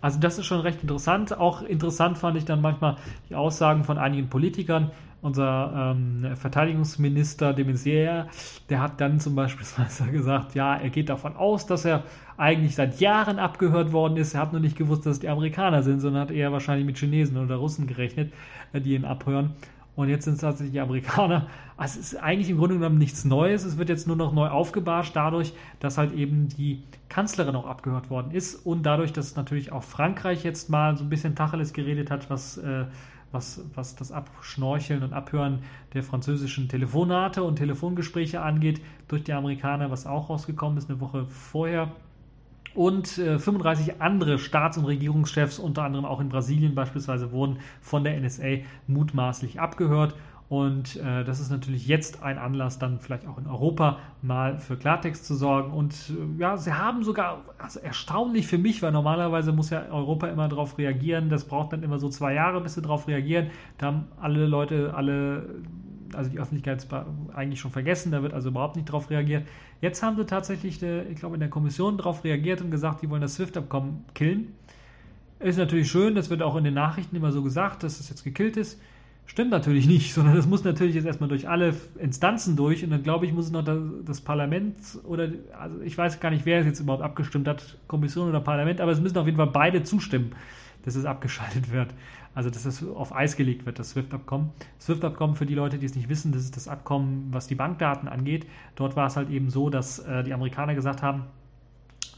Also 0.00 0.20
das 0.20 0.38
ist 0.38 0.46
schon 0.46 0.60
recht 0.60 0.82
interessant. 0.82 1.36
Auch 1.38 1.62
interessant 1.62 2.18
fand 2.18 2.36
ich 2.36 2.44
dann 2.44 2.60
manchmal 2.60 2.96
die 3.28 3.34
Aussagen 3.34 3.84
von 3.84 3.98
einigen 3.98 4.28
Politikern. 4.28 4.90
Unser 5.20 5.94
ähm, 5.96 6.36
Verteidigungsminister 6.36 7.52
de 7.52 7.64
Maizière, 7.64 8.26
der 8.68 8.80
hat 8.80 9.00
dann 9.00 9.18
zum 9.18 9.34
Beispiel 9.34 9.66
gesagt, 10.12 10.54
ja, 10.54 10.76
er 10.76 10.90
geht 10.90 11.08
davon 11.08 11.34
aus, 11.34 11.66
dass 11.66 11.84
er 11.84 12.04
eigentlich 12.36 12.76
seit 12.76 13.00
Jahren 13.00 13.40
abgehört 13.40 13.92
worden 13.92 14.16
ist. 14.16 14.34
Er 14.34 14.42
hat 14.42 14.52
nur 14.52 14.60
nicht 14.60 14.76
gewusst, 14.76 15.06
dass 15.06 15.14
es 15.14 15.20
die 15.20 15.28
Amerikaner 15.28 15.82
sind, 15.82 15.98
sondern 15.98 16.22
hat 16.22 16.30
eher 16.30 16.52
wahrscheinlich 16.52 16.86
mit 16.86 16.98
Chinesen 16.98 17.36
oder 17.36 17.56
Russen 17.56 17.88
gerechnet, 17.88 18.32
äh, 18.72 18.80
die 18.80 18.94
ihn 18.94 19.04
abhören. 19.04 19.54
Und 19.98 20.08
jetzt 20.08 20.26
sind 20.26 20.34
es 20.34 20.42
tatsächlich 20.42 20.74
die 20.74 20.80
Amerikaner. 20.80 21.48
Also 21.76 21.98
es 21.98 22.12
ist 22.12 22.22
eigentlich 22.22 22.48
im 22.50 22.58
Grunde 22.58 22.76
genommen 22.76 22.98
nichts 22.98 23.24
Neues. 23.24 23.64
Es 23.64 23.78
wird 23.78 23.88
jetzt 23.88 24.06
nur 24.06 24.14
noch 24.14 24.32
neu 24.32 24.46
aufgebarscht 24.46 25.16
dadurch, 25.16 25.52
dass 25.80 25.98
halt 25.98 26.12
eben 26.12 26.48
die 26.50 26.84
Kanzlerin 27.08 27.56
auch 27.56 27.66
abgehört 27.66 28.08
worden 28.08 28.30
ist 28.30 28.54
und 28.64 28.84
dadurch, 28.84 29.12
dass 29.12 29.34
natürlich 29.34 29.72
auch 29.72 29.82
Frankreich 29.82 30.44
jetzt 30.44 30.70
mal 30.70 30.96
so 30.96 31.02
ein 31.02 31.08
bisschen 31.08 31.34
Tacheles 31.34 31.72
geredet 31.72 32.12
hat, 32.12 32.30
was, 32.30 32.58
äh, 32.58 32.84
was, 33.32 33.60
was 33.74 33.96
das 33.96 34.12
Abschnorcheln 34.12 35.02
und 35.02 35.12
Abhören 35.12 35.64
der 35.94 36.04
französischen 36.04 36.68
Telefonate 36.68 37.42
und 37.42 37.56
Telefongespräche 37.56 38.40
angeht 38.40 38.80
durch 39.08 39.24
die 39.24 39.32
Amerikaner, 39.32 39.90
was 39.90 40.06
auch 40.06 40.30
rausgekommen 40.30 40.78
ist 40.78 40.88
eine 40.88 41.00
Woche 41.00 41.26
vorher 41.26 41.90
und 42.74 43.18
äh, 43.18 43.38
35 43.38 44.00
andere 44.00 44.38
Staats- 44.38 44.78
und 44.78 44.84
Regierungschefs, 44.84 45.58
unter 45.58 45.84
anderem 45.84 46.04
auch 46.04 46.20
in 46.20 46.28
Brasilien 46.28 46.74
beispielsweise, 46.74 47.32
wurden 47.32 47.58
von 47.80 48.04
der 48.04 48.18
NSA 48.20 48.58
mutmaßlich 48.86 49.60
abgehört. 49.60 50.14
Und 50.48 50.96
äh, 50.96 51.24
das 51.24 51.40
ist 51.40 51.50
natürlich 51.50 51.86
jetzt 51.86 52.22
ein 52.22 52.38
Anlass, 52.38 52.78
dann 52.78 53.00
vielleicht 53.00 53.26
auch 53.26 53.36
in 53.36 53.46
Europa 53.46 53.98
mal 54.22 54.58
für 54.58 54.78
Klartext 54.78 55.26
zu 55.26 55.34
sorgen. 55.34 55.72
Und 55.72 55.94
äh, 56.10 56.40
ja, 56.40 56.56
sie 56.56 56.72
haben 56.72 57.02
sogar, 57.02 57.42
also 57.58 57.80
erstaunlich 57.80 58.46
für 58.46 58.56
mich, 58.56 58.82
weil 58.82 58.92
normalerweise 58.92 59.52
muss 59.52 59.68
ja 59.68 59.84
Europa 59.90 60.26
immer 60.28 60.48
darauf 60.48 60.78
reagieren. 60.78 61.28
Das 61.28 61.44
braucht 61.44 61.74
dann 61.74 61.82
immer 61.82 61.98
so 61.98 62.08
zwei 62.08 62.32
Jahre, 62.32 62.62
bis 62.62 62.74
sie 62.74 62.82
darauf 62.82 63.08
reagieren. 63.08 63.50
Da 63.76 63.88
haben 63.88 64.04
alle 64.18 64.46
Leute, 64.46 64.94
alle 64.94 65.50
also 66.14 66.30
die 66.30 66.38
Öffentlichkeit 66.38 66.86
eigentlich 67.34 67.60
schon 67.60 67.70
vergessen, 67.70 68.12
da 68.12 68.22
wird 68.22 68.32
also 68.32 68.48
überhaupt 68.48 68.76
nicht 68.76 68.88
darauf 68.88 69.10
reagiert. 69.10 69.46
Jetzt 69.80 70.02
haben 70.02 70.16
sie 70.16 70.26
tatsächlich, 70.26 70.82
ich 70.82 71.16
glaube, 71.16 71.36
in 71.36 71.40
der 71.40 71.50
Kommission 71.50 71.96
darauf 71.96 72.24
reagiert 72.24 72.60
und 72.60 72.70
gesagt, 72.70 73.02
die 73.02 73.10
wollen 73.10 73.22
das 73.22 73.34
SWIFT-Abkommen 73.34 74.04
killen. 74.14 74.52
Ist 75.40 75.58
natürlich 75.58 75.90
schön, 75.90 76.14
das 76.14 76.30
wird 76.30 76.42
auch 76.42 76.56
in 76.56 76.64
den 76.64 76.74
Nachrichten 76.74 77.14
immer 77.14 77.30
so 77.30 77.42
gesagt, 77.42 77.82
dass 77.82 78.00
es 78.00 78.08
jetzt 78.08 78.24
gekillt 78.24 78.56
ist. 78.56 78.80
Stimmt 79.26 79.50
natürlich 79.50 79.86
nicht, 79.86 80.14
sondern 80.14 80.34
das 80.34 80.46
muss 80.46 80.64
natürlich 80.64 80.94
jetzt 80.94 81.04
erstmal 81.04 81.28
durch 81.28 81.48
alle 81.48 81.74
Instanzen 81.98 82.56
durch 82.56 82.82
und 82.82 82.90
dann 82.90 83.02
glaube 83.02 83.26
ich, 83.26 83.32
muss 83.32 83.46
es 83.46 83.50
noch 83.52 83.64
das, 83.64 83.78
das, 84.04 84.20
Parlament 84.20 84.76
oder, 85.04 85.28
also 85.58 85.80
ich 85.82 85.96
weiß 85.96 86.18
gar 86.18 86.30
nicht, 86.30 86.44
wer 86.46 86.60
es 86.60 86.66
jetzt 86.66 86.80
überhaupt 86.80 87.02
abgestimmt 87.02 87.46
hat, 87.46 87.78
Kommission 87.86 88.28
oder 88.28 88.40
Parlament, 88.40 88.80
aber 88.80 88.90
es 88.90 89.00
müssen 89.00 89.18
auf 89.18 89.26
jeden 89.26 89.36
Fall 89.36 89.48
beide 89.48 89.82
zustimmen, 89.84 90.32
dass 90.84 90.96
es 90.96 91.04
abgeschaltet 91.04 91.70
wird 91.70 91.88
also 92.34 92.50
dass 92.50 92.64
es 92.64 92.84
auf 92.86 93.14
Eis 93.14 93.36
gelegt 93.36 93.66
wird, 93.66 93.78
das 93.78 93.90
SWIFT-Abkommen. 93.90 94.50
SWIFT-Abkommen, 94.80 95.36
für 95.36 95.46
die 95.46 95.54
Leute, 95.54 95.78
die 95.78 95.86
es 95.86 95.94
nicht 95.94 96.08
wissen, 96.08 96.32
das 96.32 96.42
ist 96.42 96.56
das 96.56 96.68
Abkommen, 96.68 97.28
was 97.30 97.46
die 97.46 97.54
Bankdaten 97.54 98.08
angeht. 98.08 98.46
Dort 98.76 98.96
war 98.96 99.06
es 99.06 99.16
halt 99.16 99.30
eben 99.30 99.50
so, 99.50 99.70
dass 99.70 99.98
äh, 100.00 100.22
die 100.22 100.32
Amerikaner 100.32 100.74
gesagt 100.74 101.02
haben, 101.02 101.24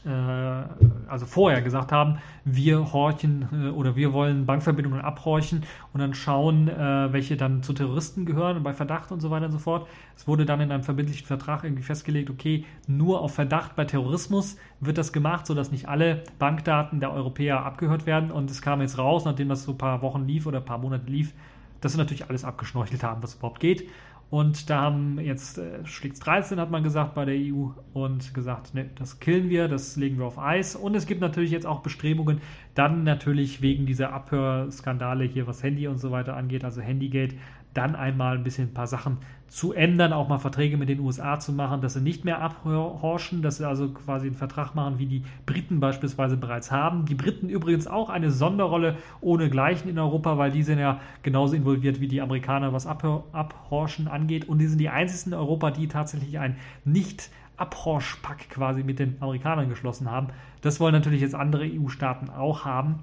also 0.09 1.25
vorher 1.27 1.61
gesagt 1.61 1.91
haben, 1.91 2.17
wir 2.43 2.91
horchen 2.91 3.47
äh, 3.51 3.69
oder 3.69 3.95
wir 3.95 4.13
wollen 4.13 4.45
Bankverbindungen 4.45 5.01
abhorchen 5.01 5.63
und 5.93 5.99
dann 5.99 6.13
schauen, 6.13 6.67
äh, 6.67 7.13
welche 7.13 7.37
dann 7.37 7.61
zu 7.61 7.73
Terroristen 7.73 8.25
gehören 8.25 8.63
bei 8.63 8.73
Verdacht 8.73 9.11
und 9.11 9.19
so 9.19 9.29
weiter 9.29 9.45
und 9.45 9.51
so 9.51 9.59
fort. 9.59 9.87
Es 10.15 10.27
wurde 10.27 10.45
dann 10.45 10.59
in 10.61 10.71
einem 10.71 10.83
verbindlichen 10.83 11.27
Vertrag 11.27 11.63
irgendwie 11.63 11.83
festgelegt, 11.83 12.29
okay, 12.29 12.65
nur 12.87 13.21
auf 13.21 13.35
Verdacht 13.35 13.75
bei 13.75 13.85
Terrorismus 13.85 14.57
wird 14.79 14.97
das 14.97 15.13
gemacht, 15.13 15.45
sodass 15.45 15.71
nicht 15.71 15.87
alle 15.87 16.23
Bankdaten 16.39 16.99
der 16.99 17.11
Europäer 17.11 17.63
abgehört 17.63 18.05
werden. 18.07 18.31
Und 18.31 18.49
es 18.49 18.61
kam 18.61 18.81
jetzt 18.81 18.97
raus, 18.97 19.25
nachdem 19.25 19.49
das 19.49 19.63
so 19.63 19.73
ein 19.73 19.77
paar 19.77 20.01
Wochen 20.01 20.25
lief 20.25 20.47
oder 20.47 20.59
ein 20.59 20.65
paar 20.65 20.79
Monate 20.79 21.11
lief, 21.11 21.33
dass 21.81 21.91
sie 21.93 21.97
natürlich 21.97 22.27
alles 22.27 22.45
abgeschnorchelt 22.45 23.03
haben, 23.03 23.21
was 23.21 23.35
überhaupt 23.35 23.59
geht. 23.59 23.89
Und 24.31 24.69
da 24.69 24.83
haben 24.83 25.19
jetzt 25.19 25.57
äh, 25.57 25.85
schlägt 25.85 26.25
13, 26.25 26.57
hat 26.57 26.71
man 26.71 26.83
gesagt 26.83 27.15
bei 27.15 27.25
der 27.25 27.35
EU 27.35 27.71
und 27.91 28.33
gesagt, 28.33 28.73
ne, 28.73 28.89
das 28.95 29.19
killen 29.19 29.49
wir, 29.49 29.67
das 29.67 29.97
legen 29.97 30.19
wir 30.19 30.25
auf 30.25 30.39
Eis. 30.39 30.77
Und 30.77 30.95
es 30.95 31.05
gibt 31.05 31.19
natürlich 31.19 31.51
jetzt 31.51 31.65
auch 31.65 31.81
Bestrebungen, 31.81 32.39
dann 32.73 33.03
natürlich 33.03 33.61
wegen 33.61 33.85
dieser 33.85 34.13
Abhörskandale 34.13 35.25
hier, 35.25 35.47
was 35.47 35.61
Handy 35.63 35.85
und 35.89 35.97
so 35.97 36.11
weiter 36.11 36.37
angeht, 36.37 36.63
also 36.63 36.79
Handygate, 36.79 37.35
dann 37.73 37.95
einmal 37.95 38.37
ein 38.37 38.43
bisschen 38.43 38.69
ein 38.69 38.73
paar 38.73 38.87
Sachen 38.87 39.17
zu 39.47 39.73
ändern, 39.73 40.13
auch 40.13 40.29
mal 40.29 40.37
Verträge 40.37 40.77
mit 40.77 40.87
den 40.87 41.01
USA 41.01 41.39
zu 41.39 41.51
machen, 41.51 41.81
dass 41.81 41.93
sie 41.93 42.01
nicht 42.01 42.23
mehr 42.23 42.41
abhorchen, 42.41 43.41
dass 43.41 43.57
sie 43.57 43.67
also 43.67 43.89
quasi 43.89 44.27
einen 44.27 44.35
Vertrag 44.35 44.75
machen, 44.75 44.97
wie 44.97 45.05
die 45.05 45.23
Briten 45.45 45.81
beispielsweise 45.81 46.37
bereits 46.37 46.71
haben. 46.71 47.05
Die 47.05 47.15
Briten 47.15 47.49
übrigens 47.49 47.85
auch 47.85 48.09
eine 48.09 48.31
Sonderrolle 48.31 48.97
ohne 49.19 49.49
Gleichen 49.49 49.89
in 49.89 49.99
Europa, 49.99 50.37
weil 50.37 50.51
die 50.51 50.63
sind 50.63 50.79
ja 50.79 51.01
genauso 51.21 51.55
involviert 51.55 51.99
wie 51.99 52.07
die 52.07 52.21
Amerikaner, 52.21 52.71
was 52.71 52.87
Abhorchen 52.87 54.07
angeht. 54.07 54.47
Und 54.47 54.59
die 54.59 54.67
sind 54.67 54.79
die 54.79 54.89
einzigen 54.89 55.33
in 55.33 55.39
Europa, 55.39 55.71
die 55.71 55.87
tatsächlich 55.87 56.39
ein 56.39 56.55
nicht 56.85 57.29
Abhorschpack 57.57 58.49
quasi 58.49 58.83
mit 58.83 58.99
den 58.99 59.17
Amerikanern 59.19 59.69
geschlossen 59.69 60.09
haben. 60.09 60.27
Das 60.61 60.79
wollen 60.79 60.93
natürlich 60.93 61.21
jetzt 61.21 61.35
andere 61.35 61.65
EU-Staaten 61.65 62.29
auch 62.29 62.63
haben 62.63 62.99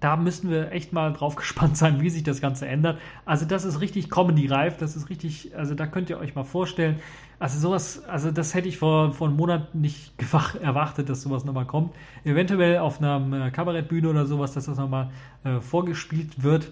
da 0.00 0.16
müssen 0.16 0.50
wir 0.50 0.72
echt 0.72 0.92
mal 0.92 1.12
drauf 1.12 1.36
gespannt 1.36 1.76
sein, 1.76 2.00
wie 2.00 2.10
sich 2.10 2.22
das 2.22 2.40
Ganze 2.40 2.66
ändert. 2.66 2.98
Also 3.24 3.46
das 3.46 3.64
ist 3.64 3.80
richtig 3.80 4.10
Comedy-reif, 4.10 4.76
das 4.76 4.96
ist 4.96 5.08
richtig, 5.08 5.56
also 5.56 5.74
da 5.74 5.86
könnt 5.86 6.10
ihr 6.10 6.18
euch 6.18 6.34
mal 6.34 6.44
vorstellen, 6.44 7.00
also 7.38 7.58
sowas, 7.58 8.04
also 8.04 8.30
das 8.30 8.54
hätte 8.54 8.68
ich 8.68 8.78
vor, 8.78 9.12
vor 9.12 9.28
einem 9.28 9.36
Monat 9.36 9.74
nicht 9.74 10.12
erwartet, 10.62 11.08
dass 11.08 11.22
sowas 11.22 11.44
nochmal 11.44 11.66
kommt. 11.66 11.94
Eventuell 12.24 12.78
auf 12.78 13.00
einer 13.00 13.46
äh, 13.46 13.50
Kabarettbühne 13.50 14.08
oder 14.08 14.26
sowas, 14.26 14.52
dass 14.52 14.66
das 14.66 14.78
nochmal 14.78 15.10
äh, 15.44 15.60
vorgespielt 15.60 16.42
wird. 16.42 16.70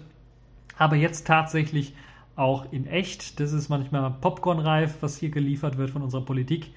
Aber 0.77 0.95
jetzt 0.95 1.27
tatsächlich 1.27 1.93
auch 2.35 2.71
in 2.71 2.87
echt. 2.87 3.39
Das 3.39 3.53
ist 3.53 3.69
manchmal 3.69 4.09
Popcorn-reif, 4.09 4.97
was 5.01 5.17
hier 5.17 5.29
geliefert 5.29 5.77
wird 5.77 5.91
von 5.91 6.01
unserer 6.01 6.25
Politik. 6.25 6.71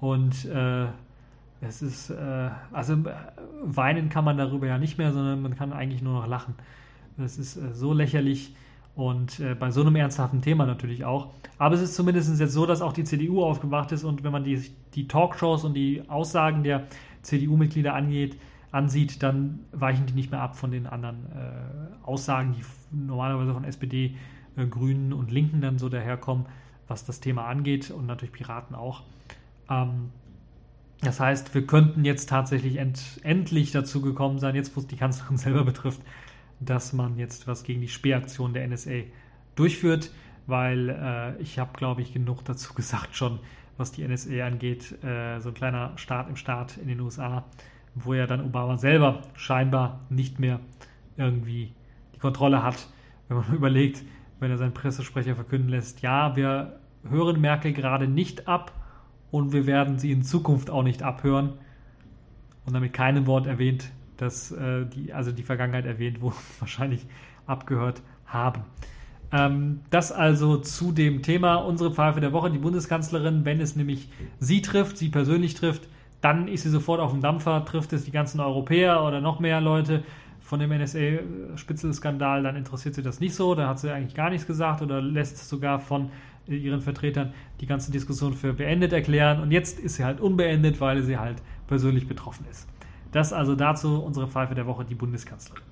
Und 0.00 0.44
äh, 0.46 0.86
es 1.60 1.82
ist, 1.82 2.10
äh, 2.10 2.50
also 2.72 2.94
äh, 2.94 3.14
weinen 3.62 4.08
kann 4.08 4.24
man 4.24 4.38
darüber 4.38 4.66
ja 4.66 4.78
nicht 4.78 4.98
mehr, 4.98 5.12
sondern 5.12 5.42
man 5.42 5.56
kann 5.56 5.72
eigentlich 5.72 6.02
nur 6.02 6.14
noch 6.14 6.26
lachen. 6.26 6.54
Das 7.16 7.38
ist 7.38 7.56
äh, 7.56 7.74
so 7.74 7.92
lächerlich 7.92 8.54
und 8.94 9.40
äh, 9.40 9.54
bei 9.54 9.70
so 9.70 9.82
einem 9.82 9.96
ernsthaften 9.96 10.42
Thema 10.42 10.66
natürlich 10.66 11.04
auch. 11.04 11.28
Aber 11.58 11.74
es 11.74 11.82
ist 11.82 11.94
zumindest 11.94 12.38
jetzt 12.40 12.52
so, 12.52 12.66
dass 12.66 12.82
auch 12.82 12.92
die 12.92 13.04
CDU 13.04 13.44
aufgewacht 13.44 13.92
ist 13.92 14.04
und 14.04 14.24
wenn 14.24 14.32
man 14.32 14.44
die, 14.44 14.70
die 14.94 15.06
Talkshows 15.06 15.64
und 15.64 15.74
die 15.74 16.02
Aussagen 16.08 16.62
der 16.62 16.86
CDU-Mitglieder 17.22 17.94
angeht, 17.94 18.36
ansieht, 18.72 19.22
dann 19.22 19.60
weichen 19.72 20.06
die 20.06 20.14
nicht 20.14 20.30
mehr 20.30 20.40
ab 20.40 20.56
von 20.56 20.70
den 20.70 20.86
anderen 20.86 21.26
äh, 21.34 22.06
Aussagen, 22.06 22.54
die 22.56 22.64
normalerweise 22.96 23.52
von 23.52 23.64
SPD, 23.64 24.16
äh, 24.56 24.66
Grünen 24.66 25.12
und 25.12 25.30
Linken 25.30 25.60
dann 25.60 25.78
so 25.78 25.88
daherkommen, 25.88 26.46
was 26.88 27.04
das 27.04 27.20
Thema 27.20 27.46
angeht 27.46 27.90
und 27.90 28.06
natürlich 28.06 28.32
Piraten 28.32 28.74
auch. 28.74 29.02
Ähm, 29.68 30.10
das 31.02 31.18
heißt, 31.18 31.54
wir 31.54 31.66
könnten 31.66 32.04
jetzt 32.04 32.28
tatsächlich 32.28 32.76
end, 32.76 33.20
endlich 33.22 33.72
dazu 33.72 34.02
gekommen 34.02 34.38
sein, 34.38 34.54
jetzt 34.54 34.76
wo 34.76 34.80
es 34.80 34.86
die 34.86 34.96
Kanzlerin 34.96 35.36
selber 35.38 35.64
betrifft, 35.64 36.00
dass 36.60 36.92
man 36.92 37.16
jetzt 37.16 37.46
was 37.46 37.62
gegen 37.62 37.80
die 37.80 37.88
Sperraktion 37.88 38.52
der 38.52 38.66
NSA 38.68 39.04
durchführt, 39.54 40.10
weil 40.46 40.90
äh, 40.90 41.40
ich 41.40 41.58
habe, 41.58 41.72
glaube 41.76 42.02
ich, 42.02 42.12
genug 42.12 42.44
dazu 42.44 42.74
gesagt 42.74 43.16
schon, 43.16 43.40
was 43.76 43.92
die 43.92 44.06
NSA 44.06 44.46
angeht. 44.46 45.02
Äh, 45.02 45.40
so 45.40 45.48
ein 45.48 45.54
kleiner 45.54 45.92
Staat 45.96 46.28
im 46.28 46.36
Staat 46.36 46.76
in 46.76 46.88
den 46.88 47.00
USA, 47.00 47.44
wo 47.94 48.12
ja 48.12 48.26
dann 48.26 48.44
Obama 48.44 48.76
selber 48.76 49.22
scheinbar 49.34 50.00
nicht 50.10 50.38
mehr 50.38 50.60
irgendwie 51.16 51.72
die 52.14 52.18
Kontrolle 52.18 52.62
hat, 52.62 52.88
wenn 53.28 53.38
man 53.38 53.52
überlegt, 53.54 54.02
wenn 54.38 54.50
er 54.50 54.58
seinen 54.58 54.74
Pressesprecher 54.74 55.34
verkünden 55.34 55.70
lässt, 55.70 56.02
ja, 56.02 56.36
wir 56.36 56.78
hören 57.08 57.40
Merkel 57.40 57.72
gerade 57.72 58.06
nicht 58.06 58.48
ab, 58.48 58.72
und 59.30 59.52
wir 59.52 59.66
werden 59.66 59.98
sie 59.98 60.12
in 60.12 60.22
Zukunft 60.22 60.70
auch 60.70 60.82
nicht 60.82 61.02
abhören. 61.02 61.52
Und 62.66 62.74
damit 62.74 62.92
keinem 62.92 63.26
Wort 63.26 63.46
erwähnt, 63.46 63.90
dass 64.16 64.52
äh, 64.52 64.86
die, 64.86 65.12
also 65.12 65.32
die 65.32 65.42
Vergangenheit 65.42 65.86
erwähnt, 65.86 66.20
wo 66.20 66.32
wahrscheinlich 66.58 67.06
abgehört 67.46 68.02
haben. 68.26 68.62
Ähm, 69.32 69.80
das 69.90 70.12
also 70.12 70.56
zu 70.56 70.92
dem 70.92 71.22
Thema 71.22 71.56
unsere 71.56 71.92
Pfeife 71.92 72.20
der 72.20 72.32
Woche, 72.32 72.50
die 72.50 72.58
Bundeskanzlerin, 72.58 73.44
wenn 73.44 73.60
es 73.60 73.76
nämlich 73.76 74.08
sie 74.38 74.60
trifft, 74.62 74.98
sie 74.98 75.08
persönlich 75.08 75.54
trifft, 75.54 75.88
dann 76.20 76.48
ist 76.48 76.64
sie 76.64 76.70
sofort 76.70 77.00
auf 77.00 77.12
dem 77.12 77.20
Dampfer, 77.20 77.64
trifft 77.64 77.92
es 77.92 78.04
die 78.04 78.10
ganzen 78.10 78.40
Europäer 78.40 79.02
oder 79.04 79.20
noch 79.20 79.40
mehr 79.40 79.60
Leute 79.60 80.02
von 80.40 80.58
dem 80.58 80.70
NSA-Spitzelskandal, 80.70 82.42
dann 82.42 82.56
interessiert 82.56 82.94
sie 82.94 83.02
das 83.02 83.20
nicht 83.20 83.34
so, 83.34 83.54
da 83.54 83.68
hat 83.68 83.78
sie 83.78 83.90
eigentlich 83.90 84.14
gar 84.14 84.30
nichts 84.30 84.46
gesagt 84.46 84.82
oder 84.82 85.00
lässt 85.00 85.48
sogar 85.48 85.78
von 85.78 86.10
ihren 86.56 86.80
Vertretern 86.80 87.32
die 87.60 87.66
ganze 87.66 87.92
Diskussion 87.92 88.34
für 88.34 88.52
beendet 88.52 88.92
erklären. 88.92 89.40
Und 89.40 89.50
jetzt 89.50 89.78
ist 89.78 89.96
sie 89.96 90.04
halt 90.04 90.20
unbeendet, 90.20 90.80
weil 90.80 91.02
sie 91.02 91.18
halt 91.18 91.42
persönlich 91.66 92.06
betroffen 92.06 92.46
ist. 92.50 92.68
Das 93.12 93.32
also 93.32 93.54
dazu 93.54 94.02
unsere 94.02 94.28
Pfeife 94.28 94.54
der 94.54 94.66
Woche, 94.66 94.84
die 94.84 94.94
Bundeskanzlerin. 94.94 95.62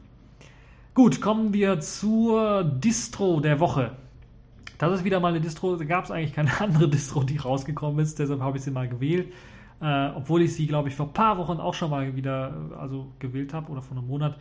Gut, 0.95 1.21
kommen 1.21 1.53
wir 1.53 1.79
zur 1.81 2.65
Distro 2.65 3.41
der 3.41 3.61
Woche. 3.61 3.93
Das 4.79 4.93
ist 4.93 5.05
wieder 5.05 5.21
mal 5.21 5.29
eine 5.29 5.41
Distro, 5.41 5.77
da 5.77 5.85
gab 5.85 6.05
es 6.05 6.11
eigentlich 6.11 6.33
keine 6.33 6.51
andere 6.61 6.89
Distro, 6.89 7.23
die 7.23 7.37
rausgekommen 7.37 8.01
ist, 8.01 8.19
deshalb 8.19 8.41
habe 8.41 8.59
ich 8.59 8.65
sie 8.65 8.71
mal 8.71 8.89
gewählt. 8.89 9.33
Äh, 9.81 10.09
obwohl 10.17 10.43
ich 10.43 10.55
sie, 10.55 10.67
glaube 10.67 10.89
ich, 10.89 10.97
vor 10.97 11.07
ein 11.07 11.13
paar 11.13 11.39
Wochen 11.39 11.59
auch 11.61 11.75
schon 11.75 11.91
mal 11.91 12.17
wieder 12.17 12.53
also 12.79 13.13
gewählt 13.21 13.55
habe 13.55 13.71
oder 13.71 13.81
vor 13.81 13.97
einem 13.97 14.09
Monat. 14.09 14.37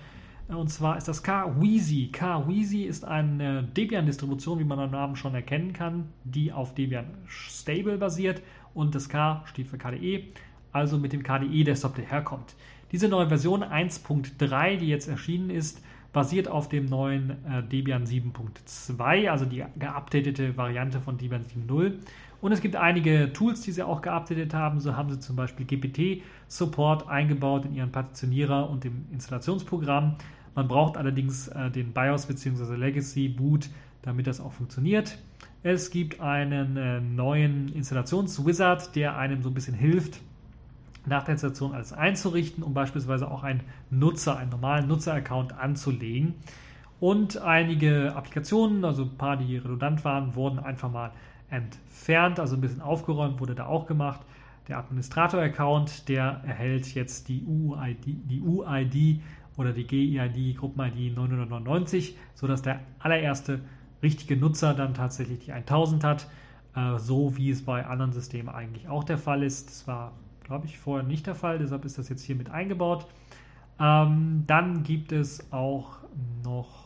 Und 0.48 0.70
zwar 0.70 0.98
ist 0.98 1.08
das. 1.08 1.24
KWeezy 1.24 2.84
ist 2.84 3.04
eine 3.04 3.64
Debian-Distribution, 3.64 4.60
wie 4.60 4.64
man 4.64 4.80
am 4.80 4.92
Namen 4.92 5.16
schon 5.18 5.36
erkennen 5.36 5.74
kann, 5.74 6.06
die 6.24 6.54
auf 6.54 6.74
Debian 6.74 7.06
Stable 7.28 7.98
basiert. 7.98 8.42
Und 8.74 8.96
das 8.96 9.10
K 9.10 9.44
steht 9.46 9.68
für 9.68 9.78
KDE, 9.78 10.24
also 10.72 10.98
mit 10.98 11.12
dem 11.12 11.24
KDE-Desktop, 11.24 11.96
der 11.96 12.06
herkommt. 12.06 12.56
Diese 12.92 13.10
neue 13.10 13.28
Version 13.28 13.64
1.3, 13.64 14.78
die 14.78 14.88
jetzt 14.88 15.10
erschienen 15.10 15.50
ist, 15.50 15.84
basiert 16.14 16.48
auf 16.48 16.70
dem 16.70 16.86
neuen 16.86 17.32
äh, 17.46 17.62
Debian 17.64 18.06
7.2, 18.06 19.30
also 19.30 19.44
die 19.44 19.66
geupdatete 19.78 20.56
Variante 20.56 21.02
von 21.02 21.18
Debian 21.18 21.44
7.0. 21.44 21.94
Und 22.40 22.52
es 22.52 22.62
gibt 22.62 22.76
einige 22.76 23.34
Tools, 23.34 23.62
die 23.62 23.72
sie 23.72 23.84
auch 23.84 24.02
geupdatet 24.02 24.54
haben. 24.54 24.80
So 24.80 24.96
haben 24.96 25.10
sie 25.10 25.20
zum 25.20 25.36
Beispiel 25.36 25.66
GPT-Support 25.66 27.08
eingebaut 27.10 27.66
in 27.66 27.74
ihren 27.74 27.92
Partitionierer 27.92 28.70
und 28.70 28.86
im 28.86 29.06
Installationsprogramm. 29.12 30.16
Man 30.58 30.68
braucht 30.68 30.98
allerdings 30.98 31.50
äh, 31.50 31.70
den 31.70 31.94
BIOS 31.94 32.26
bzw. 32.26 32.76
Legacy 32.78 33.30
Boot, 33.30 33.70
damit 34.02 34.26
das 34.26 34.42
auch 34.42 34.54
funktioniert. 34.54 35.20
Es 35.62 35.92
gibt 35.92 36.20
einen 36.20 36.78
äh, 36.78 37.00
neuen 37.00 37.72
Installationswizard, 37.74 38.96
der 38.96 39.16
einem 39.18 39.44
so 39.44 39.52
ein 39.52 39.54
bisschen 39.54 39.76
hilft, 39.76 40.20
nach 41.06 41.26
der 41.26 41.34
Installation 41.34 41.76
alles 41.76 41.94
einzurichten, 41.94 42.64
um 42.64 42.74
beispielsweise 42.74 43.30
auch 43.30 43.44
einen 43.44 43.62
Nutzer, 43.92 44.36
einen 44.38 44.50
normalen 44.50 44.88
Nutzeraccount 44.88 45.54
anzulegen. 45.54 46.34
Und 47.00 47.38
einige 47.38 48.16
Applikationen, 48.16 48.84
also 48.84 49.04
ein 49.04 49.16
paar, 49.16 49.38
die 49.38 49.58
redundant 49.58 50.04
waren, 50.06 50.34
wurden 50.34 50.58
einfach 50.58 50.92
mal 50.92 51.12
entfernt, 51.52 52.40
also 52.40 52.56
ein 52.56 52.62
bisschen 52.62 52.82
aufgeräumt 52.82 53.40
wurde 53.40 53.54
da 53.54 53.68
auch 53.68 53.86
gemacht. 53.86 54.22
Der 54.68 54.80
Administrator-Account, 54.80 56.10
der 56.10 56.42
erhält 56.48 56.96
jetzt 56.96 57.30
die 57.30 57.46
UID, 57.46 58.06
die 58.06 58.42
UID 58.42 59.22
oder 59.58 59.74
die 59.74 59.86
GID, 59.86 60.58
Gruppen-ID 60.58 61.16
999, 61.16 62.16
sodass 62.36 62.62
der 62.62 62.80
allererste 63.00 63.60
richtige 64.02 64.38
Nutzer 64.38 64.74
dann 64.74 64.94
tatsächlich 64.94 65.40
die 65.40 65.52
1000 65.52 66.04
hat, 66.04 66.28
äh, 66.76 66.98
so 66.98 67.36
wie 67.36 67.50
es 67.50 67.66
bei 67.66 67.86
anderen 67.86 68.14
Systemen 68.14 68.54
eigentlich 68.54 68.88
auch 68.88 69.04
der 69.04 69.18
Fall 69.18 69.44
ist. 69.44 69.70
Das 69.70 69.88
war, 69.88 70.14
glaube 70.44 70.68
ich, 70.68 70.78
vorher 70.78 71.06
nicht 71.06 71.28
der 71.28 71.36
Fall, 71.36 71.58
deshalb 71.58 71.84
ist 71.86 71.98
das 71.98 72.08
jetzt 72.10 72.24
hier 72.24 72.36
mit 72.36 72.50
eingebaut. 72.50 73.08
Ähm, 73.80 74.44
dann 74.48 74.84
gibt 74.84 75.12
es 75.12 75.52
auch 75.52 75.98
noch 76.44 76.86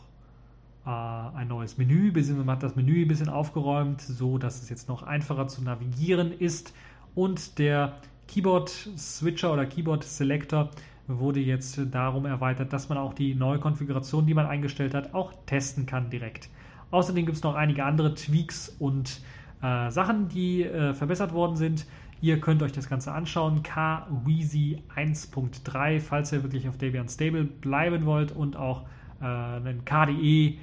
äh, 0.86 0.90
ein 0.90 1.48
neues 1.48 1.78
Menü, 1.78 2.10
beziehungsweise 2.10 2.46
man 2.46 2.56
hat 2.56 2.62
das 2.62 2.76
Menü 2.76 3.02
ein 3.02 3.08
bisschen 3.08 3.28
aufgeräumt, 3.28 4.00
so 4.00 4.38
dass 4.38 4.62
es 4.62 4.68
jetzt 4.68 4.88
noch 4.88 5.02
einfacher 5.02 5.46
zu 5.48 5.62
navigieren 5.62 6.32
ist 6.32 6.74
und 7.14 7.58
der 7.58 7.94
Keyboard 8.28 8.70
Switcher 8.96 9.52
oder 9.52 9.66
Keyboard 9.66 10.04
Selector 10.04 10.70
wurde 11.08 11.40
jetzt 11.40 11.80
darum 11.90 12.26
erweitert, 12.26 12.72
dass 12.72 12.88
man 12.88 12.98
auch 12.98 13.14
die 13.14 13.34
neue 13.34 13.58
Konfiguration, 13.58 14.26
die 14.26 14.34
man 14.34 14.46
eingestellt 14.46 14.94
hat, 14.94 15.14
auch 15.14 15.32
testen 15.46 15.86
kann 15.86 16.10
direkt. 16.10 16.48
Außerdem 16.90 17.26
gibt 17.26 17.36
es 17.36 17.42
noch 17.42 17.54
einige 17.54 17.84
andere 17.84 18.14
Tweaks 18.14 18.68
und 18.78 19.20
äh, 19.62 19.90
Sachen, 19.90 20.28
die 20.28 20.62
äh, 20.62 20.94
verbessert 20.94 21.32
worden 21.32 21.56
sind. 21.56 21.86
Ihr 22.20 22.40
könnt 22.40 22.62
euch 22.62 22.72
das 22.72 22.88
Ganze 22.88 23.12
anschauen. 23.12 23.62
KWeezy 23.62 24.82
1.3, 24.94 26.00
falls 26.00 26.32
ihr 26.32 26.42
wirklich 26.42 26.68
auf 26.68 26.78
Debian 26.78 27.08
Stable 27.08 27.44
bleiben 27.44 28.04
wollt 28.04 28.30
und 28.30 28.56
auch 28.56 28.82
äh, 29.20 29.24
einen 29.24 29.84
KDE 29.84 30.58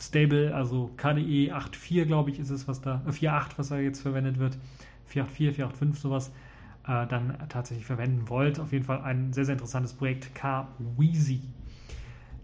Stable, 0.00 0.54
also 0.54 0.90
KDE 0.96 1.52
8.4, 1.52 2.06
glaube 2.06 2.30
ich, 2.30 2.38
ist 2.38 2.50
es, 2.50 2.66
was 2.66 2.80
da, 2.80 3.02
4.8, 3.06 3.26
äh, 3.26 3.44
was 3.56 3.68
da 3.68 3.78
jetzt 3.78 4.00
verwendet 4.00 4.38
wird. 4.38 4.56
4.8.4, 5.12 5.56
4.8.5, 5.56 5.96
sowas 5.96 6.32
äh, 6.90 7.06
dann 7.06 7.36
tatsächlich 7.48 7.86
verwenden 7.86 8.28
wollt. 8.28 8.58
Auf 8.58 8.72
jeden 8.72 8.84
Fall 8.84 9.02
ein 9.02 9.32
sehr, 9.32 9.44
sehr 9.44 9.52
interessantes 9.52 9.92
Projekt, 9.92 10.34
KWeezy. 10.34 11.40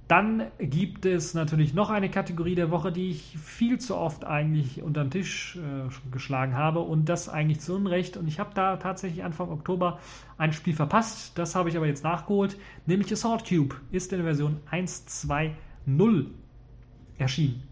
Dann 0.09 0.45
gibt 0.61 1.05
es 1.05 1.35
natürlich 1.35 1.75
noch 1.75 1.91
eine 1.91 2.09
Kategorie 2.09 2.55
der 2.55 2.71
Woche, 2.71 2.93
die 2.93 3.11
ich 3.11 3.37
viel 3.43 3.79
zu 3.79 3.97
oft 3.97 4.25
eigentlich 4.25 4.81
unter 4.85 5.03
den 5.03 5.11
Tisch 5.11 5.57
äh, 5.57 5.89
geschlagen 6.13 6.55
habe 6.55 6.79
und 6.79 7.09
das 7.09 7.29
eigentlich 7.29 7.59
zu 7.59 7.75
Unrecht. 7.75 8.17
Und 8.17 8.29
ich 8.29 8.39
habe 8.39 8.51
da 8.55 8.77
tatsächlich 8.77 9.25
Anfang 9.25 9.51
Oktober 9.51 9.99
ein 10.39 10.53
Spiel 10.53 10.75
verpasst. 10.75 11.37
Das 11.37 11.57
habe 11.57 11.69
ich 11.69 11.77
aber 11.77 11.87
jetzt 11.87 12.05
nachgeholt, 12.05 12.57
nämlich 12.87 13.13
Assault 13.13 13.49
Cube 13.49 13.75
ist 13.91 14.13
in 14.13 14.19
der 14.19 14.27
Version 14.27 14.61
1.2.0 14.71 16.27
erschienen. 17.19 17.65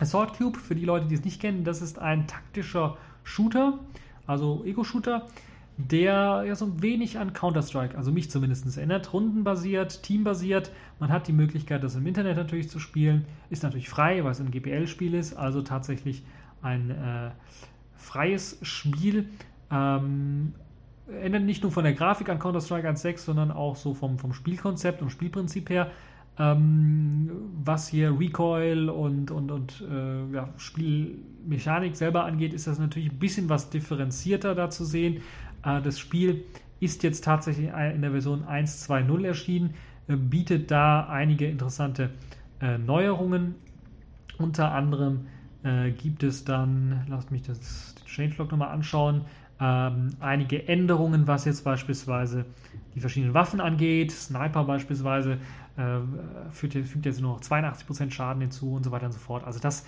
Assault 0.00 0.38
Cube, 0.38 0.58
für 0.58 0.74
die 0.74 0.86
Leute, 0.86 1.06
die 1.06 1.16
es 1.16 1.24
nicht 1.24 1.38
kennen, 1.38 1.64
das 1.64 1.82
ist 1.82 1.98
ein 1.98 2.26
taktischer 2.26 2.96
Shooter, 3.24 3.78
also 4.26 4.64
Ego-Shooter 4.64 5.26
der 5.78 6.44
ja 6.46 6.54
so 6.54 6.64
ein 6.64 6.82
wenig 6.82 7.18
an 7.18 7.32
Counter-Strike, 7.34 7.96
also 7.96 8.10
mich 8.10 8.30
zumindest 8.30 8.76
erinnert. 8.76 9.12
Rundenbasiert, 9.12 10.02
teambasiert. 10.02 10.70
Man 10.98 11.10
hat 11.10 11.28
die 11.28 11.32
Möglichkeit, 11.32 11.82
das 11.82 11.94
im 11.96 12.06
Internet 12.06 12.36
natürlich 12.36 12.70
zu 12.70 12.78
spielen. 12.78 13.26
Ist 13.50 13.62
natürlich 13.62 13.88
frei, 13.88 14.24
weil 14.24 14.32
es 14.32 14.40
ein 14.40 14.50
GPL-Spiel 14.50 15.14
ist, 15.14 15.34
also 15.34 15.60
tatsächlich 15.60 16.24
ein 16.62 16.90
äh, 16.90 17.30
freies 17.94 18.58
Spiel. 18.62 19.28
Ähm, 19.70 20.54
ändert 21.22 21.42
nicht 21.42 21.62
nur 21.62 21.70
von 21.70 21.84
der 21.84 21.92
Grafik 21.92 22.30
an 22.30 22.38
Counter-Strike 22.38 22.88
1.6, 22.88 23.18
sondern 23.18 23.50
auch 23.50 23.76
so 23.76 23.92
vom, 23.92 24.18
vom 24.18 24.32
Spielkonzept 24.32 25.02
und 25.02 25.10
Spielprinzip 25.10 25.68
her. 25.68 25.90
Ähm, 26.38 27.30
was 27.64 27.88
hier 27.88 28.18
Recoil 28.18 28.90
und, 28.90 29.30
und, 29.30 29.50
und 29.50 29.84
äh, 29.90 30.34
ja, 30.34 30.48
Spielmechanik 30.58 31.96
selber 31.96 32.24
angeht, 32.24 32.52
ist 32.52 32.66
das 32.66 32.78
natürlich 32.78 33.10
ein 33.10 33.18
bisschen 33.18 33.48
was 33.48 33.70
differenzierter 33.70 34.54
da 34.54 34.68
zu 34.68 34.84
sehen. 34.84 35.22
Äh, 35.66 35.82
das 35.82 35.98
Spiel 35.98 36.44
ist 36.80 37.02
jetzt 37.02 37.24
tatsächlich 37.24 37.70
in 37.94 38.02
der 38.02 38.10
Version 38.12 38.44
1.2.0 38.44 39.26
erschienen, 39.26 39.74
äh, 40.08 40.16
bietet 40.16 40.70
da 40.70 41.06
einige 41.08 41.46
interessante 41.46 42.10
äh, 42.60 42.78
Neuerungen. 42.78 43.56
Unter 44.38 44.72
anderem 44.72 45.26
gibt 45.98 46.22
es 46.22 46.44
dann, 46.44 47.04
lasst 47.08 47.32
mich 47.32 47.42
das 47.42 47.96
den 47.96 48.06
Changelog 48.06 48.52
nochmal 48.52 48.68
anschauen, 48.68 49.22
ähm, 49.58 50.10
einige 50.20 50.68
Änderungen, 50.68 51.26
was 51.26 51.44
jetzt 51.44 51.64
beispielsweise 51.64 52.44
die 52.94 53.00
verschiedenen 53.00 53.34
Waffen 53.34 53.60
angeht. 53.60 54.12
Sniper 54.12 54.62
beispielsweise 54.62 55.38
äh, 55.76 55.98
fügt, 56.52 56.74
fügt 56.74 57.06
jetzt 57.06 57.20
nur 57.20 57.32
noch 57.32 57.40
82% 57.40 58.12
Schaden 58.12 58.42
hinzu 58.42 58.74
und 58.74 58.84
so 58.84 58.92
weiter 58.92 59.06
und 59.06 59.12
so 59.12 59.18
fort. 59.18 59.42
Also 59.44 59.58
das 59.58 59.84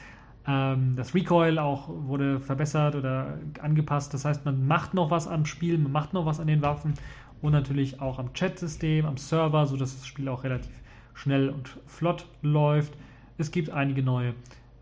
das 0.49 1.15
Recoil 1.15 1.59
auch 1.59 1.91
wurde 1.91 2.41
verbessert 2.41 2.95
oder 2.95 3.39
angepasst. 3.61 4.15
Das 4.15 4.25
heißt, 4.25 4.47
man 4.47 4.67
macht 4.67 4.95
noch 4.95 5.11
was 5.11 5.29
am 5.29 5.45
Spiel, 5.45 5.77
man 5.77 5.93
macht 5.93 6.15
noch 6.15 6.25
was 6.25 6.41
an 6.41 6.47
den 6.47 6.63
Waffen 6.63 6.95
und 7.43 7.53
natürlich 7.53 8.01
auch 8.01 8.19
am 8.19 8.33
Chat-System, 8.33 9.05
am 9.05 9.19
Server, 9.19 9.67
sodass 9.67 9.97
das 9.97 10.07
Spiel 10.07 10.27
auch 10.29 10.45
relativ 10.45 10.73
schnell 11.13 11.51
und 11.51 11.69
flott 11.87 12.27
läuft. 12.41 12.95
Es 13.37 13.51
gibt 13.51 13.69
einige 13.71 14.03
neue, 14.03 14.31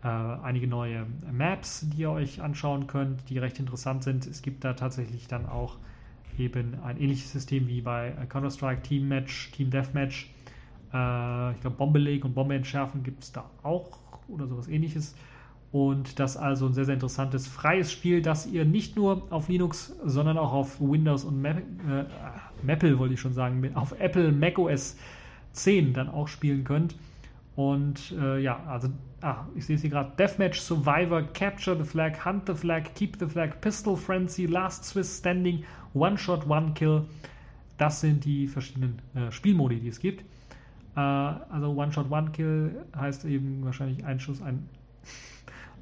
äh, 0.03 0.07
einige 0.07 0.67
neue 0.67 1.05
Maps, 1.31 1.85
die 1.89 2.03
ihr 2.03 2.11
euch 2.11 2.41
anschauen 2.41 2.87
könnt, 2.87 3.29
die 3.29 3.37
recht 3.37 3.59
interessant 3.59 4.03
sind. 4.03 4.25
Es 4.25 4.41
gibt 4.41 4.63
da 4.63 4.71
tatsächlich 4.71 5.27
dann 5.27 5.47
auch 5.47 5.75
eben 6.37 6.79
ein 6.81 6.97
ähnliches 6.97 7.31
System 7.33 7.67
wie 7.67 7.81
bei 7.81 8.11
Counter-Strike 8.29 8.83
Team 8.83 9.09
Match, 9.09 9.51
Team 9.51 9.69
Deathmatch. 9.69 10.31
Äh, 10.93 11.51
ich 11.51 11.61
glaube, 11.61 11.75
Bombe 11.75 11.99
legen 11.99 12.27
und 12.27 12.35
Bombe 12.35 12.55
entschärfen 12.55 13.03
gibt 13.03 13.23
es 13.23 13.33
da 13.33 13.49
auch 13.63 13.99
oder 14.29 14.47
sowas 14.47 14.69
ähnliches. 14.69 15.13
Und 15.71 16.19
das 16.19 16.37
also 16.37 16.65
ein 16.67 16.73
sehr, 16.73 16.85
sehr 16.85 16.93
interessantes 16.93 17.47
freies 17.47 17.91
Spiel, 17.91 18.21
das 18.21 18.47
ihr 18.47 18.63
nicht 18.63 18.95
nur 18.95 19.27
auf 19.31 19.49
Linux, 19.49 19.95
sondern 20.03 20.37
auch 20.37 20.53
auf 20.53 20.79
Windows 20.79 21.25
und 21.25 21.41
Mac, 21.41 21.57
äh, 21.87 22.97
wollte 22.97 23.13
ich 23.13 23.19
schon 23.19 23.33
sagen, 23.33 23.69
auf 23.75 23.99
Apple 23.99 24.31
macOS 24.31 24.95
10 25.51 25.93
dann 25.93 26.09
auch 26.09 26.27
spielen 26.27 26.63
könnt. 26.63 26.95
Und 27.57 28.13
äh, 28.21 28.39
ja, 28.39 28.63
also, 28.67 28.89
ah, 29.21 29.45
ich 29.55 29.65
sehe 29.65 29.75
es 29.75 29.81
hier 29.81 29.89
gerade: 29.89 30.11
Deathmatch, 30.17 30.59
Survivor, 30.59 31.23
Capture 31.33 31.75
the 31.75 31.83
Flag, 31.83 32.23
Hunt 32.23 32.43
the 32.45 32.53
Flag, 32.53 32.93
Keep 32.95 33.17
the 33.19 33.25
Flag, 33.25 33.59
Pistol 33.61 33.97
Frenzy, 33.97 34.45
Last 34.45 34.85
Swiss 34.85 35.17
Standing, 35.17 35.63
One 35.93 36.17
Shot, 36.17 36.47
One 36.47 36.73
Kill. 36.75 37.05
Das 37.79 38.01
sind 38.01 38.25
die 38.25 38.47
verschiedenen 38.47 39.01
äh, 39.15 39.31
Spielmodi, 39.31 39.79
die 39.79 39.87
es 39.87 39.99
gibt. 39.99 40.23
Äh, 40.95 40.99
also 40.99 41.71
One 41.75 41.91
Shot, 41.91 42.11
One 42.11 42.29
Kill 42.31 42.85
heißt 42.95 43.25
eben 43.25 43.65
wahrscheinlich 43.65 44.05
ein 44.05 44.19
Schuss, 44.19 44.41
ein 44.41 44.69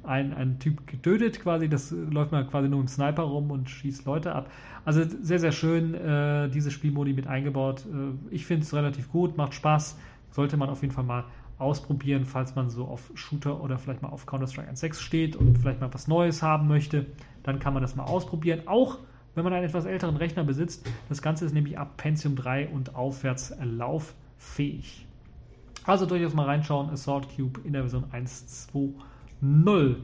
ein, 0.06 0.32
ein 0.32 0.58
Typ 0.58 0.86
getötet 0.86 1.40
quasi. 1.40 1.68
Das 1.68 1.90
läuft 1.90 2.32
man 2.32 2.48
quasi 2.48 2.68
nur 2.68 2.80
im 2.80 2.88
Sniper 2.88 3.22
rum 3.22 3.50
und 3.50 3.68
schießt 3.68 4.04
Leute 4.04 4.34
ab. 4.34 4.50
Also 4.84 5.02
sehr, 5.04 5.38
sehr 5.38 5.52
schön, 5.52 5.94
äh, 5.94 6.48
diese 6.48 6.70
Spielmodi 6.70 7.12
mit 7.12 7.26
eingebaut. 7.26 7.84
Äh, 7.86 8.34
ich 8.34 8.46
finde 8.46 8.64
es 8.64 8.74
relativ 8.74 9.10
gut, 9.10 9.36
macht 9.36 9.54
Spaß. 9.54 9.98
Sollte 10.30 10.56
man 10.56 10.68
auf 10.68 10.82
jeden 10.82 10.94
Fall 10.94 11.04
mal 11.04 11.24
ausprobieren, 11.58 12.24
falls 12.24 12.54
man 12.54 12.68
so 12.68 12.84
auf 12.84 13.10
Shooter 13.14 13.62
oder 13.62 13.78
vielleicht 13.78 14.02
mal 14.02 14.08
auf 14.08 14.26
Counter-Strike 14.26 14.70
1.6 14.70 15.00
steht 15.00 15.36
und 15.36 15.58
vielleicht 15.58 15.80
mal 15.80 15.92
was 15.92 16.06
Neues 16.06 16.42
haben 16.42 16.68
möchte. 16.68 17.06
Dann 17.42 17.58
kann 17.58 17.72
man 17.72 17.82
das 17.82 17.96
mal 17.96 18.04
ausprobieren. 18.04 18.62
Auch 18.66 18.98
wenn 19.34 19.44
man 19.44 19.52
einen 19.52 19.66
etwas 19.66 19.84
älteren 19.84 20.16
Rechner 20.16 20.44
besitzt. 20.44 20.88
Das 21.08 21.22
Ganze 21.22 21.44
ist 21.44 21.52
nämlich 21.52 21.78
ab 21.78 21.96
Pentium 21.96 22.36
3 22.36 22.68
und 22.68 22.94
aufwärts 22.94 23.54
lauffähig. 23.62 25.06
Also 25.84 26.06
durchaus 26.06 26.34
mal 26.34 26.46
reinschauen. 26.46 26.90
Assault 26.90 27.28
Cube 27.36 27.60
in 27.64 27.72
der 27.72 27.82
Version 27.82 28.04
1.2 28.12 28.94
0. 29.40 29.96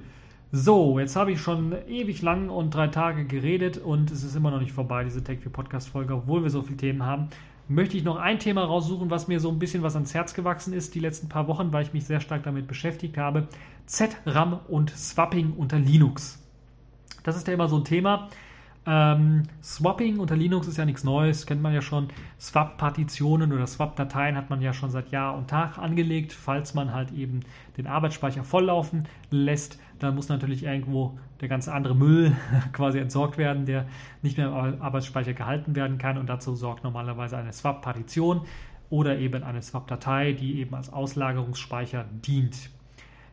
So, 0.51 0.99
jetzt 0.99 1.17
habe 1.17 1.33
ich 1.33 1.41
schon 1.41 1.75
ewig 1.89 2.21
lang 2.21 2.51
und 2.51 2.75
drei 2.75 2.89
Tage 2.89 3.25
geredet 3.25 3.79
und 3.79 4.11
es 4.11 4.23
ist 4.23 4.37
immer 4.37 4.51
noch 4.51 4.61
nicht 4.61 4.73
vorbei, 4.73 5.03
diese 5.03 5.25
Tech 5.25 5.41
4 5.41 5.51
Podcast 5.51 5.89
Folge, 5.89 6.15
obwohl 6.15 6.43
wir 6.43 6.51
so 6.51 6.61
viele 6.61 6.77
Themen 6.77 7.07
haben. 7.07 7.29
Möchte 7.69 7.97
ich 7.97 8.05
noch 8.05 8.17
ein 8.17 8.39
Thema 8.39 8.65
raussuchen, 8.65 9.09
was 9.09 9.29
mir 9.29 9.41
so 9.41 9.49
ein 9.49 9.59
bisschen 9.59 9.83
was 9.83 9.95
ans 9.95 10.13
Herz 10.13 10.35
gewachsen 10.35 10.75
ist 10.75 10.95
die 10.95 11.01
letzten 11.01 11.31
paar 11.31 11.49
Wochen, 11.49 11.73
weil 11.73 11.85
ich 11.85 11.95
mich 11.95 12.05
sehr 12.05 12.21
stark 12.21 12.43
damit 12.43 12.67
beschäftigt 12.67 13.17
habe. 13.17 13.49
ZRAM 13.87 14.61
und 14.69 14.91
Swapping 14.91 15.55
unter 15.57 15.79
Linux. 15.79 16.39
Das 17.23 17.37
ist 17.37 17.47
ja 17.47 17.55
immer 17.55 17.69
so 17.69 17.79
ein 17.79 17.85
Thema. 17.85 18.29
Ähm, 18.85 19.45
Swapping 19.63 20.19
unter 20.19 20.35
Linux 20.35 20.67
ist 20.67 20.77
ja 20.77 20.85
nichts 20.85 21.05
Neues, 21.05 21.47
kennt 21.47 21.63
man 21.63 21.73
ja 21.73 21.83
schon. 21.83 22.09
Swap-Partitionen 22.41 23.53
oder 23.53 23.67
Swap-Dateien 23.67 24.37
hat 24.37 24.51
man 24.51 24.61
ja 24.61 24.73
schon 24.73 24.91
seit 24.91 25.11
Jahr 25.11 25.37
und 25.37 25.49
Tag 25.49 25.79
angelegt. 25.79 26.33
Falls 26.33 26.75
man 26.75 26.93
halt 26.93 27.13
eben 27.13 27.41
den 27.77 27.87
Arbeitsspeicher 27.87 28.43
volllaufen 28.43 29.07
lässt, 29.31 29.79
dann 30.01 30.17
muss 30.17 30.29
natürlich 30.29 30.65
irgendwo 30.65 31.17
der 31.41 31.49
ganze 31.49 31.73
andere 31.73 31.95
Müll 31.95 32.37
quasi 32.73 32.99
entsorgt 32.99 33.39
werden, 33.39 33.67
der 33.67 33.87
nicht 34.21 34.37
mehr 34.37 34.49
im 34.49 34.83
Arbeitsspeicher 34.83 35.33
gehalten 35.33 35.77
werden 35.77 35.99
kann. 35.99 36.19
Und 36.19 36.29
dazu 36.29 36.57
sorgt 36.57 36.83
normalerweise 36.83 37.37
eine 37.37 37.53
Swap-Partition 37.53 38.43
oder 38.91 39.17
eben 39.19 39.45
eine 39.45 39.63
Swap-Datei, 39.63 40.33
die 40.33 40.59
eben 40.59 40.75
als 40.75 40.93
Auslagerungsspeicher 40.93 42.05
dient. 42.27 42.71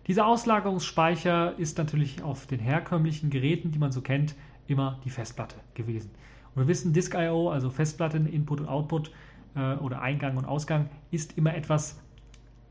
Dieser 0.08 0.26
Auslagerungsspeicher 0.26 1.58
ist 1.58 1.78
natürlich 1.78 2.24
auf 2.24 2.48
den 2.48 2.60
herkömmlichen 2.60 3.30
Geräten, 3.30 3.72
die 3.72 3.80
man 3.80 3.92
so 3.92 4.02
kennt, 4.02 4.36
immer 4.70 5.00
die 5.06 5.10
Festplatte 5.10 5.56
gewesen. 5.74 6.12
Und 6.56 6.64
wir 6.64 6.68
wissen, 6.68 6.94
Disk 6.94 7.14
I.O., 7.16 7.50
also 7.50 7.70
Festplatten, 7.70 8.26
Input 8.26 8.62
und 8.62 8.68
Output 8.68 9.12
äh, 9.56 9.76
oder 9.76 10.02
Eingang 10.02 10.38
und 10.38 10.46
Ausgang, 10.46 10.90
ist 11.12 11.38
immer 11.38 11.56
etwas 11.56 12.00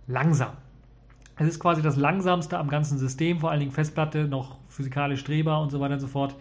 langsam. 0.07 0.53
Es 1.36 1.46
ist 1.46 1.61
quasi 1.61 1.82
das 1.82 1.96
langsamste 1.96 2.59
am 2.59 2.68
ganzen 2.68 2.99
System, 2.99 3.38
vor 3.38 3.51
allen 3.51 3.61
Dingen 3.61 3.72
Festplatte, 3.72 4.26
noch 4.26 4.59
physikalisch 4.68 5.22
drehbar 5.22 5.62
und 5.62 5.70
so 5.70 5.78
weiter 5.78 5.94
und 5.94 6.01
so 6.01 6.09
fort. 6.09 6.34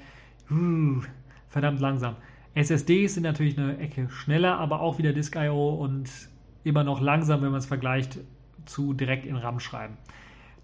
Verdammt 1.49 1.79
langsam. 1.79 2.15
SSDs 2.55 3.13
sind 3.13 3.23
natürlich 3.23 3.59
eine 3.59 3.77
Ecke 3.77 4.09
schneller, 4.09 4.57
aber 4.57 4.81
auch 4.81 4.97
wieder 4.97 5.13
Disk 5.13 5.35
I.O. 5.35 5.75
und 5.75 6.09
immer 6.63 6.83
noch 6.83 6.99
langsam, 6.99 7.43
wenn 7.43 7.51
man 7.51 7.59
es 7.59 7.67
vergleicht 7.67 8.19
zu 8.65 8.93
direkt 8.93 9.25
in 9.27 9.35
RAM 9.35 9.59
schreiben. 9.59 9.97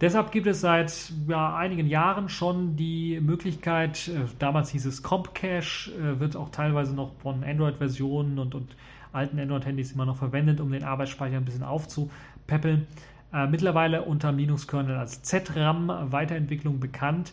Deshalb 0.04 0.34
gibt 0.34 0.48
es 0.48 0.60
seit 0.60 1.14
ja, 1.30 1.56
einigen 1.56 1.88
Jahren 1.88 2.28
schon 2.28 2.76
die 2.76 3.22
Möglichkeit, 3.22 4.10
äh, 4.10 4.26
damals 4.38 4.70
hieß 4.72 4.86
es 4.86 5.02
Compcache, 5.02 5.92
äh, 5.92 6.20
wird 6.20 6.36
auch 6.36 6.50
teilweise 6.50 6.94
noch 6.94 7.14
von 7.22 7.42
Android-Versionen 7.42 8.38
und, 8.38 8.54
und 8.54 8.76
alten 9.14 9.40
Android-Handys 9.40 9.94
immer 9.94 10.06
noch 10.06 10.18
verwendet, 10.18 10.60
um 10.60 10.74
den 10.74 10.84
Arbeitsspeicher 10.84 11.38
ein 11.38 11.46
bisschen 11.46 11.64
aufzupäppeln. 11.64 12.86
Äh, 13.32 13.48
mittlerweile 13.48 14.02
unter 14.02 14.34
Linux-Kernel 14.34 14.98
als 14.98 15.22
ZRAM-Weiterentwicklung 15.24 16.82
bekannt, 16.82 17.32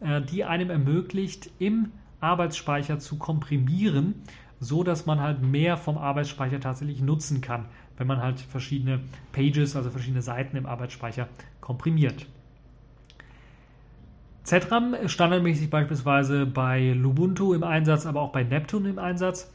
äh, 0.00 0.20
die 0.20 0.42
einem 0.42 0.70
ermöglicht, 0.70 1.52
im 1.60 1.92
Arbeitsspeicher 2.18 2.98
zu 2.98 3.16
komprimieren, 3.16 4.16
so 4.58 4.82
dass 4.82 5.06
man 5.06 5.20
halt 5.20 5.40
mehr 5.40 5.76
vom 5.76 5.96
Arbeitsspeicher 5.96 6.58
tatsächlich 6.58 7.00
nutzen 7.00 7.42
kann, 7.42 7.66
wenn 7.98 8.06
man 8.06 8.22
halt 8.22 8.40
verschiedene 8.40 9.00
Pages, 9.32 9.76
also 9.76 9.90
verschiedene 9.90 10.22
Seiten 10.22 10.56
im 10.56 10.66
Arbeitsspeicher 10.66 11.28
komprimiert. 11.60 12.26
ZRAM 14.44 14.94
ist 14.94 15.12
standardmäßig 15.12 15.68
beispielsweise 15.68 16.46
bei 16.46 16.92
Lubuntu 16.94 17.52
im 17.52 17.62
Einsatz, 17.62 18.06
aber 18.06 18.22
auch 18.22 18.32
bei 18.32 18.44
Neptune 18.44 18.88
im 18.88 18.98
Einsatz. 18.98 19.52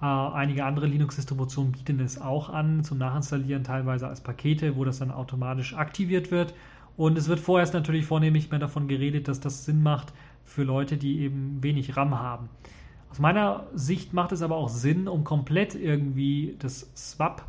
Äh, 0.00 0.04
einige 0.04 0.64
andere 0.64 0.86
Linux-Distributionen 0.86 1.72
bieten 1.72 1.98
es 1.98 2.20
auch 2.20 2.48
an 2.48 2.84
zum 2.84 2.98
Nachinstallieren, 2.98 3.64
teilweise 3.64 4.06
als 4.06 4.20
Pakete, 4.20 4.76
wo 4.76 4.84
das 4.84 5.00
dann 5.00 5.10
automatisch 5.10 5.74
aktiviert 5.74 6.30
wird. 6.30 6.54
Und 6.96 7.18
es 7.18 7.26
wird 7.26 7.40
vorerst 7.40 7.74
natürlich 7.74 8.06
vornehmlich 8.06 8.50
mehr 8.50 8.60
davon 8.60 8.86
geredet, 8.86 9.26
dass 9.26 9.40
das 9.40 9.64
Sinn 9.64 9.82
macht 9.82 10.12
für 10.44 10.62
Leute, 10.62 10.98
die 10.98 11.20
eben 11.20 11.62
wenig 11.62 11.96
RAM 11.96 12.20
haben. 12.20 12.48
Aus 13.10 13.18
meiner 13.18 13.66
Sicht 13.74 14.12
macht 14.12 14.32
es 14.32 14.42
aber 14.42 14.56
auch 14.56 14.68
Sinn, 14.68 15.08
um 15.08 15.24
komplett 15.24 15.74
irgendwie 15.74 16.56
das 16.60 16.90
Swap 16.94 17.44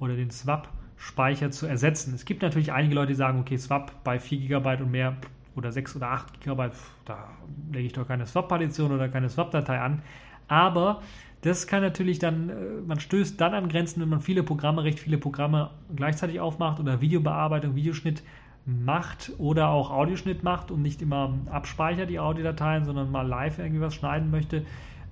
oder 0.00 0.16
den 0.16 0.30
Swap 0.30 0.68
Speicher 0.96 1.50
zu 1.50 1.66
ersetzen. 1.66 2.12
Es 2.14 2.24
gibt 2.24 2.42
natürlich 2.42 2.72
einige 2.72 2.94
Leute, 2.94 3.08
die 3.08 3.14
sagen, 3.14 3.38
okay, 3.38 3.56
Swap 3.56 4.02
bei 4.02 4.18
4 4.18 4.40
GB 4.48 4.82
und 4.82 4.90
mehr 4.90 5.16
oder 5.54 5.70
6 5.70 5.96
oder 5.96 6.10
8 6.10 6.40
GB, 6.40 6.70
da 7.04 7.28
lege 7.72 7.86
ich 7.86 7.92
doch 7.92 8.06
keine 8.06 8.26
Swap-Partition 8.26 8.92
oder 8.92 9.08
keine 9.08 9.28
Swap-Datei 9.28 9.78
an. 9.80 10.02
Aber 10.48 11.02
das 11.42 11.66
kann 11.66 11.82
natürlich 11.82 12.18
dann, 12.18 12.48
äh, 12.48 12.54
man 12.86 12.98
stößt 12.98 13.40
dann 13.40 13.54
an 13.54 13.68
Grenzen, 13.68 14.00
wenn 14.00 14.08
man 14.08 14.20
viele 14.20 14.42
Programme, 14.42 14.82
recht 14.82 14.98
viele 14.98 15.18
Programme 15.18 15.70
gleichzeitig 15.94 16.40
aufmacht 16.40 16.80
oder 16.80 17.00
Videobearbeitung, 17.00 17.76
Videoschnitt 17.76 18.22
macht 18.66 19.32
oder 19.38 19.68
auch 19.68 19.90
Audioschnitt 19.90 20.42
macht 20.42 20.70
und 20.70 20.82
nicht 20.82 21.00
immer 21.00 21.38
abspeichert 21.50 22.10
die 22.10 22.18
Audiodateien, 22.18 22.84
sondern 22.84 23.10
mal 23.10 23.26
live 23.26 23.58
irgendwie 23.58 23.80
was 23.80 23.94
schneiden 23.94 24.30
möchte, 24.30 24.64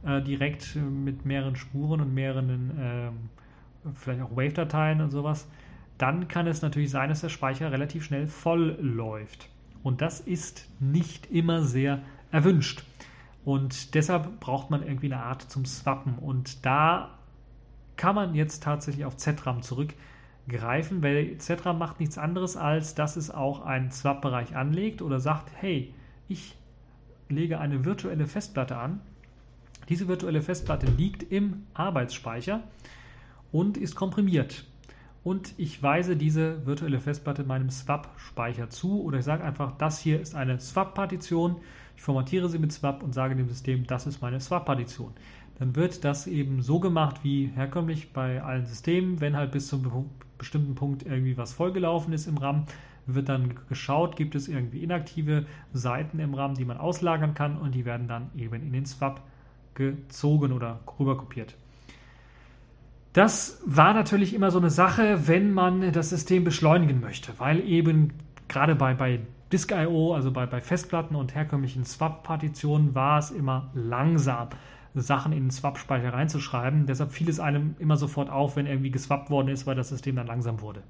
äh, 0.05 0.21
direkt 0.21 0.77
mit 0.77 1.25
mehreren 1.25 1.57
Spuren 1.57 2.01
und 2.01 2.13
mehreren, 2.13 2.79
äh, 2.79 3.11
vielleicht 3.95 4.23
auch 4.23 4.37
Wave-Dateien 4.37 5.01
und 5.01 5.11
sowas, 5.11 5.47
dann 5.99 6.29
kann 6.29 6.47
es 6.47 6.63
natürlich 6.63 6.91
sein, 6.91 7.09
dass 7.09 7.23
der 7.23 7.29
Speicher 7.29 7.73
relativ 7.73 8.05
schnell 8.05 8.27
voll 8.27 8.77
läuft. 8.81 9.49
Und 9.83 10.01
das 10.01 10.21
ist 10.21 10.69
nicht 10.81 11.31
immer 11.31 11.63
sehr 11.63 12.01
erwünscht. 12.31 12.85
Und 13.45 13.95
deshalb 13.95 14.41
braucht 14.41 14.71
man 14.71 14.83
irgendwie 14.83 15.07
eine 15.13 15.23
Art 15.23 15.43
zum 15.43 15.65
Swappen. 15.65 16.19
Und 16.19 16.67
da 16.67 17.17
kann 17.97 18.15
man 18.15 18.35
jetzt 18.35 18.63
tatsächlich 18.63 19.05
auf 19.05 19.17
ZRAM 19.17 19.63
zurückgreifen, 19.63 21.03
weil 21.03 21.39
ZRAM 21.39 21.79
macht 21.79 22.01
nichts 22.01 22.19
anderes, 22.19 22.57
als 22.57 22.95
dass 22.95 23.17
es 23.17 23.31
auch 23.31 23.65
einen 23.65 23.91
Swap-Bereich 23.91 24.57
anlegt 24.57 25.01
oder 25.01 25.21
sagt, 25.21 25.51
hey, 25.55 25.95
ich 26.29 26.57
lege 27.29 27.59
eine 27.59 27.85
virtuelle 27.85 28.27
Festplatte 28.27 28.77
an. 28.77 29.01
Diese 29.89 30.09
virtuelle 30.09 30.43
Festplatte 30.43 30.87
liegt 30.87 31.23
im 31.23 31.67
Arbeitsspeicher 31.75 32.63
und 33.53 33.77
ist 33.77 33.95
komprimiert. 33.95 34.65
Und 35.25 35.55
ich 35.57 35.83
weise 35.83 36.17
diese 36.17 36.65
virtuelle 36.67 37.01
Festplatte 37.01 37.43
meinem 37.45 37.71
Swap-Speicher 37.71 38.71
zu 38.71 39.03
oder 39.03 39.19
ich 39.19 39.25
sage 39.25 39.43
einfach, 39.43 39.77
das 39.77 39.99
hier 39.99 40.21
ist 40.21 40.35
eine 40.35 40.61
Swap-Partition 40.61 41.57
ich 41.97 42.03
formatiere 42.03 42.49
sie 42.49 42.59
mit 42.59 42.73
Swap 42.73 43.03
und 43.03 43.15
sage 43.15 43.35
dem 43.35 43.49
System, 43.49 43.87
das 43.87 44.07
ist 44.07 44.21
meine 44.21 44.39
Swap-Partition. 44.39 45.13
Dann 45.59 45.75
wird 45.75 46.05
das 46.05 46.27
eben 46.27 46.61
so 46.61 46.79
gemacht 46.79 47.21
wie 47.23 47.47
herkömmlich 47.47 48.13
bei 48.13 48.43
allen 48.43 48.67
Systemen. 48.67 49.21
Wenn 49.21 49.37
halt 49.37 49.53
bis 49.53 49.69
zum 49.69 50.11
bestimmten 50.37 50.75
Punkt 50.75 51.05
irgendwie 51.05 51.39
was 51.39 51.55
vollgelaufen 51.55 52.13
ist 52.13 52.27
im 52.27 52.37
RAM, 52.37 52.67
wird 53.07 53.29
dann 53.31 53.55
geschaut, 53.69 54.17
gibt 54.17 54.35
es 54.35 54.49
irgendwie 54.49 54.83
inaktive 54.83 55.47
Seiten 55.73 56.19
im 56.19 56.35
RAM, 56.35 56.55
die 56.55 56.67
man 56.67 56.77
auslagern 56.77 57.33
kann 57.33 57.57
und 57.57 57.75
die 57.75 57.87
werden 57.87 58.09
dann 58.09 58.31
eben 58.37 58.63
in 58.63 58.73
den 58.73 58.85
Swap 58.85 59.23
gezogen 59.75 60.53
oder 60.53 60.81
rüberkopiert. 60.99 61.55
Das 63.17 63.63
war 63.65 63.95
natürlich 63.95 64.35
immer 64.35 64.51
so 64.51 64.59
eine 64.59 64.69
Sache, 64.69 65.27
wenn 65.27 65.55
man 65.55 65.91
das 65.91 66.11
System 66.11 66.45
beschleunigen 66.45 67.01
möchte, 67.01 67.33
weil 67.39 67.67
eben 67.67 68.13
gerade 68.47 68.75
bei, 68.75 68.93
bei 68.93 69.21
Disk.io, 69.51 70.15
also 70.15 70.31
bei, 70.31 70.45
bei 70.45 70.61
Festplatten 70.61 71.17
und 71.17 71.35
herkömmlichen 71.35 71.87
Swap-Partitionen, 71.87 72.95
war 72.95 73.19
es 73.19 73.31
immer 73.31 73.71
langsam, 73.73 74.49
Sachen 74.95 75.33
in 75.33 75.45
den 75.45 75.51
Swap-Speicher 75.51 76.13
reinzuschreiben. 76.13 76.85
Deshalb 76.85 77.11
fiel 77.11 77.31
es 77.31 77.41
einem 77.41 77.75
immer 77.79 77.97
sofort 77.97 78.29
auf, 78.29 78.57
wenn 78.57 78.67
irgendwie 78.67 78.91
geswappt 78.91 79.31
worden 79.31 79.49
ist, 79.49 79.67
weil 79.67 79.77
das 79.77 79.89
System 79.89 80.17
dann 80.17 80.27
langsam 80.27 80.61
wurde. 80.61 80.83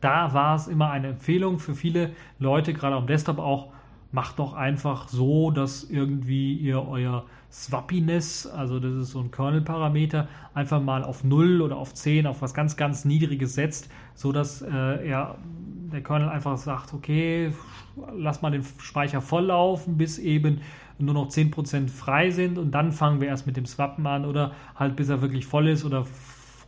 Da 0.00 0.34
war 0.34 0.56
es 0.56 0.66
immer 0.66 0.90
eine 0.90 1.06
Empfehlung 1.06 1.60
für 1.60 1.76
viele 1.76 2.10
Leute, 2.40 2.74
gerade 2.74 2.96
am 2.96 3.06
Desktop 3.06 3.38
auch, 3.38 3.68
macht 4.10 4.38
doch 4.38 4.54
einfach 4.54 5.08
so, 5.08 5.50
dass 5.50 5.84
irgendwie 5.84 6.54
ihr 6.54 6.86
euer 6.86 7.24
Swappiness, 7.50 8.46
also 8.46 8.78
das 8.78 8.92
ist 8.92 9.10
so 9.10 9.20
ein 9.20 9.30
Kernel-Parameter, 9.30 10.28
einfach 10.54 10.82
mal 10.82 11.02
auf 11.02 11.24
0 11.24 11.62
oder 11.62 11.76
auf 11.76 11.94
10, 11.94 12.26
auf 12.26 12.42
was 12.42 12.54
ganz, 12.54 12.76
ganz 12.76 13.04
Niedriges 13.04 13.54
setzt, 13.54 13.90
sodass 14.14 14.62
äh, 14.62 15.08
er 15.08 15.36
der 15.92 16.02
Kernel 16.02 16.28
einfach 16.28 16.58
sagt, 16.58 16.92
okay, 16.92 17.52
lass 18.14 18.42
mal 18.42 18.50
den 18.50 18.64
Speicher 18.78 19.20
volllaufen, 19.20 19.96
bis 19.96 20.18
eben 20.18 20.60
nur 20.98 21.14
noch 21.14 21.28
10% 21.28 21.88
frei 21.88 22.30
sind 22.30 22.58
und 22.58 22.72
dann 22.72 22.92
fangen 22.92 23.20
wir 23.20 23.28
erst 23.28 23.46
mit 23.46 23.56
dem 23.56 23.66
Swappen 23.66 24.06
an 24.06 24.24
oder 24.24 24.52
halt 24.74 24.96
bis 24.96 25.08
er 25.08 25.22
wirklich 25.22 25.46
voll 25.46 25.68
ist 25.68 25.84
oder 25.84 26.04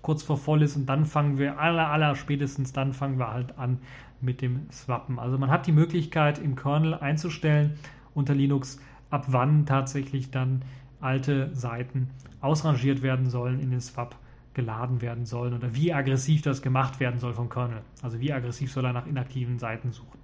kurz 0.03 0.23
vor 0.23 0.37
voll 0.37 0.63
ist 0.63 0.77
und 0.77 0.87
dann 0.87 1.05
fangen 1.05 1.39
wir 1.39 1.59
aller, 1.59 1.89
aller 1.89 2.15
spätestens 2.15 2.73
dann 2.73 2.93
fangen 2.93 3.19
wir 3.19 3.33
halt 3.33 3.59
an 3.59 3.79
mit 4.21 4.43
dem 4.43 4.71
Swappen. 4.71 5.19
Also 5.19 5.39
man 5.39 5.51
hat 5.51 5.67
die 5.67 5.73
Möglichkeit 5.73 6.39
im 6.39 6.57
Kernel 6.57 6.95
einzustellen 6.95 7.79
unter 8.15 8.35
Linux, 8.35 8.81
ab 9.11 9.27
wann 9.29 9.67
tatsächlich 9.67 10.31
dann 10.31 10.63
alte 11.01 11.55
Seiten 11.55 12.11
ausrangiert 12.41 13.03
werden 13.03 13.29
sollen 13.29 13.61
in 13.61 13.71
den 13.71 13.81
Swap 13.81 14.17
geladen 14.55 15.01
werden 15.01 15.27
sollen 15.27 15.55
oder 15.55 15.75
wie 15.75 15.93
aggressiv 15.93 16.43
das 16.43 16.61
gemacht 16.61 17.01
werden 17.01 17.21
soll 17.21 17.35
vom 17.35 17.49
Kernel. 17.49 17.83
Also 18.03 18.21
wie 18.21 18.33
aggressiv 18.33 18.73
soll 18.73 18.85
er 18.85 18.93
nach 18.93 19.07
inaktiven 19.07 19.59
Seiten 19.59 19.93
suchen. 19.93 20.19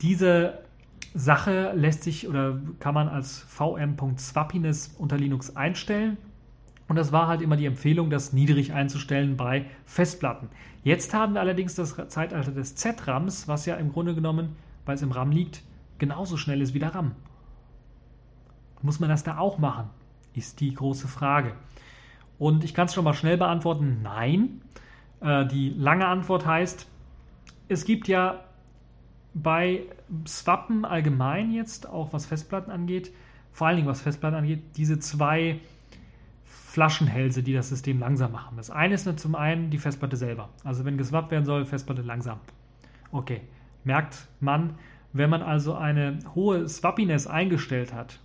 Diese 0.00 0.58
Sache 1.14 1.72
lässt 1.74 2.02
sich 2.02 2.28
oder 2.28 2.58
kann 2.78 2.94
man 2.94 3.08
als 3.08 3.40
vm.swappiness 3.40 4.94
unter 4.98 5.18
Linux 5.18 5.54
einstellen. 5.56 6.16
Und 6.90 6.96
das 6.96 7.12
war 7.12 7.28
halt 7.28 7.40
immer 7.40 7.56
die 7.56 7.66
Empfehlung, 7.66 8.10
das 8.10 8.32
niedrig 8.32 8.72
einzustellen 8.72 9.36
bei 9.36 9.66
Festplatten. 9.84 10.48
Jetzt 10.82 11.14
haben 11.14 11.34
wir 11.34 11.40
allerdings 11.40 11.76
das 11.76 11.94
Zeitalter 12.08 12.50
des 12.50 12.74
Z-RAMs, 12.74 13.46
was 13.46 13.64
ja 13.64 13.76
im 13.76 13.92
Grunde 13.92 14.12
genommen, 14.12 14.56
weil 14.86 14.96
es 14.96 15.02
im 15.02 15.12
RAM 15.12 15.30
liegt, 15.30 15.62
genauso 15.98 16.36
schnell 16.36 16.60
ist 16.60 16.74
wie 16.74 16.80
der 16.80 16.92
RAM. 16.92 17.12
Muss 18.82 18.98
man 18.98 19.08
das 19.08 19.22
da 19.22 19.38
auch 19.38 19.58
machen? 19.58 19.88
Ist 20.34 20.58
die 20.58 20.74
große 20.74 21.06
Frage. 21.06 21.52
Und 22.40 22.64
ich 22.64 22.74
kann 22.74 22.86
es 22.86 22.94
schon 22.94 23.04
mal 23.04 23.14
schnell 23.14 23.36
beantworten, 23.36 24.00
nein. 24.02 24.60
Äh, 25.20 25.46
die 25.46 25.70
lange 25.70 26.08
Antwort 26.08 26.44
heißt, 26.44 26.88
es 27.68 27.84
gibt 27.84 28.08
ja 28.08 28.40
bei 29.32 29.82
Swappen 30.26 30.84
allgemein 30.84 31.52
jetzt, 31.52 31.88
auch 31.88 32.12
was 32.12 32.26
Festplatten 32.26 32.72
angeht, 32.72 33.12
vor 33.52 33.68
allen 33.68 33.76
Dingen 33.76 33.88
was 33.88 34.00
Festplatten 34.00 34.38
angeht, 34.38 34.76
diese 34.76 34.98
zwei 34.98 35.60
Flaschenhälse, 36.70 37.42
die 37.42 37.52
das 37.52 37.68
System 37.68 37.98
langsam 37.98 38.30
machen. 38.30 38.56
Das 38.56 38.70
eine 38.70 38.94
ist 38.94 39.18
zum 39.18 39.34
einen 39.34 39.70
die 39.70 39.78
Festplatte 39.78 40.16
selber. 40.16 40.50
Also 40.62 40.84
wenn 40.84 40.96
geswappt 40.96 41.32
werden 41.32 41.44
soll, 41.44 41.64
Festplatte 41.64 42.02
langsam. 42.02 42.38
Okay, 43.10 43.40
merkt 43.82 44.28
man, 44.38 44.74
wenn 45.12 45.30
man 45.30 45.42
also 45.42 45.74
eine 45.74 46.20
hohe 46.36 46.68
Swappiness 46.68 47.26
eingestellt 47.26 47.92
hat 47.92 48.20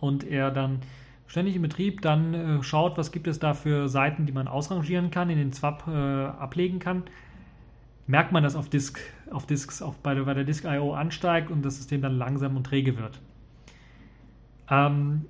und 0.00 0.24
er 0.24 0.50
dann 0.50 0.78
ständig 1.26 1.56
in 1.56 1.60
Betrieb, 1.60 2.00
dann 2.00 2.32
äh, 2.32 2.62
schaut, 2.62 2.96
was 2.96 3.12
gibt 3.12 3.26
es 3.26 3.38
da 3.38 3.52
für 3.52 3.86
Seiten, 3.90 4.24
die 4.24 4.32
man 4.32 4.48
ausrangieren 4.48 5.10
kann, 5.10 5.28
in 5.28 5.36
den 5.36 5.52
Swap 5.52 5.86
äh, 5.88 5.90
ablegen 5.90 6.78
kann. 6.78 7.02
Merkt 8.06 8.32
man, 8.32 8.44
dass 8.44 8.56
auf, 8.56 8.70
Disk, 8.70 8.98
auf 9.30 9.44
Disks 9.44 9.82
auf, 9.82 9.98
bei, 9.98 10.14
der, 10.14 10.22
bei 10.22 10.32
der 10.32 10.44
Disk.io 10.44 10.94
ansteigt 10.94 11.50
und 11.50 11.62
das 11.66 11.76
System 11.76 12.00
dann 12.00 12.16
langsam 12.16 12.56
und 12.56 12.64
träge 12.64 12.96
wird. 12.96 13.20
Ähm, 14.70 15.26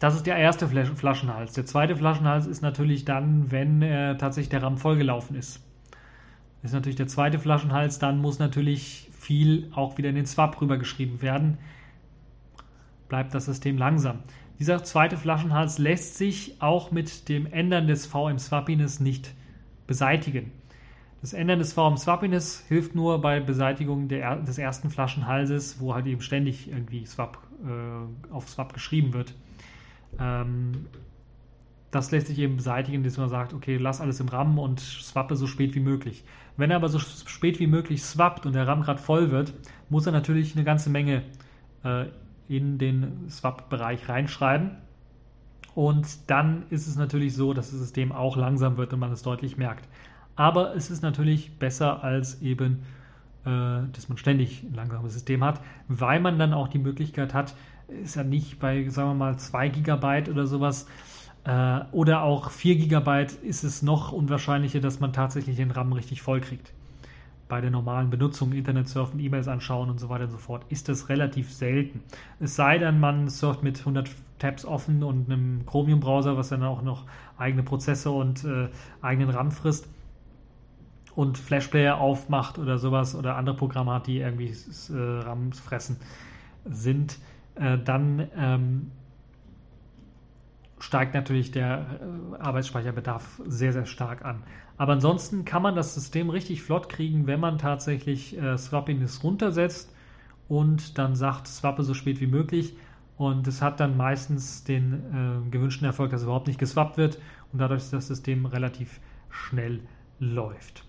das 0.00 0.16
ist 0.16 0.26
der 0.26 0.36
erste 0.36 0.66
Flaschenhals. 0.66 1.52
Der 1.52 1.66
zweite 1.66 1.94
Flaschenhals 1.94 2.46
ist 2.46 2.62
natürlich 2.62 3.04
dann, 3.04 3.52
wenn 3.52 3.82
äh, 3.82 4.16
tatsächlich 4.16 4.48
der 4.48 4.62
RAM 4.62 4.76
vollgelaufen 4.76 5.36
ist. 5.36 5.60
Das 6.62 6.72
ist 6.72 6.74
natürlich 6.74 6.96
der 6.96 7.06
zweite 7.06 7.38
Flaschenhals. 7.38 8.00
Dann 8.00 8.20
muss 8.20 8.40
natürlich 8.40 9.08
viel 9.12 9.70
auch 9.74 9.96
wieder 9.96 10.08
in 10.08 10.16
den 10.16 10.26
Swap 10.26 10.60
rübergeschrieben 10.60 11.22
werden 11.22 11.58
bleibt 13.10 13.34
das 13.34 13.44
System 13.44 13.76
langsam. 13.76 14.20
Dieser 14.58 14.82
zweite 14.82 15.18
Flaschenhals 15.18 15.76
lässt 15.76 16.16
sich 16.16 16.56
auch 16.62 16.90
mit 16.90 17.28
dem 17.28 17.44
Ändern 17.52 17.86
des 17.86 18.06
VM-Swappiness 18.06 19.00
nicht 19.00 19.34
beseitigen. 19.86 20.52
Das 21.20 21.34
Ändern 21.34 21.58
des 21.58 21.74
VM-Swappiness 21.74 22.64
hilft 22.68 22.94
nur 22.94 23.20
bei 23.20 23.40
Beseitigung 23.40 24.08
der, 24.08 24.36
des 24.36 24.56
ersten 24.56 24.88
Flaschenhalses, 24.88 25.80
wo 25.80 25.94
halt 25.94 26.06
eben 26.06 26.22
ständig 26.22 26.68
irgendwie 26.68 27.04
Swap, 27.04 27.38
äh, 27.66 28.32
auf 28.32 28.48
Swap 28.48 28.72
geschrieben 28.72 29.12
wird. 29.12 29.34
Ähm, 30.18 30.86
das 31.90 32.12
lässt 32.12 32.28
sich 32.28 32.38
eben 32.38 32.56
beseitigen, 32.56 33.02
dass 33.02 33.16
man 33.16 33.28
sagt, 33.28 33.52
okay, 33.52 33.76
lass 33.76 34.00
alles 34.00 34.20
im 34.20 34.28
RAM 34.28 34.58
und 34.58 34.80
swappe 34.80 35.34
so 35.34 35.46
spät 35.46 35.74
wie 35.74 35.80
möglich. 35.80 36.24
Wenn 36.56 36.70
er 36.70 36.76
aber 36.76 36.88
so 36.88 36.98
spät 36.98 37.58
wie 37.58 37.66
möglich 37.66 38.02
swappt 38.02 38.46
und 38.46 38.54
der 38.54 38.66
RAM 38.66 38.82
gerade 38.82 39.00
voll 39.00 39.30
wird, 39.30 39.54
muss 39.88 40.06
er 40.06 40.12
natürlich 40.12 40.54
eine 40.54 40.64
ganze 40.64 40.90
Menge 40.90 41.22
äh, 41.84 42.06
in 42.48 42.78
den 42.78 43.28
Swap-Bereich 43.28 44.08
reinschreiben. 44.08 44.72
Und 45.74 46.30
dann 46.30 46.64
ist 46.70 46.86
es 46.86 46.96
natürlich 46.96 47.34
so, 47.34 47.54
dass 47.54 47.70
das 47.70 47.78
System 47.78 48.12
auch 48.12 48.36
langsam 48.36 48.76
wird 48.76 48.92
und 48.92 49.00
man 49.00 49.12
es 49.12 49.22
deutlich 49.22 49.56
merkt. 49.56 49.88
Aber 50.36 50.74
es 50.74 50.90
ist 50.90 51.02
natürlich 51.02 51.58
besser 51.58 52.04
als 52.04 52.40
eben, 52.42 52.82
äh, 53.44 53.82
dass 53.92 54.08
man 54.08 54.18
ständig 54.18 54.62
ein 54.62 54.74
langsames 54.74 55.12
System 55.12 55.44
hat, 55.44 55.60
weil 55.88 56.20
man 56.20 56.38
dann 56.38 56.52
auch 56.52 56.68
die 56.68 56.78
Möglichkeit 56.78 57.34
hat, 57.34 57.54
ist 58.02 58.16
ja 58.16 58.24
nicht 58.24 58.58
bei, 58.58 58.88
sagen 58.88 59.10
wir 59.10 59.14
mal, 59.14 59.38
2 59.38 59.68
GB 59.68 60.30
oder 60.30 60.46
sowas 60.46 60.86
äh, 61.44 61.80
oder 61.92 62.22
auch 62.22 62.50
4 62.50 62.76
GB 62.76 63.26
ist 63.42 63.64
es 63.64 63.82
noch 63.82 64.12
unwahrscheinlicher, 64.12 64.80
dass 64.80 65.00
man 65.00 65.12
tatsächlich 65.12 65.56
den 65.56 65.70
RAM 65.70 65.92
richtig 65.92 66.22
voll 66.22 66.40
kriegt. 66.40 66.72
bei 67.48 67.60
der 67.60 67.72
normalen 67.72 68.10
Benutzung, 68.10 68.52
Internet 68.52 68.88
surfen, 68.88 69.18
E-Mails 69.18 69.48
anschauen 69.48 69.90
und 69.90 69.98
so 69.98 70.08
weiter 70.08 70.24
und 70.24 70.30
so 70.30 70.38
fort, 70.38 70.64
ist 70.68 70.88
das 70.88 71.08
relativ 71.08 71.52
selten. 71.52 72.00
Es 72.38 72.54
sei 72.54 72.78
denn, 72.78 73.00
man 73.00 73.28
surft 73.28 73.64
mit 73.64 73.80
100 73.80 74.08
Tabs 74.38 74.64
offen 74.64 75.02
und 75.02 75.28
einem 75.28 75.66
Chromium-Browser, 75.66 76.36
was 76.36 76.50
dann 76.50 76.62
auch 76.62 76.82
noch 76.82 77.06
eigene 77.38 77.64
Prozesse 77.64 78.12
und 78.12 78.44
äh, 78.44 78.68
eigenen 79.02 79.30
RAM 79.30 79.50
frisst 79.50 79.88
und 81.16 81.38
Flashplayer 81.38 81.98
aufmacht 81.98 82.58
oder 82.58 82.78
sowas 82.78 83.14
oder 83.14 83.36
andere 83.36 83.56
Programme 83.56 83.94
hat, 83.94 84.06
die 84.06 84.18
irgendwie 84.18 84.54
äh, 84.90 85.20
RAM 85.20 85.52
fressen, 85.52 85.96
sind, 86.64 87.18
äh, 87.60 87.78
dann 87.78 88.28
ähm, 88.36 88.90
steigt 90.80 91.14
natürlich 91.14 91.50
der 91.50 92.00
äh, 92.00 92.42
Arbeitsspeicherbedarf 92.42 93.42
sehr, 93.46 93.72
sehr 93.72 93.86
stark 93.86 94.24
an. 94.24 94.42
Aber 94.78 94.94
ansonsten 94.94 95.44
kann 95.44 95.62
man 95.62 95.74
das 95.76 95.94
System 95.94 96.30
richtig 96.30 96.62
flott 96.62 96.88
kriegen, 96.88 97.26
wenn 97.26 97.38
man 97.38 97.58
tatsächlich 97.58 98.36
äh, 98.40 98.56
Swappiness 98.56 99.22
runtersetzt 99.22 99.94
und 100.48 100.98
dann 100.98 101.14
sagt, 101.14 101.46
swappe 101.46 101.82
so 101.82 101.94
spät 101.94 102.20
wie 102.20 102.26
möglich. 102.26 102.76
Und 103.18 103.46
es 103.46 103.60
hat 103.60 103.78
dann 103.80 103.98
meistens 103.98 104.64
den 104.64 104.94
äh, 105.46 105.50
gewünschten 105.50 105.84
Erfolg, 105.84 106.10
dass 106.10 106.22
überhaupt 106.22 106.46
nicht 106.46 106.58
geswappt 106.58 106.96
wird 106.96 107.18
und 107.52 107.58
dadurch 107.58 107.90
das 107.90 108.06
System 108.06 108.46
relativ 108.46 109.00
schnell 109.28 109.80
läuft. 110.18 110.84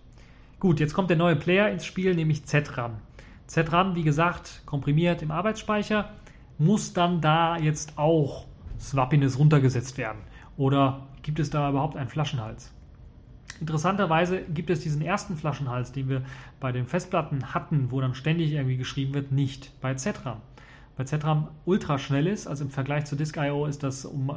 Gut, 0.60 0.80
jetzt 0.80 0.94
kommt 0.94 1.10
der 1.10 1.18
neue 1.18 1.36
Player 1.36 1.70
ins 1.70 1.86
Spiel, 1.86 2.16
nämlich 2.16 2.46
ZRAM. 2.46 3.00
ZRAM, 3.48 3.96
wie 3.96 4.04
gesagt, 4.04 4.62
komprimiert 4.66 5.22
im 5.22 5.32
Arbeitsspeicher, 5.32 6.10
muss 6.62 6.94
dann 6.94 7.22
da 7.22 7.58
jetzt 7.58 7.98
auch 7.98 8.46
Swappiness 8.80 9.40
runtergesetzt 9.40 9.98
werden? 9.98 10.20
Oder 10.58 11.08
gibt 11.24 11.40
es 11.40 11.50
da 11.50 11.70
überhaupt 11.70 11.98
einen 11.98 12.08
Flaschenhals? 12.08 12.72
Interessanterweise 13.60 14.42
gibt 14.44 14.70
es 14.70 14.80
diesen 14.80 15.02
ersten 15.02 15.38
Flaschenhals, 15.38 15.92
den 15.92 16.08
wir 16.08 16.22
bei 16.60 16.72
den 16.72 16.86
Festplatten 16.86 17.54
hatten, 17.54 17.88
wo 17.90 18.00
dann 18.00 18.14
ständig 18.14 18.52
irgendwie 18.52 18.78
geschrieben 18.78 19.16
wird, 19.16 19.32
nicht 19.32 19.80
bei 19.82 19.96
ZRAM. 19.96 20.38
Bei 20.98 21.04
ZRAM 21.04 21.48
ultra 21.66 21.98
schnell 21.98 22.28
ist, 22.28 22.46
also 22.46 22.64
im 22.64 22.70
Vergleich 22.70 23.06
zu 23.06 23.16
Disk.io 23.16 23.66
ist 23.66 23.82
das 23.82 24.06
um, 24.06 24.30
äh, 24.30 24.34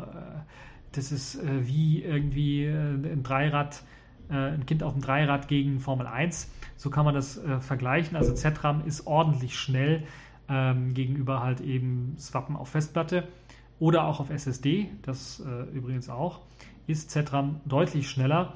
das 0.93 1.13
ist 1.13 1.37
äh, 1.37 1.67
wie 1.67 2.03
irgendwie 2.03 2.65
äh, 2.65 2.73
ein 2.73 3.23
Dreirad, 3.23 3.83
ein 4.31 4.65
Kind 4.65 4.83
auf 4.83 4.95
dem 4.95 5.03
Dreirad 5.03 5.49
gegen 5.49 5.81
Formel 5.81 6.07
1. 6.07 6.51
So 6.79 6.89
kann 6.89 7.05
man 7.05 7.15
das 7.15 7.39
vergleichen. 7.61 8.17
Also 8.17 8.33
ZRAM 8.33 8.87
ist 8.87 9.07
ordentlich 9.07 9.55
schnell 9.55 10.05
ähm, 10.49 10.95
gegenüber 10.95 11.43
halt 11.43 11.61
eben 11.61 12.17
Swappen 12.19 12.57
auf 12.57 12.69
Festplatte 12.71 13.29
oder 13.79 14.05
auch 14.05 14.21
auf 14.21 14.31
SSD, 14.31 14.91
das 15.03 15.41
äh, 15.41 15.63
übrigens 15.77 16.09
auch, 16.09 16.41
ist 16.87 17.11
ZRAM 17.11 17.61
deutlich 17.65 18.09
schneller. 18.09 18.55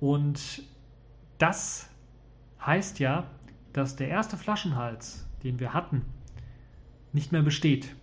Und 0.00 0.62
das 1.38 1.88
heißt 2.64 2.98
ja, 2.98 3.26
dass 3.72 3.96
der 3.96 4.08
erste 4.08 4.36
Flaschenhals, 4.36 5.26
den 5.42 5.58
wir 5.58 5.72
hatten, 5.72 6.02
nicht 7.12 7.32
mehr 7.32 7.42
besteht. 7.42 7.94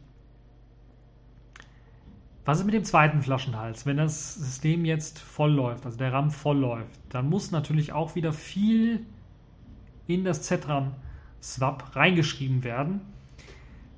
Was 2.45 2.59
ist 2.59 2.65
mit 2.65 2.73
dem 2.73 2.83
zweiten 2.83 3.21
Flaschenhals? 3.21 3.85
Wenn 3.85 3.97
das 3.97 4.35
System 4.35 4.83
jetzt 4.85 5.19
voll 5.19 5.51
läuft, 5.51 5.85
also 5.85 5.97
der 5.97 6.11
RAM 6.11 6.31
voll 6.31 6.57
läuft, 6.57 6.99
dann 7.09 7.29
muss 7.29 7.51
natürlich 7.51 7.93
auch 7.93 8.15
wieder 8.15 8.33
viel 8.33 9.05
in 10.07 10.23
das 10.23 10.41
ZRAM-Swap 10.41 11.95
reingeschrieben 11.95 12.63
werden. 12.63 13.01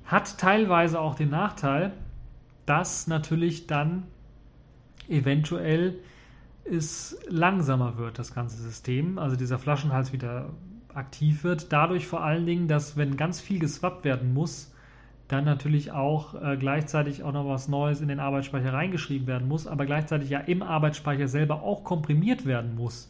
Hat 0.04 0.38
teilweise 0.38 1.00
auch 1.00 1.14
den 1.14 1.30
Nachteil, 1.30 1.92
dass 2.66 3.06
natürlich 3.06 3.66
dann 3.66 4.04
eventuell 5.08 5.98
es 6.64 7.18
langsamer 7.28 7.98
wird, 7.98 8.18
das 8.18 8.34
ganze 8.34 8.56
System, 8.62 9.18
also 9.18 9.36
dieser 9.36 9.58
Flaschenhals 9.58 10.12
wieder 10.12 10.50
aktiv 10.94 11.44
wird. 11.44 11.72
Dadurch 11.72 12.06
vor 12.06 12.22
allen 12.22 12.46
Dingen, 12.46 12.68
dass 12.68 12.96
wenn 12.96 13.16
ganz 13.16 13.40
viel 13.40 13.58
geswappt 13.58 14.04
werden 14.04 14.32
muss, 14.32 14.72
dann 15.28 15.44
natürlich 15.44 15.92
auch 15.92 16.34
äh, 16.34 16.56
gleichzeitig 16.56 17.22
auch 17.22 17.32
noch 17.32 17.48
was 17.48 17.68
Neues 17.68 18.00
in 18.00 18.08
den 18.08 18.20
Arbeitsspeicher 18.20 18.72
reingeschrieben 18.72 19.26
werden 19.26 19.48
muss, 19.48 19.66
aber 19.66 19.86
gleichzeitig 19.86 20.30
ja 20.30 20.40
im 20.40 20.62
Arbeitsspeicher 20.62 21.26
selber 21.26 21.62
auch 21.62 21.84
komprimiert 21.84 22.44
werden 22.44 22.74
muss. 22.74 23.08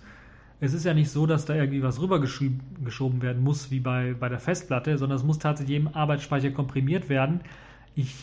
Es 0.65 0.75
ist 0.75 0.85
ja 0.85 0.95
nicht 0.95 1.11
so, 1.11 1.27
dass 1.27 1.45
da 1.45 1.57
irgendwie 1.57 1.83
was 1.83 2.01
rübergeschoben 2.01 3.21
werden 3.21 3.43
muss, 3.43 3.73
wie 3.73 3.81
bei, 3.81 4.15
bei 4.15 4.29
der 4.29 4.39
Festplatte, 4.39 4.97
sondern 4.97 5.17
es 5.17 5.25
muss 5.25 5.41
tatsächlich 5.41 5.77
im 5.77 5.89
Arbeitsspeicher 5.89 6.53
komprimiert 6.53 7.09
werden. 7.09 7.41
Ich 7.97 8.15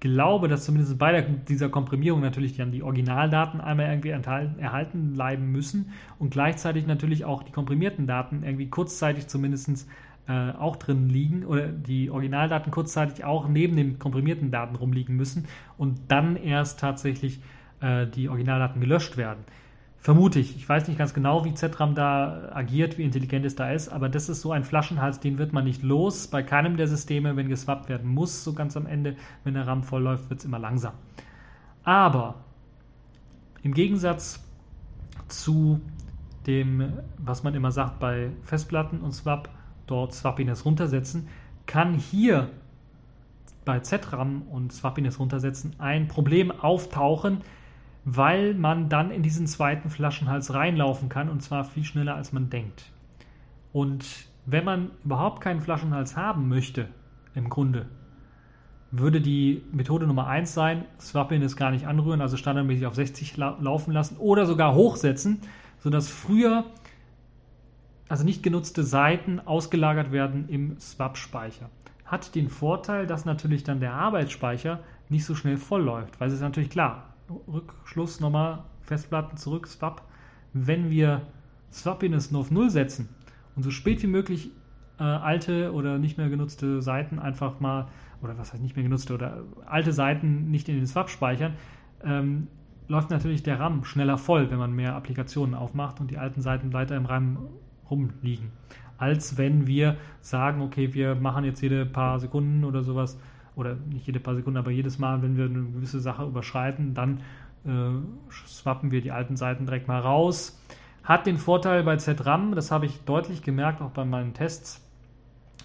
glaube, 0.00 0.48
dass 0.48 0.64
zumindest 0.64 0.98
bei 0.98 1.12
der, 1.12 1.22
dieser 1.22 1.68
Komprimierung 1.68 2.20
natürlich 2.20 2.56
dann 2.56 2.72
die 2.72 2.82
Originaldaten 2.82 3.60
einmal 3.60 3.90
irgendwie 3.90 4.08
enthalten, 4.08 4.58
erhalten 4.58 5.12
bleiben 5.12 5.52
müssen 5.52 5.92
und 6.18 6.30
gleichzeitig 6.30 6.88
natürlich 6.88 7.24
auch 7.24 7.44
die 7.44 7.52
komprimierten 7.52 8.08
Daten 8.08 8.42
irgendwie 8.42 8.68
kurzzeitig 8.68 9.28
zumindest 9.28 9.86
äh, 10.26 10.50
auch 10.58 10.74
drin 10.74 11.08
liegen 11.08 11.44
oder 11.44 11.68
die 11.68 12.10
Originaldaten 12.10 12.72
kurzzeitig 12.72 13.24
auch 13.24 13.46
neben 13.46 13.76
den 13.76 14.00
komprimierten 14.00 14.50
Daten 14.50 14.74
rumliegen 14.74 15.14
müssen 15.14 15.46
und 15.78 16.00
dann 16.08 16.34
erst 16.34 16.80
tatsächlich 16.80 17.38
äh, 17.80 18.08
die 18.08 18.28
Originaldaten 18.28 18.80
gelöscht 18.80 19.16
werden. 19.16 19.44
Vermute 20.02 20.40
ich. 20.40 20.56
Ich 20.56 20.68
weiß 20.68 20.88
nicht 20.88 20.98
ganz 20.98 21.14
genau, 21.14 21.44
wie 21.44 21.54
ZRAM 21.54 21.94
da 21.94 22.50
agiert, 22.52 22.98
wie 22.98 23.04
intelligent 23.04 23.46
es 23.46 23.54
da 23.54 23.70
ist, 23.70 23.88
aber 23.88 24.08
das 24.08 24.28
ist 24.28 24.40
so 24.40 24.50
ein 24.50 24.64
Flaschenhals, 24.64 25.20
den 25.20 25.38
wird 25.38 25.52
man 25.52 25.62
nicht 25.62 25.84
los. 25.84 26.26
Bei 26.26 26.42
keinem 26.42 26.76
der 26.76 26.88
Systeme, 26.88 27.36
wenn 27.36 27.48
geswappt 27.48 27.88
werden 27.88 28.12
muss, 28.12 28.42
so 28.42 28.52
ganz 28.52 28.76
am 28.76 28.86
Ende, 28.86 29.14
wenn 29.44 29.54
der 29.54 29.64
RAM 29.68 29.84
voll 29.84 30.02
läuft, 30.02 30.28
wird 30.28 30.40
es 30.40 30.44
immer 30.44 30.58
langsam. 30.58 30.94
Aber 31.84 32.34
im 33.62 33.74
Gegensatz 33.74 34.42
zu 35.28 35.80
dem, 36.48 36.94
was 37.18 37.44
man 37.44 37.54
immer 37.54 37.70
sagt 37.70 38.00
bei 38.00 38.30
Festplatten 38.42 39.02
und 39.02 39.12
Swap, 39.12 39.50
dort 39.86 40.14
Swappiness 40.14 40.64
runtersetzen, 40.64 41.28
kann 41.66 41.94
hier 41.94 42.50
bei 43.64 43.78
ZRAM 43.78 44.42
und 44.50 44.72
Swappiness 44.72 45.20
runtersetzen 45.20 45.76
ein 45.78 46.08
Problem 46.08 46.50
auftauchen, 46.50 47.42
weil 48.04 48.54
man 48.54 48.88
dann 48.88 49.10
in 49.10 49.22
diesen 49.22 49.46
zweiten 49.46 49.90
Flaschenhals 49.90 50.54
reinlaufen 50.54 51.08
kann 51.08 51.28
und 51.28 51.42
zwar 51.42 51.64
viel 51.64 51.84
schneller 51.84 52.14
als 52.14 52.32
man 52.32 52.50
denkt. 52.50 52.90
Und 53.72 54.04
wenn 54.44 54.64
man 54.64 54.90
überhaupt 55.04 55.40
keinen 55.40 55.60
Flaschenhals 55.60 56.16
haben 56.16 56.48
möchte, 56.48 56.88
im 57.34 57.48
Grunde, 57.48 57.86
würde 58.90 59.20
die 59.20 59.62
Methode 59.72 60.06
Nummer 60.06 60.26
1 60.26 60.52
sein, 60.52 60.84
Swapping 61.00 61.40
ist 61.42 61.56
gar 61.56 61.70
nicht 61.70 61.86
anrühren, 61.86 62.20
also 62.20 62.36
standardmäßig 62.36 62.86
auf 62.86 62.94
60 62.94 63.36
la 63.38 63.56
laufen 63.60 63.92
lassen 63.92 64.16
oder 64.18 64.44
sogar 64.44 64.74
hochsetzen, 64.74 65.40
sodass 65.78 66.10
früher, 66.10 66.64
also 68.08 68.24
nicht 68.24 68.42
genutzte 68.42 68.82
Seiten 68.82 69.40
ausgelagert 69.40 70.12
werden 70.12 70.48
im 70.48 70.78
Swap-Speicher. 70.78 71.70
Hat 72.04 72.34
den 72.34 72.50
Vorteil, 72.50 73.06
dass 73.06 73.24
natürlich 73.24 73.64
dann 73.64 73.80
der 73.80 73.94
Arbeitsspeicher 73.94 74.80
nicht 75.08 75.24
so 75.24 75.34
schnell 75.34 75.56
voll 75.56 75.82
läuft, 75.82 76.20
weil 76.20 76.28
es 76.28 76.34
ist 76.34 76.42
natürlich 76.42 76.68
klar, 76.68 77.11
Rückschluss 77.48 78.20
nochmal, 78.20 78.64
Festplatten 78.82 79.36
zurück, 79.36 79.66
Swap. 79.66 80.02
Wenn 80.52 80.90
wir 80.90 81.22
Swappiness 81.72 82.30
nur 82.30 82.42
auf 82.42 82.50
0 82.50 82.70
setzen 82.70 83.08
und 83.56 83.62
so 83.62 83.70
spät 83.70 84.02
wie 84.02 84.08
möglich 84.08 84.50
äh, 84.98 85.04
alte 85.04 85.72
oder 85.72 85.98
nicht 85.98 86.18
mehr 86.18 86.28
genutzte 86.28 86.82
Seiten 86.82 87.18
einfach 87.18 87.60
mal, 87.60 87.88
oder 88.22 88.36
was 88.38 88.52
heißt 88.52 88.62
nicht 88.62 88.76
mehr 88.76 88.84
genutzte, 88.84 89.14
oder 89.14 89.42
alte 89.66 89.92
Seiten 89.92 90.50
nicht 90.50 90.68
in 90.68 90.76
den 90.76 90.86
Swap 90.86 91.10
speichern, 91.10 91.54
ähm, 92.04 92.48
läuft 92.88 93.10
natürlich 93.10 93.42
der 93.42 93.58
RAM 93.58 93.84
schneller 93.84 94.18
voll, 94.18 94.50
wenn 94.50 94.58
man 94.58 94.72
mehr 94.72 94.94
Applikationen 94.94 95.54
aufmacht 95.54 96.00
und 96.00 96.10
die 96.10 96.18
alten 96.18 96.42
Seiten 96.42 96.72
weiter 96.72 96.96
im 96.96 97.06
RAM 97.06 97.38
rumliegen. 97.90 98.50
Als 98.98 99.38
wenn 99.38 99.66
wir 99.66 99.96
sagen, 100.20 100.60
okay, 100.60 100.94
wir 100.94 101.14
machen 101.14 101.44
jetzt 101.44 101.60
jede 101.62 101.86
paar 101.86 102.18
Sekunden 102.20 102.64
oder 102.64 102.82
sowas 102.82 103.18
oder 103.56 103.74
nicht 103.74 104.06
jede 104.06 104.20
paar 104.20 104.34
Sekunden, 104.34 104.58
aber 104.58 104.70
jedes 104.70 104.98
Mal, 104.98 105.22
wenn 105.22 105.36
wir 105.36 105.44
eine 105.44 105.62
gewisse 105.62 106.00
Sache 106.00 106.24
überschreiten, 106.24 106.94
dann 106.94 107.20
äh, 107.64 107.90
swappen 108.46 108.90
wir 108.90 109.00
die 109.00 109.10
alten 109.10 109.36
Seiten 109.36 109.66
direkt 109.66 109.88
mal 109.88 110.00
raus. 110.00 110.60
Hat 111.04 111.26
den 111.26 111.36
Vorteil 111.36 111.82
bei 111.82 111.96
ZRAM, 111.96 112.54
das 112.54 112.70
habe 112.70 112.86
ich 112.86 113.04
deutlich 113.04 113.42
gemerkt, 113.42 113.82
auch 113.82 113.90
bei 113.90 114.04
meinen 114.04 114.34
Tests, 114.34 114.80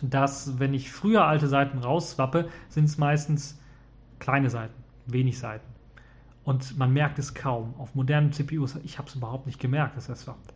dass 0.01 0.59
wenn 0.59 0.73
ich 0.73 0.91
früher 0.91 1.25
alte 1.25 1.47
Seiten 1.47 1.77
rausswappe, 1.77 2.49
sind 2.69 2.85
es 2.85 2.97
meistens 2.97 3.59
kleine 4.19 4.49
Seiten, 4.49 4.73
wenig 5.05 5.39
Seiten. 5.39 5.65
Und 6.43 6.77
man 6.77 6.93
merkt 6.93 7.19
es 7.19 7.33
kaum. 7.33 7.73
Auf 7.77 7.93
modernen 7.93 8.31
CPUs, 8.31 8.77
ich 8.83 8.97
habe 8.97 9.09
es 9.09 9.15
überhaupt 9.15 9.47
nicht 9.47 9.59
gemerkt, 9.59 9.97
dass 9.97 10.09
er 10.09 10.15
swappt. 10.15 10.53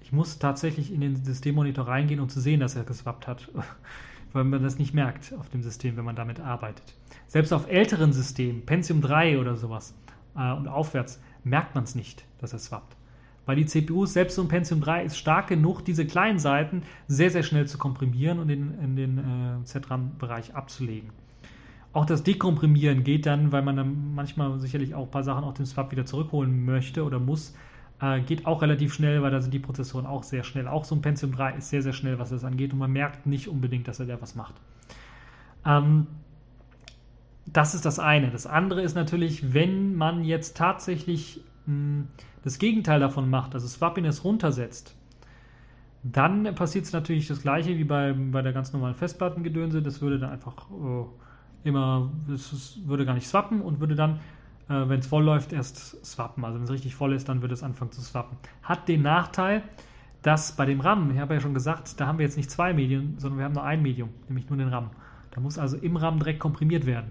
Ich 0.00 0.12
muss 0.12 0.38
tatsächlich 0.38 0.92
in 0.92 1.00
den 1.00 1.16
Systemmonitor 1.24 1.86
reingehen, 1.86 2.20
um 2.20 2.28
zu 2.28 2.40
sehen, 2.40 2.60
dass 2.60 2.74
er 2.74 2.84
geswappt 2.84 3.26
hat 3.28 3.48
weil 4.32 4.44
man 4.44 4.62
das 4.62 4.78
nicht 4.78 4.94
merkt 4.94 5.34
auf 5.38 5.48
dem 5.48 5.62
System, 5.62 5.96
wenn 5.96 6.04
man 6.04 6.16
damit 6.16 6.40
arbeitet. 6.40 6.94
Selbst 7.26 7.52
auf 7.52 7.70
älteren 7.70 8.12
Systemen, 8.12 8.64
Pentium 8.66 9.00
3 9.00 9.38
oder 9.38 9.56
sowas 9.56 9.94
äh, 10.36 10.52
und 10.52 10.68
aufwärts, 10.68 11.20
merkt 11.44 11.74
man 11.74 11.84
es 11.84 11.94
nicht, 11.94 12.24
dass 12.38 12.52
er 12.52 12.58
swappt. 12.58 12.96
Weil 13.46 13.56
die 13.56 13.66
CPUs, 13.66 14.12
selbst 14.12 14.36
so 14.36 14.42
ein 14.42 14.48
Pentium 14.48 14.80
3, 14.80 15.04
ist 15.04 15.16
stark 15.16 15.48
genug, 15.48 15.84
diese 15.84 16.06
kleinen 16.06 16.38
Seiten 16.38 16.82
sehr, 17.08 17.30
sehr 17.30 17.42
schnell 17.42 17.66
zu 17.66 17.78
komprimieren 17.78 18.38
und 18.38 18.50
in, 18.50 18.78
in 18.80 18.96
den 18.96 19.18
äh, 19.18 19.64
ZRAM-Bereich 19.64 20.54
abzulegen. 20.54 21.10
Auch 21.92 22.06
das 22.06 22.22
Dekomprimieren 22.22 23.02
geht 23.02 23.26
dann, 23.26 23.50
weil 23.50 23.62
man 23.62 23.76
dann 23.76 24.14
manchmal 24.14 24.60
sicherlich 24.60 24.94
auch 24.94 25.06
ein 25.06 25.10
paar 25.10 25.24
Sachen 25.24 25.42
aus 25.42 25.54
dem 25.54 25.66
Swap 25.66 25.90
wieder 25.90 26.06
zurückholen 26.06 26.64
möchte 26.64 27.02
oder 27.02 27.18
muss, 27.18 27.54
Äh, 28.00 28.20
geht 28.20 28.46
auch 28.46 28.62
relativ 28.62 28.94
schnell, 28.94 29.22
weil 29.22 29.30
da 29.30 29.40
sind 29.40 29.52
die 29.52 29.58
Prozessoren 29.58 30.06
auch 30.06 30.22
sehr 30.22 30.42
schnell. 30.42 30.66
Auch 30.66 30.84
so 30.84 30.94
ein 30.94 31.02
Pentium 31.02 31.32
3 31.32 31.56
ist 31.56 31.68
sehr, 31.68 31.82
sehr 31.82 31.92
schnell, 31.92 32.18
was 32.18 32.30
das 32.30 32.44
angeht 32.44 32.72
und 32.72 32.78
man 32.78 32.92
merkt 32.92 33.26
nicht 33.26 33.48
unbedingt, 33.48 33.88
dass 33.88 34.00
er 34.00 34.06
da 34.06 34.20
was 34.20 34.34
macht. 34.34 34.54
Ähm, 35.66 36.06
das 37.46 37.74
ist 37.74 37.84
das 37.84 37.98
eine. 37.98 38.30
Das 38.30 38.46
andere 38.46 38.82
ist 38.82 38.94
natürlich, 38.94 39.52
wenn 39.52 39.96
man 39.96 40.24
jetzt 40.24 40.56
tatsächlich 40.56 41.42
mh, 41.66 41.74
hm, 41.74 42.08
das 42.42 42.58
Gegenteil 42.58 43.00
davon 43.00 43.28
macht, 43.28 43.54
also 43.54 43.68
Swappiness 43.68 44.24
runtersetzt, 44.24 44.96
dann 46.02 46.54
passiert 46.54 46.86
es 46.86 46.92
natürlich 46.94 47.28
das 47.28 47.42
gleiche 47.42 47.76
wie 47.76 47.84
bei, 47.84 48.14
bei 48.14 48.40
der 48.40 48.54
ganz 48.54 48.72
normalen 48.72 48.94
Festplattengedönse. 48.94 49.82
Das 49.82 50.00
würde 50.00 50.18
dann 50.18 50.30
einfach 50.30 50.70
äh, 50.70 51.68
immer, 51.68 52.10
das 52.26 52.78
würde 52.86 53.04
gar 53.04 53.14
nicht 53.14 53.28
swappen 53.28 53.60
und 53.60 53.80
würde 53.80 53.94
dann, 53.94 54.20
äh, 54.70 54.88
wenn 54.88 55.00
es 55.00 55.06
voll 55.06 55.24
läuft, 55.24 55.52
erst 55.52 56.04
swappen. 56.06 56.44
Also 56.44 56.58
wenn 56.58 56.64
es 56.64 56.70
richtig 56.70 56.94
voll 56.94 57.12
ist, 57.12 57.28
dann 57.28 57.42
würde 57.42 57.54
es 57.54 57.62
anfangen 57.62 57.90
zu 57.90 58.00
swappen. 58.00 58.38
Hat 58.62 58.88
den 58.88 59.02
Nachteil, 59.02 59.62
dass 60.22 60.52
bei 60.52 60.64
dem 60.64 60.80
RAM, 60.80 61.10
ich 61.10 61.18
habe 61.18 61.34
ja 61.34 61.40
schon 61.40 61.54
gesagt, 61.54 62.00
da 62.00 62.06
haben 62.06 62.18
wir 62.18 62.24
jetzt 62.24 62.36
nicht 62.36 62.50
zwei 62.50 62.72
Medien, 62.72 63.14
sondern 63.18 63.38
wir 63.38 63.44
haben 63.44 63.54
nur 63.54 63.64
ein 63.64 63.82
Medium, 63.82 64.10
nämlich 64.28 64.48
nur 64.48 64.58
den 64.58 64.68
RAM. 64.68 64.90
Da 65.32 65.40
muss 65.40 65.58
also 65.58 65.76
im 65.76 65.96
RAM 65.96 66.18
direkt 66.18 66.40
komprimiert 66.40 66.86
werden. 66.86 67.10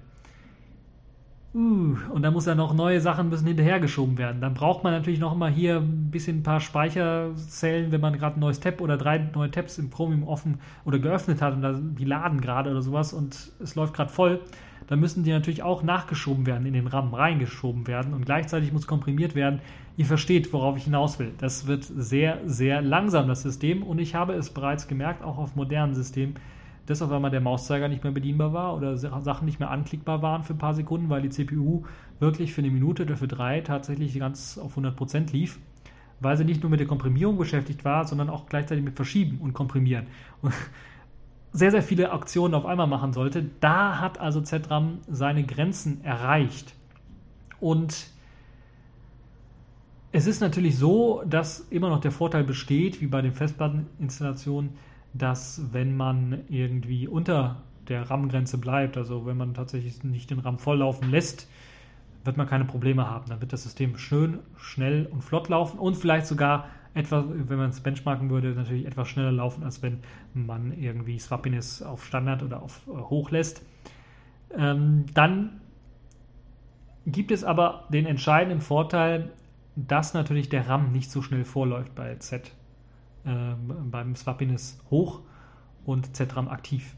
Uh, 1.52 1.98
und 2.14 2.22
dann 2.22 2.32
muss 2.34 2.46
ja 2.46 2.54
noch 2.54 2.76
neue 2.76 3.02
Sachen 3.02 3.30
müssen 3.30 3.48
hinterhergeschoben 3.48 4.20
werden. 4.20 4.40
Dann 4.40 4.54
braucht 4.54 4.84
man 4.84 4.94
natürlich 4.94 5.20
noch 5.20 5.36
mal 5.36 5.50
hier 5.50 5.78
ein 5.78 6.12
bisschen 6.12 6.40
ein 6.40 6.44
paar 6.44 6.60
Speicherzellen, 6.60 7.92
wenn 7.92 8.02
man 8.02 8.14
gerade 8.20 8.38
ein 8.38 8.40
neues 8.40 8.60
Tab 8.60 8.82
oder 8.82 8.98
drei 8.98 9.18
neue 9.18 9.50
Tabs 9.50 9.80
im 9.80 9.90
Chromium 9.90 10.28
offen 10.28 10.60
oder 10.86 11.00
geöffnet 11.00 11.42
hat 11.42 11.56
und 11.56 11.64
da, 11.64 11.74
die 11.74 12.06
laden 12.06 12.40
gerade 12.40 12.70
oder 12.70 12.84
sowas 12.84 13.14
und 13.14 13.52
es 13.60 13.74
läuft 13.74 13.96
gerade 13.96 14.12
voll. 14.12 14.42
Dann 14.90 15.00
müssen 15.00 15.24
die 15.24 15.30
natürlich 15.30 15.62
auch 15.62 15.84
nachgeschoben 15.84 16.48
werden, 16.48 16.66
in 16.66 16.74
den 16.74 16.88
RAM 16.88 17.14
reingeschoben 17.14 17.86
werden 17.86 18.12
und 18.12 18.26
gleichzeitig 18.26 18.74
muss 18.74 18.88
komprimiert 18.88 19.36
werden. 19.36 19.60
Ihr 19.98 20.06
versteht, 20.08 20.52
worauf 20.52 20.78
ich 20.78 20.86
hinaus 20.86 21.20
will. 21.20 21.32
Das 21.38 21.68
wird 21.68 21.84
sehr, 21.84 22.40
sehr 22.46 22.82
langsam, 22.82 23.28
das 23.28 23.44
System. 23.44 23.84
Und 23.84 24.00
ich 24.00 24.16
habe 24.16 24.34
es 24.34 24.50
bereits 24.50 24.88
gemerkt, 24.88 25.24
auch 25.24 25.38
auf 25.38 25.56
modernen 25.56 25.94
Systemen, 25.94 26.38
dass 26.88 27.04
auf 27.04 27.12
einmal 27.12 27.30
der 27.30 27.40
Mauszeiger 27.40 27.88
nicht 27.88 28.04
mehr 28.04 28.12
bedienbar 28.12 28.52
war 28.52 28.76
oder 28.76 28.98
Sachen 28.98 29.46
nicht 29.46 29.60
mehr 29.60 29.70
anklickbar 29.70 30.24
waren 30.24 30.42
für 30.42 30.56
ein 30.56 30.58
paar 30.58 30.74
Sekunden, 30.74 31.08
weil 31.08 31.22
die 31.22 31.30
CPU 31.30 31.84
wirklich 32.20 32.52
für 32.52 32.62
eine 32.62 32.72
Minute 32.72 33.04
oder 33.04 33.16
für 33.16 33.28
drei 33.28 33.62
tatsächlich 33.62 34.18
ganz 34.18 34.58
auf 34.58 34.76
100% 34.76 35.32
lief, 35.32 35.60
weil 36.20 36.36
sie 36.36 36.46
nicht 36.46 36.64
nur 36.64 36.72
mit 36.72 36.80
der 36.80 36.88
Komprimierung 36.88 37.38
beschäftigt 37.38 37.86
war, 37.86 38.08
sondern 38.08 38.32
auch 38.32 38.48
gleichzeitig 38.48 38.84
mit 38.84 38.96
Verschieben 38.96 39.38
und 39.40 39.54
Komprimieren. 39.54 40.08
Und 40.42 40.52
sehr, 41.52 41.72
sehr 41.72 41.82
viele 41.82 42.12
Aktionen 42.12 42.54
auf 42.54 42.66
einmal 42.66 42.88
machen 42.88 43.14
sollte. 43.14 43.46
Da 43.60 44.00
hat 44.00 44.20
also 44.20 44.42
ZRAM 44.42 45.00
seine 45.08 45.44
Grenzen 45.44 46.04
erreicht. 46.04 46.74
Und 47.60 48.08
es 50.12 50.26
ist 50.26 50.42
natürlich 50.42 50.78
so, 50.78 51.24
dass 51.26 51.60
immer 51.70 51.90
noch 51.90 52.00
der 52.00 52.12
Vorteil 52.12 52.44
besteht, 52.44 53.02
wie 53.02 53.08
bei 53.08 53.22
den 53.22 53.34
Festplatteninstallationen, 53.34 54.72
dass 55.14 55.62
wenn 55.72 55.96
man 55.96 56.40
irgendwie 56.50 57.08
unter 57.08 57.58
der 57.88 58.10
RAM-Grenze 58.10 58.58
bleibt, 58.58 58.98
also 58.98 59.26
wenn 59.26 59.38
man 59.38 59.54
tatsächlich 59.54 60.04
nicht 60.04 60.30
den 60.30 60.40
RAM 60.40 60.60
volllaufen 60.60 61.10
lässt, 61.10 61.48
wird 62.24 62.38
man 62.38 62.48
keine 62.48 62.66
Probleme 62.66 63.10
haben. 63.10 63.26
Dann 63.30 63.42
wird 63.42 63.54
das 63.54 63.64
System 63.64 63.98
schön, 63.98 64.40
schnell 64.58 65.08
und 65.08 65.24
flott 65.24 65.50
laufen 65.50 65.80
und 65.80 65.96
vielleicht 65.96 66.28
sogar 66.28 66.68
etwas, 66.94 67.26
wenn 67.28 67.58
man 67.58 67.70
es 67.70 67.82
benchmarken 67.82 68.30
würde, 68.30 68.50
natürlich 68.50 68.86
etwas 68.86 69.08
schneller 69.08 69.32
laufen, 69.32 69.64
als 69.64 69.82
wenn 69.82 70.00
man 70.34 70.74
irgendwie 70.74 71.20
Swappiness 71.20 71.82
auf 71.82 72.06
Standard 72.06 72.44
oder 72.44 72.62
auf 72.62 72.82
äh, 72.88 72.92
Hoch 72.92 73.32
lässt. 73.32 73.64
Ähm, 74.58 75.06
dann 75.14 75.62
gibt 77.06 77.32
es 77.32 77.44
aber 77.44 77.86
den 77.90 78.06
entscheidenden 78.06 78.62
Vorteil, 78.62 79.32
dass 79.76 80.14
natürlich 80.14 80.50
der 80.50 80.68
RAM 80.68 80.92
nicht 80.92 81.12
so 81.12 81.22
schnell 81.22 81.46
vorläuft 81.46 81.96
bei 81.96 82.16
Z 82.16 82.52
äh, 83.26 83.30
beim 83.92 84.16
Swappiness 84.16 84.80
hoch 84.90 85.22
und 85.86 86.16
ZRAM 86.16 86.48
aktiv. 86.48 86.96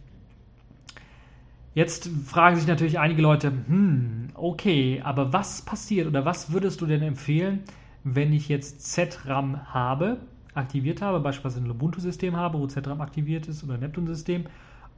Jetzt 1.73 2.09
fragen 2.25 2.57
sich 2.57 2.67
natürlich 2.67 2.99
einige 2.99 3.21
Leute, 3.21 3.51
hm, 3.51 4.29
okay, 4.33 5.01
aber 5.03 5.31
was 5.31 5.61
passiert 5.61 6.07
oder 6.07 6.25
was 6.25 6.51
würdest 6.51 6.81
du 6.81 6.85
denn 6.85 7.01
empfehlen, 7.01 7.63
wenn 8.03 8.33
ich 8.33 8.49
jetzt 8.49 8.91
ZRAM 8.91 9.73
habe, 9.73 10.17
aktiviert 10.53 11.01
habe, 11.01 11.19
beispielsweise 11.19 11.63
ein 11.63 11.71
Ubuntu-System 11.71 12.35
habe, 12.35 12.59
wo 12.59 12.67
ZRAM 12.67 13.01
aktiviert 13.01 13.47
ist 13.47 13.63
oder 13.63 13.75
ein 13.75 13.79
Neptun-System, 13.81 14.45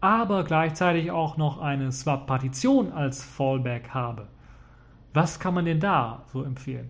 aber 0.01 0.43
gleichzeitig 0.43 1.11
auch 1.11 1.37
noch 1.37 1.59
eine 1.59 1.91
Swap-Partition 1.91 2.91
als 2.91 3.23
Fallback 3.23 3.89
habe. 3.89 4.27
Was 5.13 5.39
kann 5.39 5.53
man 5.53 5.65
denn 5.65 5.79
da 5.79 6.23
so 6.31 6.43
empfehlen? 6.43 6.89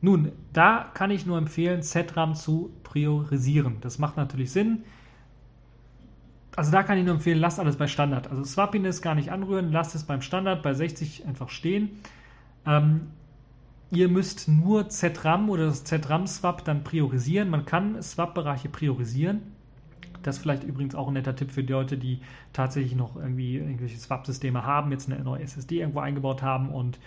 Nun, 0.00 0.32
da 0.52 0.90
kann 0.94 1.10
ich 1.10 1.26
nur 1.26 1.38
empfehlen, 1.38 1.82
ZRAM 1.82 2.34
zu 2.34 2.72
priorisieren. 2.84 3.76
Das 3.80 3.98
macht 3.98 4.16
natürlich 4.16 4.52
Sinn. 4.52 4.84
Also 6.56 6.72
da 6.72 6.82
kann 6.82 6.98
ich 6.98 7.04
nur 7.04 7.14
empfehlen, 7.14 7.38
lasst 7.38 7.60
alles 7.60 7.76
bei 7.76 7.86
Standard. 7.86 8.30
Also 8.30 8.42
Swappiness 8.44 9.02
gar 9.02 9.14
nicht 9.14 9.30
anrühren, 9.30 9.70
lasst 9.70 9.94
es 9.94 10.04
beim 10.04 10.22
Standard 10.22 10.62
bei 10.62 10.74
60 10.74 11.26
einfach 11.26 11.50
stehen. 11.50 12.00
Ähm, 12.66 13.08
ihr 13.90 14.08
müsst 14.08 14.48
nur 14.48 14.88
ZRAM 14.88 15.48
oder 15.50 15.66
das 15.66 15.84
ZRAM-Swap 15.84 16.64
dann 16.64 16.84
priorisieren. 16.84 17.50
Man 17.50 17.64
kann 17.64 18.02
Swap-Bereiche 18.02 18.68
priorisieren. 18.68 19.40
Das 20.22 20.36
ist 20.36 20.42
vielleicht 20.42 20.64
übrigens 20.64 20.94
auch 20.94 21.08
ein 21.08 21.14
netter 21.14 21.34
Tipp 21.34 21.50
für 21.50 21.62
die 21.62 21.72
Leute, 21.72 21.96
die 21.96 22.20
tatsächlich 22.52 22.96
noch 22.96 23.16
irgendwie 23.16 23.56
irgendwelche 23.56 23.98
Swap-Systeme 23.98 24.64
haben, 24.64 24.90
jetzt 24.90 25.10
eine 25.10 25.22
neue 25.22 25.42
SSD 25.42 25.80
irgendwo 25.80 26.00
eingebaut 26.00 26.42
haben 26.42 26.70
und 26.70 26.98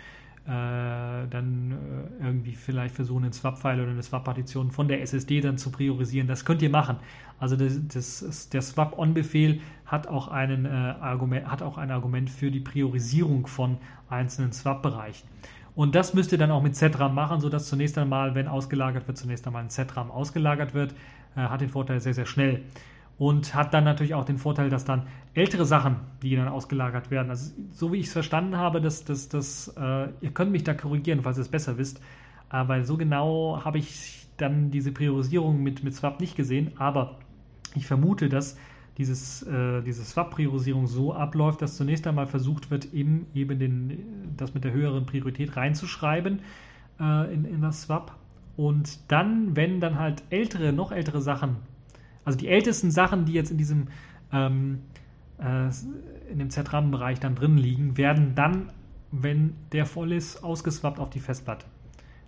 äh, 0.45 1.27
dann 1.29 1.77
äh, 2.19 2.25
irgendwie 2.25 2.55
vielleicht 2.55 2.95
versuchen, 2.95 3.25
einen 3.25 3.33
Swap-File 3.33 3.81
oder 3.81 3.91
eine 3.91 4.01
Swap-Partition 4.01 4.71
von 4.71 4.87
der 4.87 5.01
SSD 5.03 5.39
dann 5.41 5.59
zu 5.59 5.71
priorisieren. 5.71 6.27
Das 6.27 6.45
könnt 6.45 6.63
ihr 6.63 6.69
machen. 6.71 6.97
Also 7.39 7.55
das, 7.55 7.79
das, 7.87 8.49
der 8.49 8.63
Swap-On-Befehl 8.63 9.61
hat, 9.85 10.07
äh, 10.07 11.43
hat 11.45 11.61
auch 11.61 11.77
ein 11.77 11.91
Argument 11.91 12.29
für 12.29 12.49
die 12.49 12.59
Priorisierung 12.59 13.45
von 13.45 13.77
einzelnen 14.09 14.51
Swap-Bereichen. 14.51 15.27
Und 15.81 15.95
das 15.95 16.13
müsst 16.13 16.31
ihr 16.31 16.37
dann 16.37 16.51
auch 16.51 16.61
mit 16.61 16.75
ZRAM 16.75 17.15
machen, 17.15 17.39
sodass 17.39 17.67
zunächst 17.67 17.97
einmal, 17.97 18.35
wenn 18.35 18.47
ausgelagert 18.47 19.07
wird, 19.07 19.17
zunächst 19.17 19.47
einmal 19.47 19.63
ein 19.63 19.71
ZRAM 19.71 20.11
ausgelagert 20.11 20.75
wird. 20.75 20.93
Äh, 21.35 21.39
hat 21.39 21.61
den 21.61 21.69
Vorteil 21.69 21.99
sehr, 21.99 22.13
sehr 22.13 22.27
schnell. 22.27 22.61
Und 23.17 23.55
hat 23.55 23.73
dann 23.73 23.83
natürlich 23.83 24.13
auch 24.13 24.23
den 24.23 24.37
Vorteil, 24.37 24.69
dass 24.69 24.85
dann 24.85 25.07
ältere 25.33 25.65
Sachen, 25.65 25.95
die 26.21 26.35
dann 26.35 26.49
ausgelagert 26.49 27.09
werden, 27.09 27.31
also 27.31 27.51
so 27.71 27.91
wie 27.91 27.97
ich 27.97 28.05
es 28.05 28.13
verstanden 28.13 28.57
habe, 28.57 28.79
dass, 28.79 29.05
dass, 29.05 29.27
dass 29.27 29.69
äh, 29.69 30.09
ihr 30.21 30.29
könnt 30.31 30.51
mich 30.51 30.63
da 30.63 30.75
korrigieren, 30.75 31.21
falls 31.23 31.39
ihr 31.39 31.41
es 31.41 31.49
besser 31.49 31.79
wisst, 31.79 31.97
äh, 32.53 32.67
weil 32.67 32.85
so 32.85 32.95
genau 32.95 33.65
habe 33.65 33.79
ich 33.79 34.27
dann 34.37 34.69
diese 34.69 34.91
Priorisierung 34.91 35.63
mit, 35.63 35.83
mit 35.83 35.95
Swap 35.95 36.19
nicht 36.19 36.35
gesehen, 36.35 36.73
aber 36.77 37.17
ich 37.73 37.87
vermute, 37.87 38.29
dass 38.29 38.55
dieses, 39.01 39.43
äh, 39.43 39.81
diese 39.81 40.03
Swap-Priorisierung 40.03 40.87
so 40.87 41.13
abläuft, 41.13 41.61
dass 41.61 41.75
zunächst 41.75 42.07
einmal 42.07 42.27
versucht 42.27 42.71
wird, 42.71 42.93
eben, 42.93 43.27
eben 43.33 43.59
den, 43.59 44.33
das 44.37 44.53
mit 44.53 44.63
der 44.63 44.71
höheren 44.71 45.05
Priorität 45.05 45.55
reinzuschreiben 45.55 46.39
äh, 46.99 47.33
in, 47.33 47.45
in 47.45 47.61
das 47.61 47.83
Swap. 47.83 48.15
Und 48.57 48.99
dann, 49.11 49.55
wenn 49.55 49.79
dann 49.79 49.97
halt 49.97 50.23
ältere, 50.29 50.71
noch 50.71 50.91
ältere 50.91 51.21
Sachen 51.21 51.57
also 52.23 52.37
die 52.37 52.47
ältesten 52.47 52.91
Sachen, 52.91 53.25
die 53.25 53.33
jetzt 53.33 53.51
in 53.51 53.57
diesem 53.57 53.87
ähm, 54.31 54.79
äh, 55.39 55.69
in 56.31 56.39
dem 56.39 56.49
ZRAM-Bereich 56.49 57.19
dann 57.19 57.35
drin 57.35 57.57
liegen, 57.57 57.97
werden 57.97 58.35
dann, 58.35 58.71
wenn 59.11 59.55
der 59.71 59.85
voll 59.85 60.13
ist, 60.13 60.43
ausgeswappt 60.43 60.99
auf 60.99 61.09
die 61.09 61.19
Festplatte. 61.19 61.65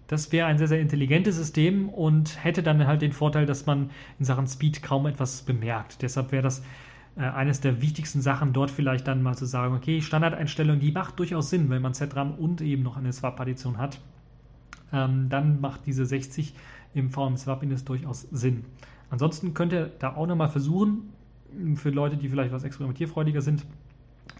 Das 0.08 0.32
wäre 0.32 0.48
ein 0.48 0.58
sehr, 0.58 0.68
sehr 0.68 0.82
intelligentes 0.82 1.36
System 1.36 1.90
und 1.90 2.44
hätte 2.44 2.62
dann 2.62 2.86
halt 2.86 3.02
den 3.02 3.14
Vorteil, 3.14 3.46
dass 3.46 3.66
man 3.66 3.90
in 4.20 4.26
Sachen 4.26 4.48
Speed 4.48 4.84
kaum 4.84 5.06
etwas 5.06 5.44
bemerkt. 5.44 6.02
Deshalb 6.02 6.32
wäre 6.32 6.44
das 6.44 6.62
äh, 7.16 7.22
eines 7.22 7.62
der 7.62 7.82
wichtigsten 7.82 8.22
Sachen, 8.22 8.54
dort 8.54 8.72
vielleicht 8.72 9.08
dann 9.08 9.22
mal 9.22 9.36
zu 9.36 9.46
sagen, 9.46 9.76
okay, 9.76 10.02
Standardeinstellung, 10.02 10.80
die 10.80 10.92
macht 10.92 11.20
durchaus 11.20 11.50
Sinn, 11.50 11.70
wenn 11.70 11.82
man 11.82 11.94
ZRAM 11.94 12.34
und 12.34 12.62
eben 12.62 12.84
noch 12.84 12.98
eine 12.98 13.14
Swap-Partition 13.14 13.78
hat. 13.78 14.00
Ähm, 14.92 15.30
dann 15.30 15.62
macht 15.62 15.86
diese 15.86 16.06
60 16.06 16.54
im 16.94 17.10
VM-Swap-Index 17.10 17.86
durchaus 17.86 18.22
Sinn. 18.32 18.66
Ansonsten 19.10 19.54
könnt 19.54 19.74
ihr 19.74 19.92
da 20.00 20.16
auch 20.16 20.28
nochmal 20.28 20.50
versuchen, 20.50 21.14
für 21.76 21.90
Leute, 21.90 22.18
die 22.18 22.30
vielleicht 22.30 22.52
was 22.52 22.64
experimentierfreudiger 22.64 23.42
sind, 23.42 23.66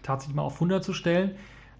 tatsächlich 0.02 0.34
mal 0.34 0.42
auf 0.42 0.54
100 0.54 0.82
zu 0.82 0.92
stellen, 0.92 1.30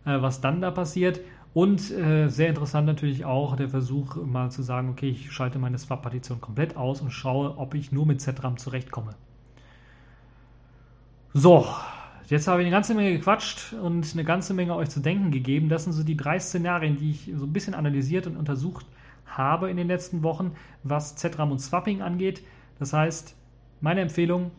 äh, 0.04 0.20
was 0.20 0.40
dann 0.40 0.60
da 0.60 0.70
passiert. 0.70 1.20
Und 1.54 1.92
äh, 1.92 2.28
sehr 2.28 2.48
interessant 2.48 2.84
natürlich 2.88 3.24
auch 3.24 3.54
der 3.54 3.68
Versuch, 3.68 4.16
mal 4.16 4.50
zu 4.50 4.62
sagen, 4.62 4.90
okay, 4.90 5.08
ich 5.08 5.30
schalte 5.30 5.60
meine 5.60 5.78
Swap-Partition 5.78 6.40
komplett 6.40 6.76
aus 6.76 7.00
und 7.00 7.12
schaue, 7.12 7.56
ob 7.56 7.74
ich 7.74 7.92
nur 7.92 8.06
mit 8.06 8.20
ZRAM 8.20 8.56
zurechtkomme. 8.56 9.14
So, 11.32 11.64
jetzt 12.26 12.48
habe 12.48 12.60
ich 12.60 12.66
eine 12.66 12.74
ganze 12.74 12.94
Menge 12.94 13.12
gequatscht 13.12 13.72
und 13.72 14.12
eine 14.12 14.24
ganze 14.24 14.52
Menge 14.52 14.74
euch 14.74 14.90
zu 14.90 14.98
denken 14.98 15.30
gegeben. 15.30 15.68
Das 15.68 15.84
sind 15.84 15.92
so 15.92 16.02
die 16.02 16.16
drei 16.16 16.40
Szenarien, 16.40 16.96
die 16.96 17.12
ich 17.12 17.30
so 17.36 17.46
ein 17.46 17.52
bisschen 17.52 17.74
analysiert 17.74 18.26
und 18.26 18.36
untersucht 18.36 18.86
habe 19.24 19.70
in 19.70 19.76
den 19.76 19.86
letzten 19.86 20.24
Wochen, 20.24 20.52
was 20.82 21.14
ZRAM 21.14 21.52
und 21.52 21.60
Swapping 21.60 22.02
angeht. 22.02 22.42
Das 22.80 22.92
heißt, 22.92 23.36
meine 23.80 24.00
Empfehlung, 24.00 24.50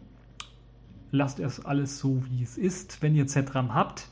lasst 1.11 1.41
es 1.41 1.65
alles 1.65 1.99
so, 1.99 2.23
wie 2.29 2.41
es 2.41 2.57
ist. 2.57 3.01
Wenn 3.01 3.15
ihr 3.15 3.27
ZRAM 3.27 3.73
habt, 3.73 4.07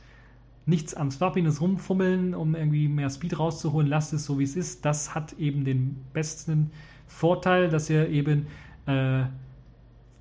nichts 0.65 0.93
am 0.93 1.11
Swappiness 1.11 1.61
rumfummeln, 1.61 2.33
um 2.33 2.55
irgendwie 2.55 2.87
mehr 2.87 3.09
Speed 3.09 3.37
rauszuholen. 3.37 3.87
Lasst 3.87 4.13
es 4.13 4.25
so, 4.25 4.39
wie 4.39 4.43
es 4.43 4.55
ist. 4.55 4.85
Das 4.85 5.13
hat 5.13 5.33
eben 5.33 5.65
den 5.65 5.97
besten 6.13 6.71
Vorteil, 7.07 7.69
dass 7.69 7.89
ihr 7.89 8.09
eben 8.09 8.47
äh, 8.85 9.23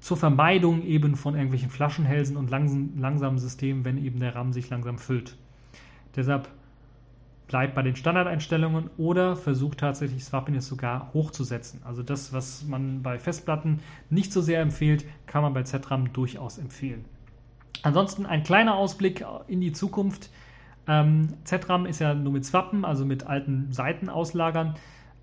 zur 0.01 0.17
Vermeidung 0.17 0.83
eben 0.83 1.15
von 1.15 1.35
irgendwelchen 1.35 1.71
Flaschenhälsen 1.71 2.37
und 2.37 2.51
langsam, 2.51 2.91
langsamen 2.99 3.39
Systemen, 3.39 3.85
wenn 3.85 4.05
eben 4.05 4.19
der 4.19 4.35
RAM 4.35 4.53
sich 4.53 4.69
langsam 4.69 4.99
füllt. 4.99 5.37
Deshalb 6.17 6.49
bleibt 7.47 7.75
bei 7.75 7.83
den 7.83 7.95
Standardeinstellungen 7.95 8.91
oder 8.97 9.37
versucht 9.37 9.79
tatsächlich 9.79 10.25
Swappiness 10.25 10.67
sogar 10.67 11.13
hochzusetzen. 11.13 11.81
Also 11.85 12.03
das, 12.03 12.33
was 12.33 12.65
man 12.65 13.03
bei 13.03 13.19
Festplatten 13.19 13.81
nicht 14.11 14.33
so 14.33 14.41
sehr 14.41 14.61
empfiehlt, 14.61 15.05
kann 15.27 15.43
man 15.43 15.53
bei 15.55 15.63
ZRAM 15.63 16.13
durchaus 16.13 16.59
empfehlen. 16.59 17.05
Ansonsten 17.83 18.27
ein 18.27 18.43
kleiner 18.43 18.77
Ausblick 18.77 19.25
in 19.49 19.61
die 19.61 19.73
Zukunft. 19.73 20.31
Ähm, 20.87 21.29
ZRAM 21.45 21.87
ist 21.87 22.01
ja 22.01 22.15
nur 22.15 22.33
mit 22.33 22.45
Swappen, 22.45 22.85
also 22.85 23.05
mit 23.05 23.27
alten 23.27 23.73
Seitenauslagern 23.73 24.75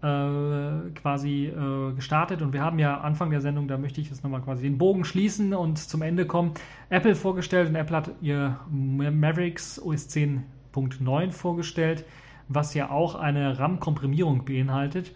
äh, 0.02 0.92
quasi 0.96 1.48
äh, 1.48 1.94
gestartet 1.94 2.42
und 2.42 2.54
wir 2.54 2.62
haben 2.62 2.80
ja 2.80 3.02
Anfang 3.02 3.32
der 3.32 3.42
Sendung, 3.42 3.68
da 3.68 3.78
möchte 3.78 4.00
ich 4.00 4.10
jetzt 4.10 4.24
nochmal 4.24 4.42
quasi 4.42 4.64
den 4.64 4.78
Bogen 4.78 5.04
schließen 5.04 5.54
und 5.54 5.78
zum 5.78 6.02
Ende 6.02 6.26
kommen, 6.26 6.54
Apple 6.90 7.16
vorgestellt 7.16 7.68
und 7.68 7.76
Apple 7.76 7.98
hat 7.98 8.12
ihr 8.22 8.60
Mavericks 8.70 9.78
OS 9.78 10.08
10.9 10.10 11.32
vorgestellt, 11.34 12.06
was 12.48 12.74
ja 12.74 12.90
auch 12.90 13.16
eine 13.16 13.60
RAM-Komprimierung 13.60 14.46
beinhaltet. 14.46 15.12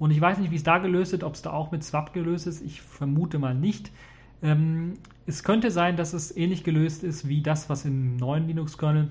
Und 0.00 0.10
ich 0.10 0.20
weiß 0.20 0.38
nicht, 0.38 0.50
wie 0.50 0.56
es 0.56 0.64
da 0.64 0.78
gelöst 0.78 1.12
ist, 1.12 1.22
ob 1.22 1.34
es 1.34 1.42
da 1.42 1.52
auch 1.52 1.70
mit 1.70 1.84
Swap 1.84 2.12
gelöst 2.12 2.48
ist. 2.48 2.60
Ich 2.60 2.82
vermute 2.82 3.38
mal 3.38 3.54
nicht. 3.54 3.92
Ähm, 4.42 4.94
es 5.26 5.42
könnte 5.42 5.70
sein, 5.70 5.96
dass 5.96 6.12
es 6.12 6.36
ähnlich 6.36 6.64
gelöst 6.64 7.02
ist 7.02 7.28
wie 7.28 7.40
das, 7.40 7.68
was 7.70 7.84
im 7.84 8.16
neuen 8.16 8.46
Linux-Kernel 8.46 9.10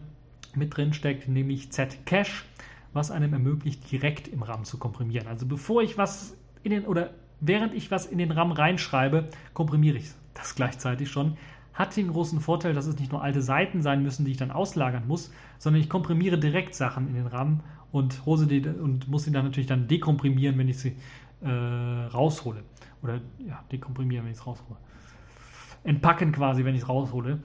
mit 0.55 0.75
drin 0.75 0.93
steckt, 0.93 1.27
nämlich 1.27 1.71
Z-Cache 1.71 2.43
was 2.93 3.11
einem 3.11 3.33
ermöglicht, 3.33 3.91
direkt 3.91 4.27
im 4.27 4.43
RAM 4.43 4.63
zu 4.63 4.77
komprimieren. 4.77 5.27
Also 5.27 5.45
bevor 5.45 5.81
ich 5.81 5.97
was 5.97 6.37
in 6.61 6.71
den 6.71 6.85
oder 6.85 7.09
während 7.39 7.73
ich 7.73 7.91
was 7.91 8.05
in 8.05 8.19
den 8.19 8.31
RAM 8.31 8.51
reinschreibe, 8.51 9.29
komprimiere 9.53 9.97
ich 9.97 10.11
das 10.33 10.55
gleichzeitig 10.55 11.09
schon. 11.09 11.37
Hat 11.73 11.97
den 11.97 12.09
großen 12.09 12.39
Vorteil, 12.39 12.73
dass 12.73 12.85
es 12.85 12.99
nicht 12.99 13.11
nur 13.11 13.23
alte 13.23 13.41
Seiten 13.41 13.81
sein 13.81 14.03
müssen, 14.03 14.25
die 14.25 14.31
ich 14.31 14.37
dann 14.37 14.51
auslagern 14.51 15.07
muss, 15.07 15.31
sondern 15.57 15.81
ich 15.81 15.89
komprimiere 15.89 16.37
direkt 16.37 16.75
Sachen 16.75 17.07
in 17.07 17.15
den 17.15 17.25
RAM 17.25 17.61
und, 17.91 18.25
hose 18.27 18.45
die, 18.45 18.61
und 18.67 19.07
muss 19.07 19.23
sie 19.23 19.31
dann 19.31 19.45
natürlich 19.45 19.67
dann 19.67 19.87
dekomprimieren, 19.87 20.57
wenn 20.59 20.67
ich 20.67 20.77
sie 20.77 20.95
äh, 21.41 21.49
raushole. 21.49 22.63
Oder 23.01 23.21
ja, 23.39 23.63
dekomprimieren, 23.71 24.25
wenn 24.25 24.33
ich 24.33 24.37
es 24.37 24.45
raushole. 24.45 24.77
Entpacken 25.83 26.31
quasi, 26.31 26.65
wenn 26.65 26.75
ich 26.75 26.83
es 26.83 26.89
raushole. 26.89 27.39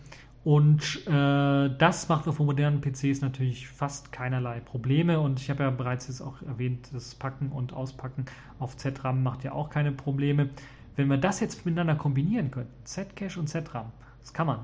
Und 0.44 1.06
äh, 1.06 1.70
das 1.76 2.08
macht 2.08 2.26
auf 2.28 2.38
modernen 2.38 2.80
PCs 2.80 3.20
natürlich 3.20 3.68
fast 3.68 4.12
keinerlei 4.12 4.60
Probleme. 4.60 5.20
Und 5.20 5.40
ich 5.40 5.50
habe 5.50 5.64
ja 5.64 5.70
bereits 5.70 6.08
jetzt 6.08 6.20
auch 6.20 6.40
erwähnt, 6.42 6.88
das 6.92 7.14
Packen 7.14 7.50
und 7.50 7.72
Auspacken 7.72 8.24
auf 8.58 8.76
ZRAM 8.76 9.22
macht 9.22 9.44
ja 9.44 9.52
auch 9.52 9.68
keine 9.68 9.92
Probleme. 9.92 10.50
Wenn 10.96 11.08
wir 11.08 11.18
das 11.18 11.40
jetzt 11.40 11.66
miteinander 11.66 11.96
kombinieren 11.96 12.50
könnten, 12.50 12.72
Zcache 12.84 13.38
und 13.38 13.48
ZRAM, 13.48 13.92
das 14.20 14.32
kann 14.32 14.46
man 14.46 14.60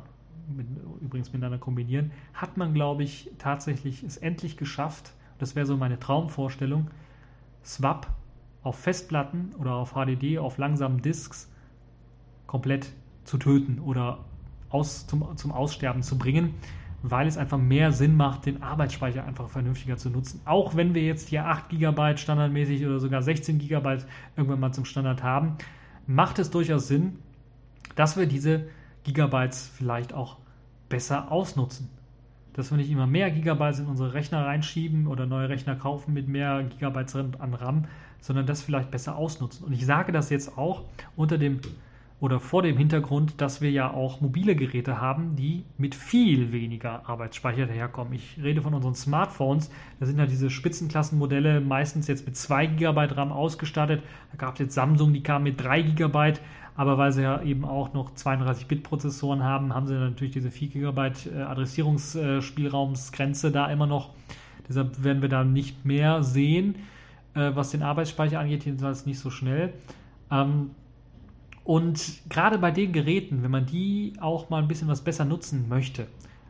mit, 0.56 0.66
übrigens 1.00 1.32
miteinander 1.32 1.58
kombinieren, 1.58 2.12
hat 2.32 2.56
man, 2.56 2.74
glaube 2.74 3.02
ich, 3.02 3.30
tatsächlich 3.38 4.02
es 4.02 4.16
endlich 4.16 4.56
geschafft. 4.56 5.12
Das 5.38 5.56
wäre 5.56 5.66
so 5.66 5.76
meine 5.76 5.98
Traumvorstellung. 5.98 6.90
Swap 7.64 8.06
auf 8.62 8.78
Festplatten 8.78 9.50
oder 9.58 9.74
auf 9.74 9.94
HDD, 9.94 10.38
auf 10.38 10.58
langsamen 10.58 11.02
Disks 11.02 11.50
komplett 12.46 12.92
zu 13.24 13.38
töten 13.38 13.80
oder 13.80 14.18
aus, 14.68 15.06
zum, 15.06 15.36
zum 15.36 15.52
Aussterben 15.52 16.02
zu 16.02 16.18
bringen, 16.18 16.54
weil 17.02 17.26
es 17.26 17.36
einfach 17.36 17.58
mehr 17.58 17.92
Sinn 17.92 18.16
macht, 18.16 18.46
den 18.46 18.62
Arbeitsspeicher 18.62 19.24
einfach 19.24 19.48
vernünftiger 19.48 19.96
zu 19.96 20.10
nutzen. 20.10 20.40
Auch 20.44 20.74
wenn 20.74 20.94
wir 20.94 21.02
jetzt 21.02 21.28
hier 21.28 21.46
8 21.46 21.68
GB 21.68 22.16
standardmäßig 22.16 22.84
oder 22.86 22.98
sogar 22.98 23.22
16 23.22 23.58
GB 23.58 23.98
irgendwann 24.36 24.60
mal 24.60 24.72
zum 24.72 24.84
Standard 24.84 25.22
haben, 25.22 25.56
macht 26.06 26.38
es 26.38 26.50
durchaus 26.50 26.88
Sinn, 26.88 27.18
dass 27.94 28.16
wir 28.16 28.26
diese 28.26 28.68
Gigabytes 29.04 29.70
vielleicht 29.74 30.14
auch 30.14 30.38
besser 30.88 31.30
ausnutzen. 31.30 31.90
Dass 32.54 32.70
wir 32.70 32.78
nicht 32.78 32.90
immer 32.90 33.06
mehr 33.06 33.30
Gigabytes 33.30 33.80
in 33.80 33.86
unsere 33.86 34.14
Rechner 34.14 34.46
reinschieben 34.46 35.06
oder 35.06 35.26
neue 35.26 35.48
Rechner 35.48 35.76
kaufen 35.76 36.14
mit 36.14 36.28
mehr 36.28 36.62
Gigabytes 36.64 37.16
an 37.16 37.54
RAM, 37.54 37.84
sondern 38.20 38.46
das 38.46 38.62
vielleicht 38.62 38.90
besser 38.90 39.16
ausnutzen. 39.16 39.66
Und 39.66 39.72
ich 39.72 39.84
sage 39.84 40.10
das 40.10 40.30
jetzt 40.30 40.56
auch 40.56 40.84
unter 41.16 41.36
dem 41.36 41.60
oder 42.20 42.40
vor 42.40 42.62
dem 42.62 42.78
Hintergrund, 42.78 43.40
dass 43.40 43.60
wir 43.60 43.70
ja 43.70 43.92
auch 43.92 44.20
mobile 44.20 44.56
Geräte 44.56 45.00
haben, 45.00 45.36
die 45.36 45.64
mit 45.76 45.94
viel 45.94 46.52
weniger 46.52 47.08
Arbeitsspeicher 47.08 47.66
daherkommen. 47.66 48.14
Ich 48.14 48.38
rede 48.42 48.62
von 48.62 48.72
unseren 48.72 48.94
Smartphones. 48.94 49.70
Da 50.00 50.06
sind 50.06 50.18
ja 50.18 50.26
diese 50.26 50.48
Spitzenklassenmodelle 50.48 51.60
meistens 51.60 52.06
jetzt 52.06 52.24
mit 52.24 52.36
2 52.36 52.66
GB 52.66 52.98
RAM 53.12 53.32
ausgestattet. 53.32 54.02
Da 54.30 54.38
gab 54.38 54.54
es 54.54 54.60
jetzt 54.60 54.74
Samsung, 54.74 55.12
die 55.12 55.22
kam 55.22 55.42
mit 55.42 55.62
3 55.62 55.82
GB. 55.82 56.34
Aber 56.76 56.98
weil 56.98 57.12
sie 57.12 57.22
ja 57.22 57.40
eben 57.42 57.64
auch 57.64 57.94
noch 57.94 58.14
32-Bit-Prozessoren 58.14 59.44
haben, 59.44 59.72
haben 59.74 59.86
sie 59.86 59.94
natürlich 59.94 60.32
diese 60.32 60.50
4 60.50 60.68
GB 60.68 61.12
äh, 61.34 61.42
Adressierungsspielraumsgrenze 61.42 63.52
da 63.52 63.70
immer 63.70 63.86
noch. 63.86 64.10
Deshalb 64.68 65.04
werden 65.04 65.22
wir 65.22 65.28
da 65.28 65.44
nicht 65.44 65.84
mehr 65.84 66.22
sehen, 66.22 66.76
äh, 67.34 67.50
was 67.54 67.70
den 67.70 67.82
Arbeitsspeicher 67.82 68.40
angeht, 68.40 68.64
jedenfalls 68.64 69.06
nicht 69.06 69.18
so 69.18 69.30
schnell. 69.30 69.74
Ähm, 70.30 70.70
und 71.64 72.20
gerade 72.28 72.58
bei 72.58 72.70
den 72.70 72.92
Geräten, 72.92 73.42
wenn 73.42 73.50
man 73.50 73.66
die 73.66 74.12
auch 74.20 74.50
mal 74.50 74.62
ein 74.62 74.68
bisschen 74.68 74.88
was 74.88 75.00
besser 75.00 75.24
nutzen 75.24 75.68
möchte, 75.68 76.06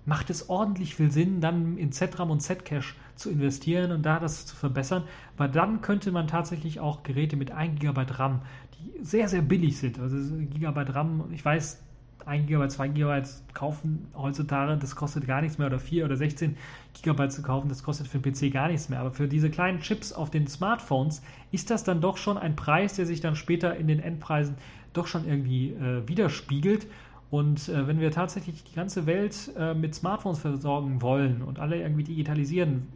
macht 0.06 0.28
es 0.28 0.48
ordentlich 0.48 0.94
viel 0.96 1.10
Sinn, 1.10 1.40
dann 1.40 1.78
in 1.78 1.92
ZRAM 1.92 2.30
und 2.30 2.40
Zcache 2.40 2.94
zu 3.14 3.30
investieren 3.30 3.92
und 3.92 4.02
da 4.02 4.18
das 4.18 4.44
zu 4.44 4.56
verbessern, 4.56 5.04
weil 5.36 5.48
dann 5.48 5.80
könnte 5.80 6.12
man 6.12 6.26
tatsächlich 6.26 6.80
auch 6.80 7.04
Geräte 7.04 7.36
mit 7.36 7.52
1 7.52 7.80
GB 7.80 8.04
RAM, 8.10 8.42
die 8.74 9.04
sehr, 9.04 9.28
sehr 9.28 9.42
billig 9.42 9.78
sind, 9.78 9.98
also 9.98 10.16
Gigabyte 10.36 10.94
RAM, 10.94 11.24
ich 11.32 11.44
weiß, 11.44 11.80
1 12.26 12.46
GB, 12.46 12.68
2 12.68 12.88
GB 12.88 13.22
kaufen 13.52 14.08
heutzutage, 14.14 14.76
das 14.78 14.96
kostet 14.96 15.26
gar 15.26 15.42
nichts 15.42 15.58
mehr, 15.58 15.68
oder 15.68 15.78
4 15.78 16.06
oder 16.06 16.16
16 16.16 16.56
GB 17.02 17.28
zu 17.28 17.42
kaufen, 17.42 17.68
das 17.68 17.82
kostet 17.82 18.06
für 18.06 18.18
den 18.18 18.32
PC 18.32 18.52
gar 18.52 18.68
nichts 18.68 18.88
mehr. 18.88 19.00
Aber 19.00 19.10
für 19.10 19.28
diese 19.28 19.50
kleinen 19.50 19.80
Chips 19.80 20.12
auf 20.12 20.30
den 20.30 20.46
Smartphones 20.46 21.22
ist 21.50 21.70
das 21.70 21.84
dann 21.84 22.00
doch 22.00 22.16
schon 22.16 22.38
ein 22.38 22.56
Preis, 22.56 22.94
der 22.94 23.06
sich 23.06 23.20
dann 23.20 23.36
später 23.36 23.76
in 23.76 23.88
den 23.88 24.00
Endpreisen 24.00 24.56
doch 24.92 25.06
schon 25.06 25.26
irgendwie 25.26 25.72
äh, 25.72 26.06
widerspiegelt. 26.08 26.86
Und 27.30 27.68
äh, 27.68 27.86
wenn 27.88 28.00
wir 28.00 28.10
tatsächlich 28.10 28.62
die 28.64 28.74
ganze 28.74 29.06
Welt 29.06 29.50
äh, 29.58 29.74
mit 29.74 29.94
Smartphones 29.94 30.38
versorgen 30.38 31.02
wollen 31.02 31.42
und 31.42 31.58
alle 31.58 31.80
irgendwie 31.80 32.04
digitalisieren 32.04 32.88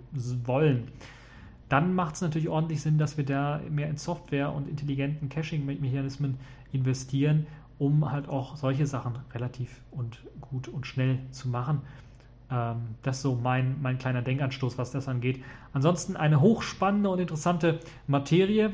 wollen, 0.44 0.88
dann 1.68 1.94
macht 1.94 2.14
es 2.14 2.22
natürlich 2.22 2.48
ordentlich 2.48 2.80
Sinn, 2.80 2.98
dass 2.98 3.16
wir 3.16 3.24
da 3.24 3.60
mehr 3.68 3.88
in 3.88 3.96
Software 3.96 4.52
und 4.52 4.68
intelligenten 4.68 5.28
Caching-Mechanismen 5.28 6.36
investieren, 6.72 7.46
um 7.78 8.10
halt 8.10 8.28
auch 8.28 8.56
solche 8.56 8.86
Sachen 8.86 9.18
relativ 9.34 9.82
und 9.90 10.22
gut 10.40 10.68
und 10.68 10.86
schnell 10.86 11.18
zu 11.30 11.48
machen. 11.48 11.82
Ähm, 12.50 12.76
das 13.02 13.16
ist 13.16 13.22
so 13.22 13.34
mein, 13.34 13.76
mein 13.82 13.98
kleiner 13.98 14.22
Denkanstoß, 14.22 14.78
was 14.78 14.90
das 14.90 15.08
angeht. 15.08 15.42
Ansonsten 15.72 16.16
eine 16.16 16.40
hochspannende 16.40 17.08
und 17.10 17.18
interessante 17.18 17.80
Materie. 18.06 18.72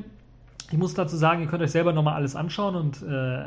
Ich 0.71 0.79
muss 0.79 0.95
dazu 0.95 1.17
sagen, 1.17 1.43
ihr 1.43 1.47
könnt 1.47 1.63
euch 1.63 1.73
selber 1.73 1.93
nochmal 1.93 2.15
alles 2.15 2.37
anschauen 2.37 2.75
und 2.75 3.03
äh, 3.03 3.43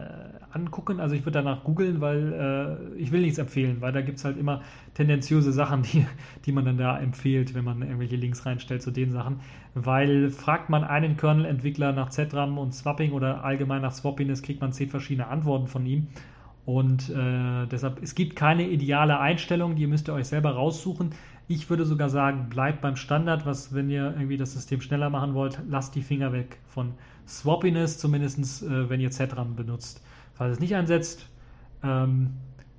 angucken. 0.51 0.99
Also 0.99 1.15
ich 1.15 1.21
würde 1.21 1.39
danach 1.43 1.63
googeln, 1.63 1.99
weil 1.99 2.87
äh, 2.95 2.99
ich 2.99 3.11
will 3.11 3.21
nichts 3.21 3.37
empfehlen, 3.37 3.77
weil 3.81 3.91
da 3.91 4.01
gibt 4.01 4.19
es 4.19 4.25
halt 4.25 4.37
immer 4.37 4.61
tendenziöse 4.93 5.51
Sachen, 5.51 5.81
die, 5.93 6.05
die 6.45 6.51
man 6.51 6.65
dann 6.65 6.77
da 6.77 6.99
empfiehlt, 6.99 7.53
wenn 7.53 7.65
man 7.65 7.81
irgendwelche 7.81 8.15
Links 8.15 8.45
reinstellt 8.45 8.81
zu 8.81 8.91
den 8.91 9.11
Sachen. 9.11 9.39
Weil 9.73 10.29
fragt 10.29 10.69
man 10.69 10.83
einen 10.83 11.17
Kernel-Entwickler 11.17 11.91
nach 11.91 12.09
ZRAM 12.09 12.57
und 12.57 12.73
Swapping 12.73 13.11
oder 13.11 13.43
allgemein 13.43 13.81
nach 13.81 13.93
Swappiness, 13.93 14.41
kriegt 14.41 14.61
man 14.61 14.73
zehn 14.73 14.89
verschiedene 14.89 15.27
Antworten 15.27 15.67
von 15.67 15.85
ihm. 15.85 16.07
Und 16.67 17.09
äh, 17.11 17.65
deshalb, 17.67 18.03
es 18.03 18.13
gibt 18.13 18.35
keine 18.35 18.67
ideale 18.67 19.21
Einstellung, 19.21 19.77
die 19.77 19.87
müsst 19.87 20.09
ihr 20.09 20.13
euch 20.13 20.27
selber 20.27 20.51
raussuchen. 20.51 21.11
Ich 21.47 21.69
würde 21.69 21.85
sogar 21.85 22.09
sagen, 22.09 22.49
bleibt 22.49 22.81
beim 22.81 22.97
Standard, 22.97 23.45
was, 23.45 23.73
wenn 23.73 23.89
ihr 23.89 24.07
irgendwie 24.17 24.35
das 24.35 24.51
System 24.51 24.81
schneller 24.81 25.09
machen 25.09 25.33
wollt, 25.33 25.61
lasst 25.69 25.95
die 25.95 26.01
Finger 26.01 26.33
weg 26.33 26.59
von 26.67 26.93
Swappiness, 27.25 27.99
zumindest 27.99 28.63
äh, 28.63 28.89
wenn 28.89 28.99
ihr 28.99 29.11
ZRAM 29.11 29.55
benutzt. 29.55 30.03
Falls 30.33 30.55
es 30.55 30.59
nicht 30.59 30.75
einsetzt, 30.75 31.29
ähm, 31.83 32.31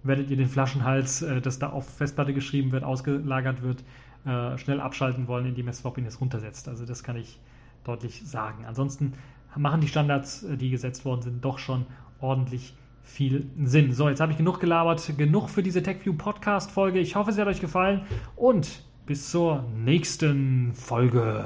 werdet 0.02 0.28
ihr 0.28 0.36
den 0.36 0.48
Flaschenhals, 0.48 1.22
äh, 1.22 1.40
das 1.40 1.58
da 1.58 1.70
auf 1.70 1.88
Festplatte 1.88 2.34
geschrieben 2.34 2.72
wird, 2.72 2.84
ausgelagert 2.84 3.62
wird, 3.62 3.84
äh, 4.26 4.58
schnell 4.58 4.82
abschalten 4.82 5.28
wollen, 5.28 5.46
indem 5.46 5.66
ihr 5.66 5.72
Swappiness 5.72 6.20
runtersetzt. 6.20 6.68
Also 6.68 6.84
das 6.84 7.02
kann 7.02 7.16
ich 7.16 7.40
deutlich 7.84 8.20
sagen. 8.28 8.66
Ansonsten 8.66 9.14
machen 9.56 9.80
die 9.80 9.88
Standards, 9.88 10.42
äh, 10.42 10.58
die 10.58 10.68
gesetzt 10.68 11.06
worden 11.06 11.22
sind, 11.22 11.42
doch 11.42 11.58
schon 11.58 11.86
ordentlich 12.20 12.74
viel 13.08 13.46
Sinn. 13.64 13.92
So, 13.92 14.08
jetzt 14.08 14.20
habe 14.20 14.32
ich 14.32 14.38
genug 14.38 14.60
gelabert, 14.60 15.12
genug 15.16 15.48
für 15.48 15.62
diese 15.62 15.82
TechView 15.82 16.14
Podcast 16.14 16.70
Folge. 16.70 16.98
Ich 16.98 17.16
hoffe, 17.16 17.32
sie 17.32 17.40
hat 17.40 17.48
euch 17.48 17.60
gefallen 17.60 18.02
und 18.36 18.82
bis 19.06 19.30
zur 19.30 19.64
nächsten 19.74 20.74
Folge. 20.74 21.44